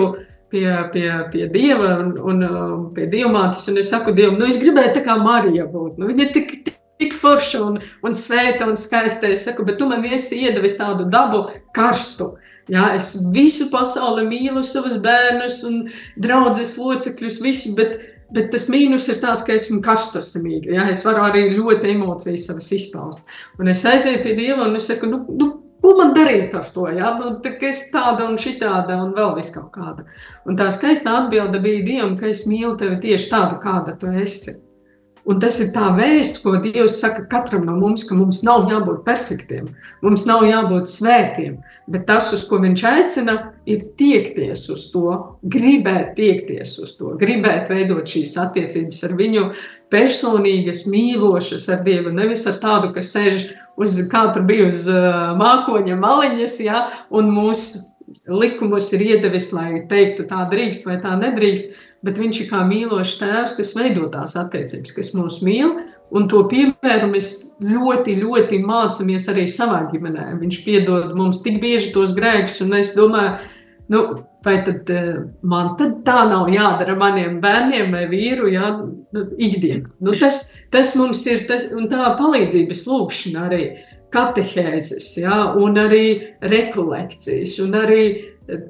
pie, 0.50 0.66
pie, 0.96 1.12
pie 1.30 1.46
Dieva 1.54 1.92
un, 2.02 2.16
un 2.32 2.42
uh, 2.48 2.72
pie 2.96 3.06
Dievmātes, 3.12 3.68
un 3.70 3.78
es 3.78 3.92
saku 3.94 4.16
Dievam, 4.18 4.40
nu 4.42 4.50
es 4.50 4.58
gribēju 4.64 4.96
tā 4.98 5.04
kā 5.06 5.20
Marija 5.22 5.68
būt. 5.70 6.02
Nu, 6.02 6.10
viņa 6.10 6.30
tik, 6.34 6.56
tik 7.00 7.16
forša 7.16 7.64
un, 7.64 7.80
un 8.06 8.16
svēta 8.18 8.68
un 8.68 8.78
skaista. 8.80 9.32
Es 9.32 9.46
saku, 9.48 9.66
bet 9.68 9.80
tu 9.80 9.88
man 9.90 10.06
esi 10.06 10.44
iedavis 10.46 10.78
tādu 10.80 11.08
dabu 11.12 11.46
karstu. 11.78 12.34
Jā, 12.70 12.92
es 13.00 13.16
visu 13.34 13.70
pasauli 13.74 14.28
mīlu, 14.28 14.62
savus 14.68 15.00
bērnus 15.02 15.64
un 15.66 15.88
draugus 16.22 16.76
locekļus, 16.78 17.40
visu, 17.42 17.72
bet, 17.80 17.96
bet 18.36 18.52
tas 18.54 18.68
mīnus 18.70 19.08
ir 19.10 19.18
tāds, 19.24 19.46
ka 19.48 19.56
esmu 19.56 19.80
karstasamīga. 19.86 20.76
Jā, 20.76 20.86
es 20.94 21.02
varu 21.08 21.26
arī 21.32 21.48
ļoti 21.56 21.96
emocijas 21.96 22.46
savas 22.52 22.70
izpaust. 22.76 23.34
Un 23.58 23.74
es 23.74 23.82
aizēju 23.90 24.22
pie 24.28 24.38
Dieva 24.38 24.70
un 24.70 24.78
es 24.78 24.86
saku, 24.92 25.10
nu, 25.10 25.24
nu 25.40 25.50
ko 25.82 25.96
man 25.98 26.14
darīt 26.14 26.54
ar 26.60 26.70
to? 26.76 26.86
Ja? 26.94 27.16
Nu, 27.18 27.34
es 27.72 27.84
tāda 27.94 28.30
un 28.30 28.38
šitāda 28.38 29.02
un 29.02 29.16
vēl 29.18 29.34
vis 29.40 29.50
kaut 29.56 29.72
kāda. 29.74 30.06
Un 30.46 30.60
tā 30.60 30.70
skaista 30.76 31.18
atbilde 31.24 31.62
bija 31.64 31.86
Dievam, 31.88 32.18
ka 32.22 32.30
es 32.30 32.46
mīlu 32.50 32.76
tevi 32.78 33.02
tieši 33.08 33.32
tādu, 33.34 33.58
kāda 33.64 33.98
tu 33.98 34.14
esi. 34.14 34.60
Un 35.30 35.38
tas 35.42 35.60
ir 35.62 35.68
tā 35.76 35.92
vēsts, 35.94 36.40
ko 36.42 36.56
Dievs 36.64 36.96
saka 37.04 37.22
katram 37.30 37.68
no 37.68 37.76
mums, 37.78 38.08
ka 38.10 38.16
mums 38.18 38.40
nav 38.48 38.66
jābūt 38.72 39.04
perfektiem, 39.06 39.68
mums 40.02 40.24
nav 40.26 40.42
jābūt 40.48 40.90
svētiem. 40.90 41.60
Bet 41.94 42.08
tas, 42.08 42.32
uz 42.34 42.48
ko 42.50 42.58
viņš 42.64 42.84
aicina, 42.90 43.36
ir 43.70 43.84
tiekties 44.00 44.66
uz 44.74 44.88
to, 44.94 45.14
gribēt 45.54 46.16
tiekties 46.18 46.76
uz 46.82 46.96
to, 46.98 47.14
gribēt 47.22 47.70
veidot 47.70 48.10
šīs 48.10 48.34
attiecības 48.42 49.04
ar 49.06 49.14
viņu, 49.20 49.44
personīgas, 49.94 50.88
mīlošas 50.90 51.70
ar 51.76 51.84
Dievu. 51.86 52.14
Nevis 52.16 52.48
ar 52.50 52.58
tādu, 52.64 52.90
kas 52.98 53.14
sēž 53.14 53.52
uz 53.80 54.00
kāda 54.10 54.42
bija 54.50 54.72
uz 54.72 54.88
uh, 54.90 55.36
mākoņa 55.38 56.00
maliņas, 56.02 56.58
ja, 56.66 56.88
un 57.14 57.30
mūsu 57.36 57.86
likumus 58.34 58.90
ir 58.98 59.06
iedevis, 59.12 59.52
lai 59.54 59.84
teiktu, 59.90 60.26
tā 60.30 60.48
drīkst 60.50 60.90
vai 60.90 60.98
tā 61.04 61.14
nedrīkst 61.22 61.78
bet 62.06 62.20
viņš 62.22 62.44
ir 62.44 62.50
kā 62.52 62.64
mīlošs 62.68 63.18
tēvs, 63.22 63.56
kas 63.58 63.76
veido 63.78 64.08
tās 64.14 64.36
attiecības, 64.40 64.96
kas 64.96 65.14
mūs 65.18 65.42
mīl. 65.46 65.76
Un 66.16 66.26
to 66.32 66.42
piemēru 66.50 67.12
mēs 67.12 67.34
ļoti, 67.62 68.16
ļoti 68.24 68.64
mācāmies 68.66 69.28
arī 69.30 69.46
savā 69.52 69.84
ģimenē. 69.92 70.32
Viņš 70.40 70.64
piedod 70.66 71.14
mums 71.18 71.44
tik 71.46 71.60
bieži 71.62 71.92
tos 71.94 72.16
grēkus, 72.18 72.58
un 72.66 72.74
es 72.80 72.96
domāju, 72.98 73.36
nu, 73.94 74.02
vai 74.46 74.56
tad 74.66 74.90
eh, 74.94 75.20
man 75.44 75.76
tad 75.78 76.00
tā 76.08 76.24
nav 76.32 76.50
jādara 76.54 76.96
maniem 76.98 77.38
bērniem 77.44 77.94
vai 77.94 78.06
vīru, 78.10 78.50
jā, 78.54 78.72
nu, 79.14 79.26
ikdienā. 79.38 79.92
Nu, 80.06 80.16
tas, 80.18 80.42
tas 80.74 80.96
mums 80.98 81.26
ir, 81.30 81.46
tas, 81.50 81.68
un 81.76 81.90
tā 81.92 82.14
palīdzības 82.20 82.86
lūkšana 82.88 83.46
arī 83.50 83.64
katehēzes, 84.16 85.12
jā, 85.22 85.40
un 85.60 85.78
arī 85.78 86.06
rekolekcijas, 86.42 87.60
un 87.62 87.76
arī 87.78 88.04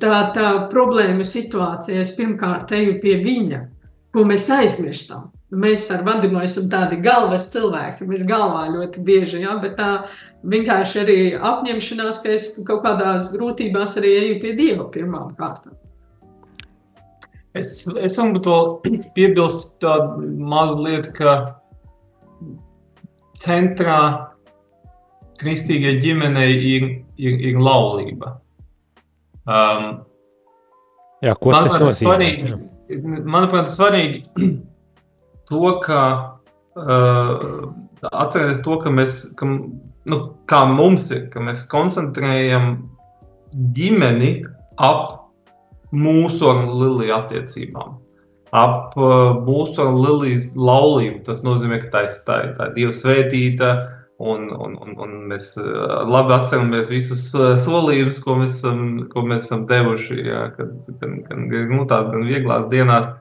tā, 0.01 0.15
tā 0.35 0.47
problēma 0.71 1.25
situācija, 1.27 2.03
es 2.03 2.15
pirmkārt 2.17 2.71
eju 2.75 2.97
pie 3.03 3.17
viņa, 3.23 3.65
ko 4.15 4.25
mēs 4.27 4.49
aizmirstam. 4.53 5.29
Mēs 5.49 5.87
ar 5.89 6.03
vadību 6.05 6.43
esam 6.45 6.67
tādi 6.69 6.99
galvas 7.01 7.47
cilvēki, 7.53 8.05
mēs 8.09 8.25
galvā 8.29 8.67
ļoti 8.69 9.01
bieži, 9.05 9.41
ja, 9.41 9.55
bet 9.63 9.79
tā 9.79 10.05
vienkārši 10.49 10.99
arī 11.01 11.19
apņemšanās, 11.35 12.21
ka 12.23 12.35
es 12.35 12.49
kaut 12.67 12.83
kādās 12.85 13.31
grūtībās 13.33 13.97
arī 14.01 14.13
eju 14.23 14.35
pie 14.43 14.53
Dieva 14.59 14.85
pirmām 14.93 15.33
kārtām. 15.39 15.73
Es, 17.57 17.87
es 17.97 18.17
varbūt 18.19 18.45
vēl 18.45 18.99
piebilstu 19.15 19.73
tādu 19.81 20.29
mazu 20.37 20.83
lietu, 20.85 21.15
ka 21.17 21.31
centrā 23.39 24.01
kristīgai 25.41 25.97
ģimenei 26.03 26.51
ir, 26.75 26.87
ir, 27.17 27.41
ir 27.49 27.57
laulība. 27.57 28.35
Um, 29.49 29.87
Jā, 31.25 31.33
ko 31.35 31.51
tas 31.51 31.65
manuprāt, 31.65 31.79
ir 31.79 31.85
nozīmē? 31.85 32.09
svarīgi, 32.09 32.57
manuprāt, 33.27 33.67
ir 33.67 33.73
svarīgi 33.73 34.19
to, 35.49 35.63
ka 35.83 36.01
uh, 36.79 37.39
atcerēties 38.11 38.61
to, 38.63 38.77
ka 38.83 38.93
mēs, 38.93 39.17
ka, 39.39 39.49
nu, 39.49 40.19
kā 40.51 40.61
mums 40.69 41.09
ir, 41.15 41.25
ka 41.33 41.43
mēs 41.43 41.65
koncentrējam 41.71 42.75
ģimeni 43.75 44.35
ap 44.79 45.17
mūsu 45.91 46.45
un 46.53 46.69
Lilija 46.79 47.23
attiecībām. 47.23 47.97
Ap 48.55 48.95
uh, 48.97 49.41
mūsu 49.45 49.83
un 49.83 49.99
Lilijas 50.05 50.51
laulību. 50.55 51.23
Tas 51.27 51.43
nozīmē, 51.45 51.83
ka 51.83 51.91
tā 51.97 52.05
ir, 52.07 52.13
tā 52.25 52.37
ir, 52.45 52.53
tā 52.57 52.69
ir 52.69 52.77
Dieva 52.77 52.95
svētīta, 52.95 53.73
un, 54.19 54.47
un, 54.51 54.75
un, 54.83 54.95
un 54.99 55.13
mēs 55.31 55.53
uh, 55.61 56.01
labi 56.09 56.35
atceramies 56.35 56.91
visus 56.91 57.29
uh, 57.37 57.53
solījumus, 57.61 58.19
ko 58.23 58.35
mēs 58.41 58.59
esam, 58.59 58.81
ko 59.13 59.23
mēs 59.27 59.47
esam 59.47 59.65
devuši, 59.69 60.19
jā, 60.27 60.41
kad, 60.57 60.73
gan, 61.01 61.19
gan 61.27 61.47
grūtās, 61.51 62.09
gan 62.11 62.27
vieglās 62.27 62.67
dienās. 62.71 63.11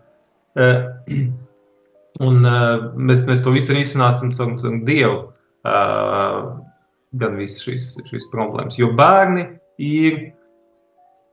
Uh, 0.58 0.88
un 2.28 2.42
mēs, 2.42 3.26
mēs 3.28 3.44
to 3.44 3.54
visu 3.54 3.76
risināsim 3.76 4.32
caur 4.34 4.56
Dievu. 4.88 5.20
Gan 7.18 7.36
visas 7.38 7.62
šīs, 7.62 7.84
šīs 8.08 8.26
problēmas. 8.32 8.78
Jo 8.80 8.90
bērni 8.98 9.44
ir 9.78 10.18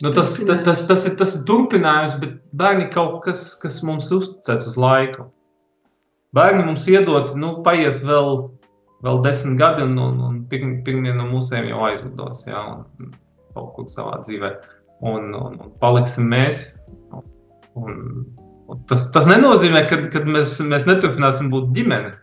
Nu, 0.04 0.12
tas, 0.12 0.34
tas, 0.46 0.64
tas, 0.64 0.88
tas, 0.88 1.06
ir, 1.08 1.14
tas 1.16 1.34
ir 1.38 1.46
turpinājums, 1.48 2.18
bet 2.20 2.34
bērni 2.60 2.90
kaut 2.92 3.22
kas, 3.24 3.54
kas 3.62 3.78
mums 3.88 4.10
uzticēts 4.12 4.68
uz 4.68 4.76
laiku. 4.80 5.30
Bērni 6.36 6.66
mums 6.68 6.84
iedod, 6.92 7.32
nu, 7.40 7.54
paies 7.64 8.02
vēl, 8.04 8.42
vēl 9.04 9.22
desmit 9.26 9.60
gadi, 9.60 9.84
un, 9.84 9.98
un, 10.00 10.22
un 10.24 10.40
pirm, 10.52 10.80
pirmie 10.86 11.14
no 11.16 11.28
mūsiem 11.30 11.68
jau 11.72 11.84
aizlidos, 11.90 12.46
jā, 12.48 12.62
un 12.62 13.12
kaut 13.56 13.74
kur 13.76 13.92
savā 13.92 14.22
dzīvē. 14.24 14.54
Un, 15.06 15.34
un, 15.36 15.60
un 15.60 15.74
paliksim 15.82 16.30
mēs. 16.32 16.64
Un, 17.76 18.00
un 18.72 18.86
tas, 18.90 19.10
tas 19.16 19.28
nenozīmē, 19.30 19.86
ka, 19.90 20.06
ka 20.14 20.24
mēs, 20.28 20.58
mēs 20.64 20.88
neturpināsim 20.88 21.52
būt 21.52 21.74
ģimene, 21.76 22.14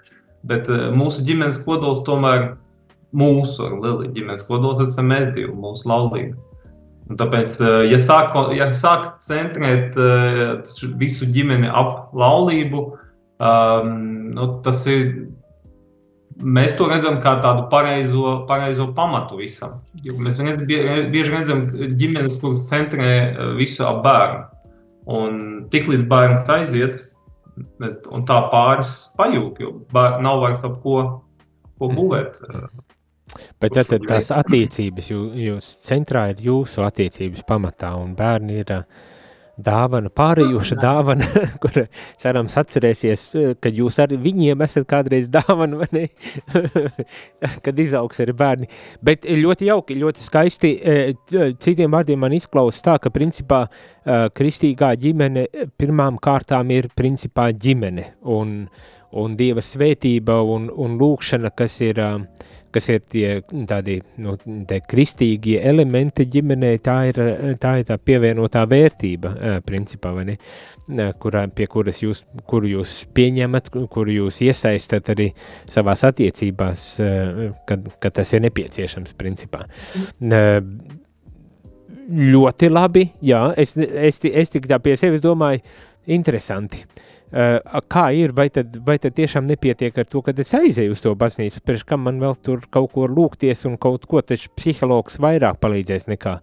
bet 0.49 0.71
uh, 0.73 0.89
mūsu 0.97 1.25
ģimenes 1.29 1.61
kodols 1.67 2.03
tomēr 2.09 2.55
mūsu 3.13 3.67
ar 3.67 3.77
Liliju 3.77 4.15
ģimenes 4.17 4.47
kodols 4.49 4.81
esam 4.83 5.11
mēs 5.13 5.31
divi, 5.37 5.53
mūsu 5.53 5.89
laulība. 5.91 6.39
Un 7.11 7.19
tāpēc, 7.19 7.59
eh, 7.61 7.79
ja 7.91 7.99
sāk, 8.01 8.37
ja 8.57 8.71
sāk 8.73 9.19
centrēt 9.21 9.99
uh, 10.01 10.63
visu 11.01 11.27
ģimeni 11.35 11.69
ap 11.69 12.15
laulību, 12.17 12.85
um, 13.43 13.95
nu, 14.37 14.49
tas 14.65 14.85
ir. 14.91 15.13
Mēs 16.41 16.77
to 16.79 16.87
redzam 16.89 17.19
kā 17.23 17.35
tādu 17.43 17.67
pareizo, 17.73 18.43
pareizo 18.49 18.89
pamatu 18.97 19.41
visam. 19.41 19.81
Jo 20.07 20.15
mēs 20.23 20.41
redz, 20.43 20.63
bieži 20.67 21.35
redzam 21.35 21.67
ģimenes, 21.99 22.39
kuras 22.41 22.65
centrē 22.71 23.11
eh, 23.13 23.43
visu 23.59 23.85
ap 23.89 24.03
bērnu. 24.07 24.45
Un 25.13 25.41
tiklīdz 25.73 26.07
bērns 26.11 26.47
aiziet, 26.55 27.01
un 27.83 28.25
tā 28.29 28.39
pāris 28.53 28.93
pajūg, 29.19 29.59
jo 29.61 29.73
bēr, 29.93 30.21
nav 30.23 30.45
vairs 30.45 30.63
ap 30.65 30.79
ko, 30.85 30.99
ko 31.79 31.91
būvēt. 31.91 32.39
Bet 33.61 33.75
tad, 33.75 33.89
tad 33.91 34.07
tās 34.07 34.31
attiecības, 34.35 35.09
jū, 35.11 35.25
jūs 35.49 35.73
centrā 35.87 36.29
ir 36.31 36.45
jūsu 36.47 36.85
attiecības 36.87 37.43
pamatā, 37.49 37.95
un 37.99 38.15
bērni 38.19 38.61
ir 38.63 38.73
uh, 38.77 39.11
dāvana, 39.61 40.11
pārējoša 40.13 40.77
dāvana, 40.81 41.27
kur 41.63 41.83
cerams 42.21 42.57
atcerēsies, 42.61 43.25
kad 43.63 43.77
jūs 43.77 43.99
ar 44.03 44.15
viņiem 44.23 44.65
esat 44.65 44.87
kādreiz 44.89 45.29
dāvana, 45.33 45.83
vai 45.83 45.89
ne? 45.93 46.05
kad 47.65 47.83
izaugs 47.85 48.23
arī 48.25 48.37
bērni. 48.37 48.71
Bet 49.05 49.29
ļoti 49.29 49.69
jauki, 49.69 49.99
ļoti 50.01 50.25
skaisti, 50.25 50.73
citiem 51.63 51.93
vārdiem 51.93 52.23
man 52.23 52.37
izklausās 52.37 52.85
tā, 52.85 52.97
ka 53.03 53.13
principā 53.15 53.65
kristīgā 54.37 54.95
ģimene 55.01 55.47
pirmām 55.79 56.19
kārtām 56.23 56.73
ir 56.75 56.89
principā 56.97 57.51
ģimene, 57.53 58.09
un, 58.33 58.63
un 59.13 59.37
Dieva 59.37 59.63
svētība 59.65 60.41
un, 60.49 60.71
un 60.73 60.97
lūkšana, 61.01 61.53
kas 61.57 61.79
ir 61.85 62.01
uh, 62.01 62.49
kas 62.73 62.89
ir 62.93 63.03
tie 63.13 63.29
tādi 63.69 63.99
nu, 64.23 64.35
kristīgie 64.89 65.59
elementi 65.69 66.27
ģimenē, 66.31 66.73
tā 66.85 66.97
ir 67.11 67.21
tā, 67.63 67.75
ir 67.81 67.87
tā 67.89 67.99
pievienotā 67.99 68.65
vērtība, 68.71 69.35
principā, 69.67 70.15
vai 70.17 70.27
ne? 70.33 70.39
Kurā, 71.23 71.45
pie 71.55 71.69
kuras 71.71 72.03
jūs, 72.03 72.25
kuru 72.49 72.73
jūs 72.73 72.97
pieņemat, 73.15 73.71
kuru 73.93 74.17
jūs 74.17 74.43
iesaistat 74.49 75.13
arī 75.15 75.29
savās 75.71 76.03
attiecībās, 76.09 76.89
kad, 77.69 77.87
kad 78.03 78.19
tas 78.19 78.35
ir 78.35 78.45
nepieciešams, 78.49 79.15
principā. 79.19 79.65
Ļoti 82.13 82.69
labi, 82.73 83.07
jā, 83.25 83.47
es, 83.57 83.77
es, 83.79 84.19
es 84.27 84.53
tik 84.53 84.67
tā 84.69 84.81
pie 84.83 84.99
sevis 85.01 85.23
domāju, 85.25 85.63
interesanti. 86.11 86.83
Uh, 86.83 87.12
Uh, 87.33 87.81
kā 87.89 88.11
ir, 88.13 88.35
vai 88.37 88.51
tad, 88.53 88.75
vai 88.85 88.99
tad 89.01 89.15
tiešām 89.17 89.47
nepietiek 89.49 89.97
ar 89.97 90.05
to, 90.05 90.21
ka 90.21 90.35
es 90.37 90.51
aizēju 90.53 90.93
uz 90.93 91.01
to 91.01 91.15
baznīcu, 91.17 91.63
pirms 91.65 91.87
kam 91.89 92.05
man 92.05 92.19
vēl 92.21 92.37
tur 92.45 92.67
kaut 92.69 92.91
ko 92.93 93.07
lūgties 93.09 93.65
un 93.71 93.79
kaut 93.81 94.05
ko, 94.11 94.21
taču 94.21 94.51
psihologs 94.53 95.17
vairāk 95.23 95.57
palīdzēs 95.63 96.11
nekā, 96.13 96.35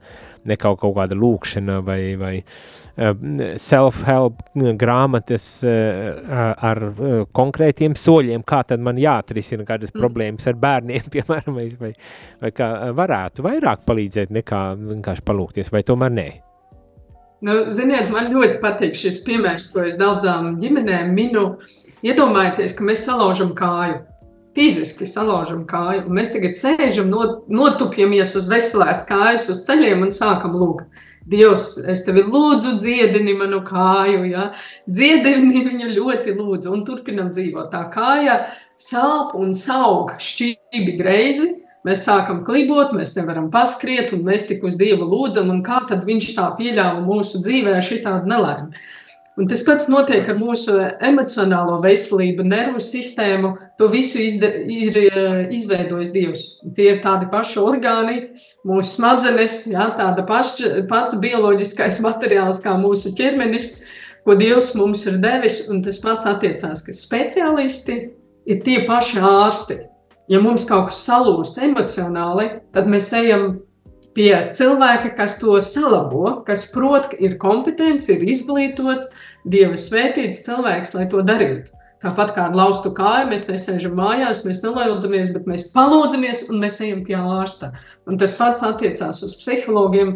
nekā 0.50 0.74
kaut 0.82 0.96
kāda 0.98 1.20
lūkšana 1.20 1.78
vai, 1.86 2.00
vai 2.18 2.34
uh, 2.42 3.14
self-help 3.62 4.42
grāmatas 4.82 5.48
uh, 5.62 6.58
ar 6.58 6.84
uh, 6.90 7.16
konkrētiem 7.38 7.94
soļiem, 7.94 8.42
kā 8.42 8.64
tad 8.74 8.82
man 8.82 8.98
jāatrisina 8.98 9.70
kādas 9.70 9.94
mm. 9.94 10.02
problēmas 10.02 10.50
ar 10.50 10.58
bērniem, 10.58 11.10
piemēram, 11.14 11.62
vai, 11.62 11.70
vai, 11.86 11.96
vai 12.42 12.56
kā 12.58 12.74
varētu 12.98 13.46
vairāk 13.46 13.86
palīdzēt 13.86 14.34
nekā 14.42 14.68
vienkārši 14.82 15.30
palūkties, 15.30 15.76
vai 15.76 15.86
tomēr 15.86 16.18
nē? 16.18 16.30
Nu, 17.46 17.54
ziniet, 17.72 18.10
man 18.12 18.28
ļoti 18.34 18.60
patīk 18.60 18.98
šis 19.00 19.22
piemērs, 19.24 19.70
ko 19.72 19.86
es 19.88 19.96
daudzām 20.00 20.58
ģimenēm 20.60 21.14
minu. 21.16 21.54
Iedomājieties, 22.04 22.76
ka 22.76 22.88
mēs 22.88 23.06
salaužam 23.08 23.54
kāju. 23.56 24.02
Fiziski 24.58 25.06
salaužam 25.08 25.62
kāju, 25.70 26.08
un 26.10 26.18
mēs 26.18 26.34
tagad 26.34 26.58
sēžam, 26.58 27.12
not, 27.14 27.46
notupjamies 27.48 28.34
uz 28.36 28.50
veselās 28.52 29.06
kājas, 29.08 29.46
uz 29.54 29.62
ceļiem 29.68 30.04
un 30.08 30.12
sākam 30.16 30.58
lūgt. 30.58 30.90
Dievs, 31.30 31.76
es 31.92 32.02
tevi 32.08 32.24
lūdzu, 32.26 32.74
dziedini 32.82 33.36
manu 33.38 33.62
kāju, 33.68 34.24
ja? 34.28 34.50
dziedini 34.90 35.64
viņu 35.68 35.92
ļoti 35.94 36.34
lūdzu, 36.34 36.74
un 36.74 36.84
turpinam 36.88 37.30
dzīvot. 37.36 37.70
Tā 37.72 37.86
kāja 37.94 38.40
sāp 38.82 39.36
un 39.38 39.54
saug 39.56 40.16
šķīvi 40.18 40.98
greizi, 40.98 41.52
Mēs 41.88 42.02
sākam 42.04 42.42
klibot, 42.44 42.92
mēs 42.92 43.14
nevaram 43.16 43.48
paskriet, 43.54 44.10
un 44.16 44.26
mēs 44.28 44.50
tik 44.50 44.66
uz 44.68 44.76
Dievu 44.80 45.06
lūdzam, 45.08 45.48
un 45.54 45.62
kā 45.64 45.80
tad 45.88 46.04
viņš 46.08 46.34
tā 46.36 46.50
pieļāva 46.58 47.06
mūsu 47.06 47.40
dzīvē 47.46 47.78
šitādu 47.88 48.28
nelaimi. 48.28 48.82
Un 49.40 49.48
tas 49.48 49.62
pats 49.64 49.88
notiek 49.88 50.26
ar 50.28 50.36
mūsu 50.36 50.74
emocionālo 51.08 51.78
veselību, 51.86 52.44
nervu 52.52 52.82
sistēmu. 52.84 53.54
To 53.80 53.88
visu 53.88 54.20
izde, 54.20 54.50
ir 54.68 54.98
izveidojis 55.56 56.12
Dievs. 56.12 56.42
Tie 56.76 56.90
ir 56.92 57.00
tādi 57.06 57.30
paši 57.32 57.62
orgāni, 57.64 58.18
mūsu 58.68 58.98
smadzenes, 58.98 59.62
jā, 59.72 59.86
tāda 59.96 60.26
paša, 60.28 60.82
pats 60.92 61.16
bioloģiskais 61.24 62.02
materiāls 62.08 62.60
kā 62.66 62.76
mūsu 62.82 63.14
ķermenis, 63.16 63.78
ko 64.28 64.36
Dievs 64.42 64.74
mums 64.76 65.06
ir 65.08 65.22
devis. 65.24 65.62
Un 65.72 65.80
tas 65.88 66.02
pats 66.04 66.28
attiecās, 66.28 66.84
ka 66.84 66.98
speciālisti 66.98 68.02
ir 68.52 68.60
tie 68.68 68.82
paši 68.92 69.24
ārsti 69.24 69.80
ja 70.30 70.42
mums 70.44 70.68
kaut 70.70 70.92
kas 70.92 71.02
salūst 71.08 71.60
emocionāli, 71.62 72.50
tad 72.76 72.90
mēs 72.92 73.10
ejam 73.18 73.50
pie 74.18 74.34
cilvēka, 74.58 75.16
kas 75.18 75.40
to 75.42 75.58
salabo, 75.64 76.40
kas 76.48 76.70
prot, 76.74 77.12
ir 77.20 77.38
kompetents, 77.42 78.10
ir 78.14 78.24
izglītots, 78.26 79.12
dieva 79.50 79.78
svētīts 79.80 80.44
cilvēks, 80.46 80.96
lai 80.98 81.10
to 81.12 81.26
darītu. 81.26 81.76
Tāpat 82.00 82.30
kā 82.32 82.46
ar 82.48 82.54
laustu 82.56 82.94
kāju, 82.96 83.28
mēs 83.28 83.46
nesēžam 83.50 83.98
mājās, 84.00 84.46
mēs 84.48 84.62
nelūdzamies, 84.64 85.34
bet 85.36 85.48
mēs 85.52 85.66
palūdzamies 85.74 86.46
un 86.48 86.62
mēs 86.64 86.78
ejam 86.86 87.02
pie 87.04 87.18
ārsta. 87.20 87.74
Un 88.08 88.16
tas 88.22 88.38
pats 88.40 88.64
attiecās 88.64 89.20
uz 89.26 89.34
psihologiem. 89.42 90.14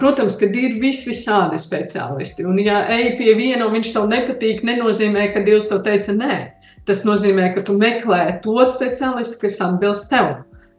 Protams, 0.00 0.38
ka 0.40 0.48
ir 0.48 0.78
vis 0.80 1.02
visādi 1.04 1.60
speciālisti. 1.60 2.46
Un, 2.48 2.56
ja 2.64 2.80
ej 2.96 3.18
pie 3.20 3.34
viena 3.36 3.68
un 3.68 3.76
viņš 3.76 3.92
tev 3.92 4.08
nepatīk, 4.08 4.64
nenozīmē, 4.64 5.28
ka 5.34 5.44
Dievs 5.44 5.68
tev 5.68 5.84
teica 5.84 6.16
nē. 6.16 6.38
Tas 6.88 7.04
nozīmē, 7.04 7.50
ka 7.54 7.62
tu 7.68 7.74
meklē 7.76 8.22
to 8.44 8.56
speciālistu, 8.72 9.42
kas 9.42 9.58
atbilst 9.64 10.08
tev. 10.12 10.38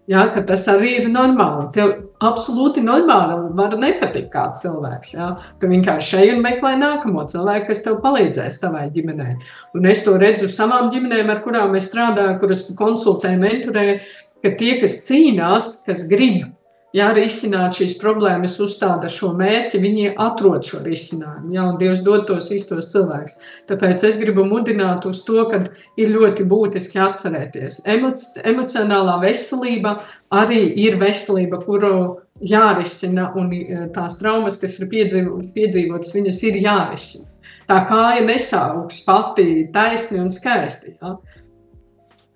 Ja, 0.09 0.23
tas 0.33 0.63
arī 0.71 0.95
ir 0.97 1.09
normāli. 1.13 1.67
Tev 1.75 1.91
absolūti 2.25 2.81
normāli 2.81 3.35
var 3.59 3.75
nepatikt 3.77 4.31
kāds 4.33 4.63
cilvēks. 4.63 5.11
Ja. 5.13 5.27
Tu 5.61 5.69
vienkārši 5.69 6.09
šeit 6.15 6.31
un 6.33 6.41
meklē 6.41 6.71
nākamo 6.81 7.27
cilvēku, 7.29 7.67
kas 7.69 7.85
tev 7.85 7.99
palīdzēs 8.01 8.57
tavai 8.63 8.87
ģimenei. 8.95 9.35
Un 9.77 9.85
es 9.85 10.01
to 10.07 10.17
redzu 10.17 10.49
savām 10.49 10.89
ģimenēm, 10.95 11.29
ar 11.29 11.43
kurām 11.45 11.77
es 11.77 11.91
strādāju, 11.91 12.39
kuras 12.41 12.65
konsultēju, 12.79 13.43
mentorēju, 13.45 13.99
ka 14.41 14.55
tie, 14.57 14.79
kas 14.81 15.03
cīnās, 15.05 15.75
kas 15.85 16.07
grib 16.09 16.49
ja 16.97 17.09
risināt 17.13 17.77
šīs 17.77 17.97
problēmas, 18.01 18.57
uzstāda 18.63 19.09
šo 19.11 19.31
mērķi, 19.37 19.81
viņi 19.83 20.05
atrod 20.21 20.65
šo 20.65 20.81
risinājumu. 20.85 21.53
Ja, 21.53 21.67
un 21.69 21.77
Dievs 21.81 22.01
dod 22.05 22.25
tos 22.29 22.49
īstos 22.55 22.91
cilvēkus. 22.93 23.37
Tāpēc 23.69 24.05
es 24.09 24.17
gribu 24.21 24.45
mudināt 24.49 25.05
uz 25.09 25.21
to, 25.27 25.43
ka 25.51 25.63
ir 26.01 26.13
ļoti 26.15 26.47
būtiski 26.49 27.01
atcerēties. 27.05 27.81
Emoci 27.89 28.43
emocionālā 28.49 29.19
veselība 29.23 29.97
arī 30.33 30.63
ir 30.85 30.97
veselība, 31.01 31.61
kuru 31.65 31.93
jārisina, 32.41 33.29
un 33.37 33.51
e, 33.53 33.81
tās 33.95 34.17
traumas, 34.21 34.59
kas 34.61 34.79
ir 34.79 34.89
piedzīvotas, 34.91 36.15
viņas 36.15 36.45
ir 36.49 36.61
jārisina. 36.63 37.27
Tā 37.69 37.83
kāja 37.85 38.23
nesaugs 38.25 39.03
pati 39.05 39.67
taisni 39.73 40.17
un 40.23 40.31
skaisti. 40.33 40.95
Ja? 41.03 41.19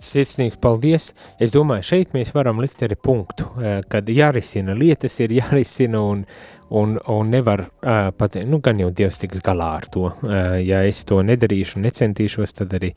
Sirsnīgs 0.04 0.60
paldies. 0.62 1.12
Es 1.42 1.54
domāju, 1.54 1.86
šeit 1.88 2.16
mēs 2.16 2.34
varam 2.36 2.60
likt 2.64 2.84
arī 2.84 2.98
punktu, 3.00 3.48
kad 3.90 4.10
jārisina 4.12 4.76
lietas, 4.76 5.16
ir 5.24 5.36
jārisina 5.38 6.02
un, 6.04 6.26
un, 6.74 6.98
un 7.08 7.30
nevar 7.30 7.66
uh, 7.68 8.10
pateikt, 8.18 8.48
nu 8.50 8.60
gan 8.64 8.80
jau 8.82 8.90
Dievs 8.96 9.20
tiks 9.22 9.44
galā 9.46 9.70
ar 9.78 9.86
to. 9.94 10.08
Uh, 10.10 10.58
ja 10.64 10.82
es 10.88 11.04
to 11.08 11.20
nedarīšu, 11.26 11.82
necentīšos, 11.84 12.56
tad 12.58 12.74
arī, 12.80 12.94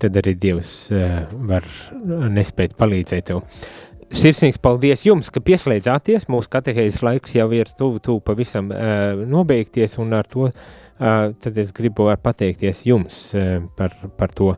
tad 0.00 0.16
arī 0.20 0.34
Dievs 0.40 0.72
uh, 0.94 1.20
var 1.50 1.66
nespēt 2.32 2.78
palīdzēt 2.78 3.28
tev. 3.30 3.44
Sirsnīgs 4.08 4.56
paldies 4.64 5.04
jums, 5.04 5.28
ka 5.28 5.42
pieslēdzāties. 5.44 6.30
Mūsu 6.32 6.48
katehēzes 6.54 7.04
laiks 7.04 7.36
jau 7.36 7.50
ir 7.52 7.68
tuvu, 7.76 8.00
tuvu 8.04 8.24
pavisam 8.24 8.72
uh, 8.72 9.20
nobeigties, 9.28 9.98
un 10.00 10.16
ar 10.16 10.28
to 10.30 10.48
uh, 10.48 10.54
tad 11.44 11.60
es 11.60 11.74
gribu 11.76 12.08
pateikties 12.22 12.86
jums 12.88 13.26
uh, 13.36 13.58
par, 13.76 13.92
par 14.16 14.32
to. 14.32 14.54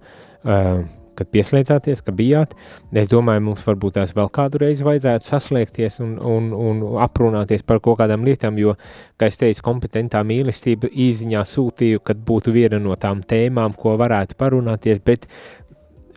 Uh, 0.47 0.87
kad 1.21 1.31
pieslēdzāties, 1.35 2.03
ka 2.07 2.15
bijāt. 2.17 2.57
Es 2.97 3.11
domāju, 3.13 3.45
mums 3.51 3.65
varbūt 3.67 3.99
tās 4.01 4.15
vēl 4.17 4.31
kādu 4.33 4.63
reizi 4.65 4.87
vajadzētu 4.87 5.29
saslēgties 5.29 6.01
un, 6.05 6.17
un, 6.19 6.51
un 6.57 6.83
aprunāties 7.05 7.65
par 7.67 7.83
kaut 7.85 8.01
kādām 8.01 8.25
lietām, 8.27 8.59
jo, 8.61 8.77
kā 9.21 9.31
es 9.31 9.41
teicu, 9.41 9.65
kompetentā 9.67 10.25
mīlestība 10.27 10.91
īziņā 10.91 11.45
sūtīju, 11.47 12.05
kad 12.05 12.21
būtu 12.27 12.55
viena 12.57 12.81
no 12.83 12.97
tām 13.01 13.25
tēmām, 13.27 13.77
ko 13.79 13.97
varētu 14.01 14.39
parunāties, 14.41 15.03
bet 15.05 15.29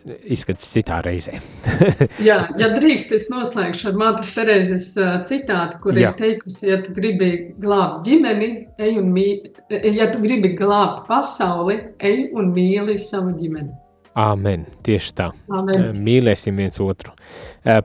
izskatās 0.04 0.72
citā 0.74 1.00
reizē. 1.04 1.38
Jā, 2.28 2.38
ja 2.60 2.70
drīkst, 2.76 3.14
es 3.16 3.30
noslēgšu 3.32 3.92
ar 3.92 4.00
Mātes 4.00 4.34
Terēzes 4.36 4.90
citātu, 5.30 5.80
kur 5.84 5.98
Jā. 5.98 6.12
ir 6.12 6.18
teikusi, 6.20 6.68
ja 6.72 6.80
tu 6.84 6.96
gribi 6.96 7.32
glābt 7.64 8.04
ģimeni, 8.08 8.52
ej 8.84 9.00
un 9.02 9.14
mīli, 9.16 9.54
ja 9.72 10.10
tu 10.12 10.24
gribi 10.24 10.54
glābt 10.60 11.06
pasauli, 11.08 11.80
ej 12.04 12.28
un 12.36 12.52
mīli 12.56 13.00
savu 13.02 13.36
ģimeni. 13.40 13.72
Amen. 14.14 14.68
Tieši 14.86 15.14
tā. 15.18 15.30
Amen. 15.50 15.88
Mīlēsim 16.06 16.58
viens 16.60 16.78
otru. 16.84 17.16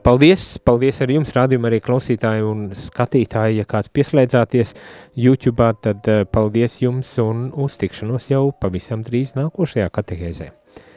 Paldies, 0.05 0.43
paldies 0.61 1.01
arī 1.01 1.17
jums, 1.17 1.33
rādījumā, 1.33 1.71
arī 1.71 1.79
klausītāji 1.81 2.45
un 2.45 2.67
skatītāji. 2.77 3.57
Ja 3.63 3.65
kāds 3.69 3.89
pieslēdzāties 3.93 4.75
YouTube, 5.17 5.71
tad 5.81 6.05
paldies 6.29 6.79
jums 6.83 7.15
un 7.23 7.49
uztikšanos 7.57 8.29
jau 8.29 8.45
pavisam 8.61 9.01
drīz 9.05 9.33
nākošajā 9.39 9.89
katehēzē. 9.97 10.51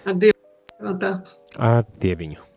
Ar 0.04 0.20
Dievu. 0.20 0.38
Ar 1.62 1.84
Dieviņu. 2.02 2.48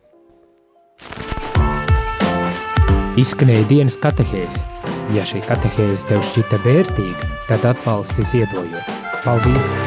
Izskanēja 3.15 3.67
dienas 3.71 3.95
katehēze. 4.03 4.65
Ja 5.15 5.23
šī 5.23 5.39
katehēze 5.47 6.09
tev 6.09 6.25
šķita 6.25 6.59
vērtīga, 6.65 7.31
tad 7.47 7.69
atbalsti 7.71 8.27
ziedojot. 8.33 8.95
Paldies! 9.23 9.77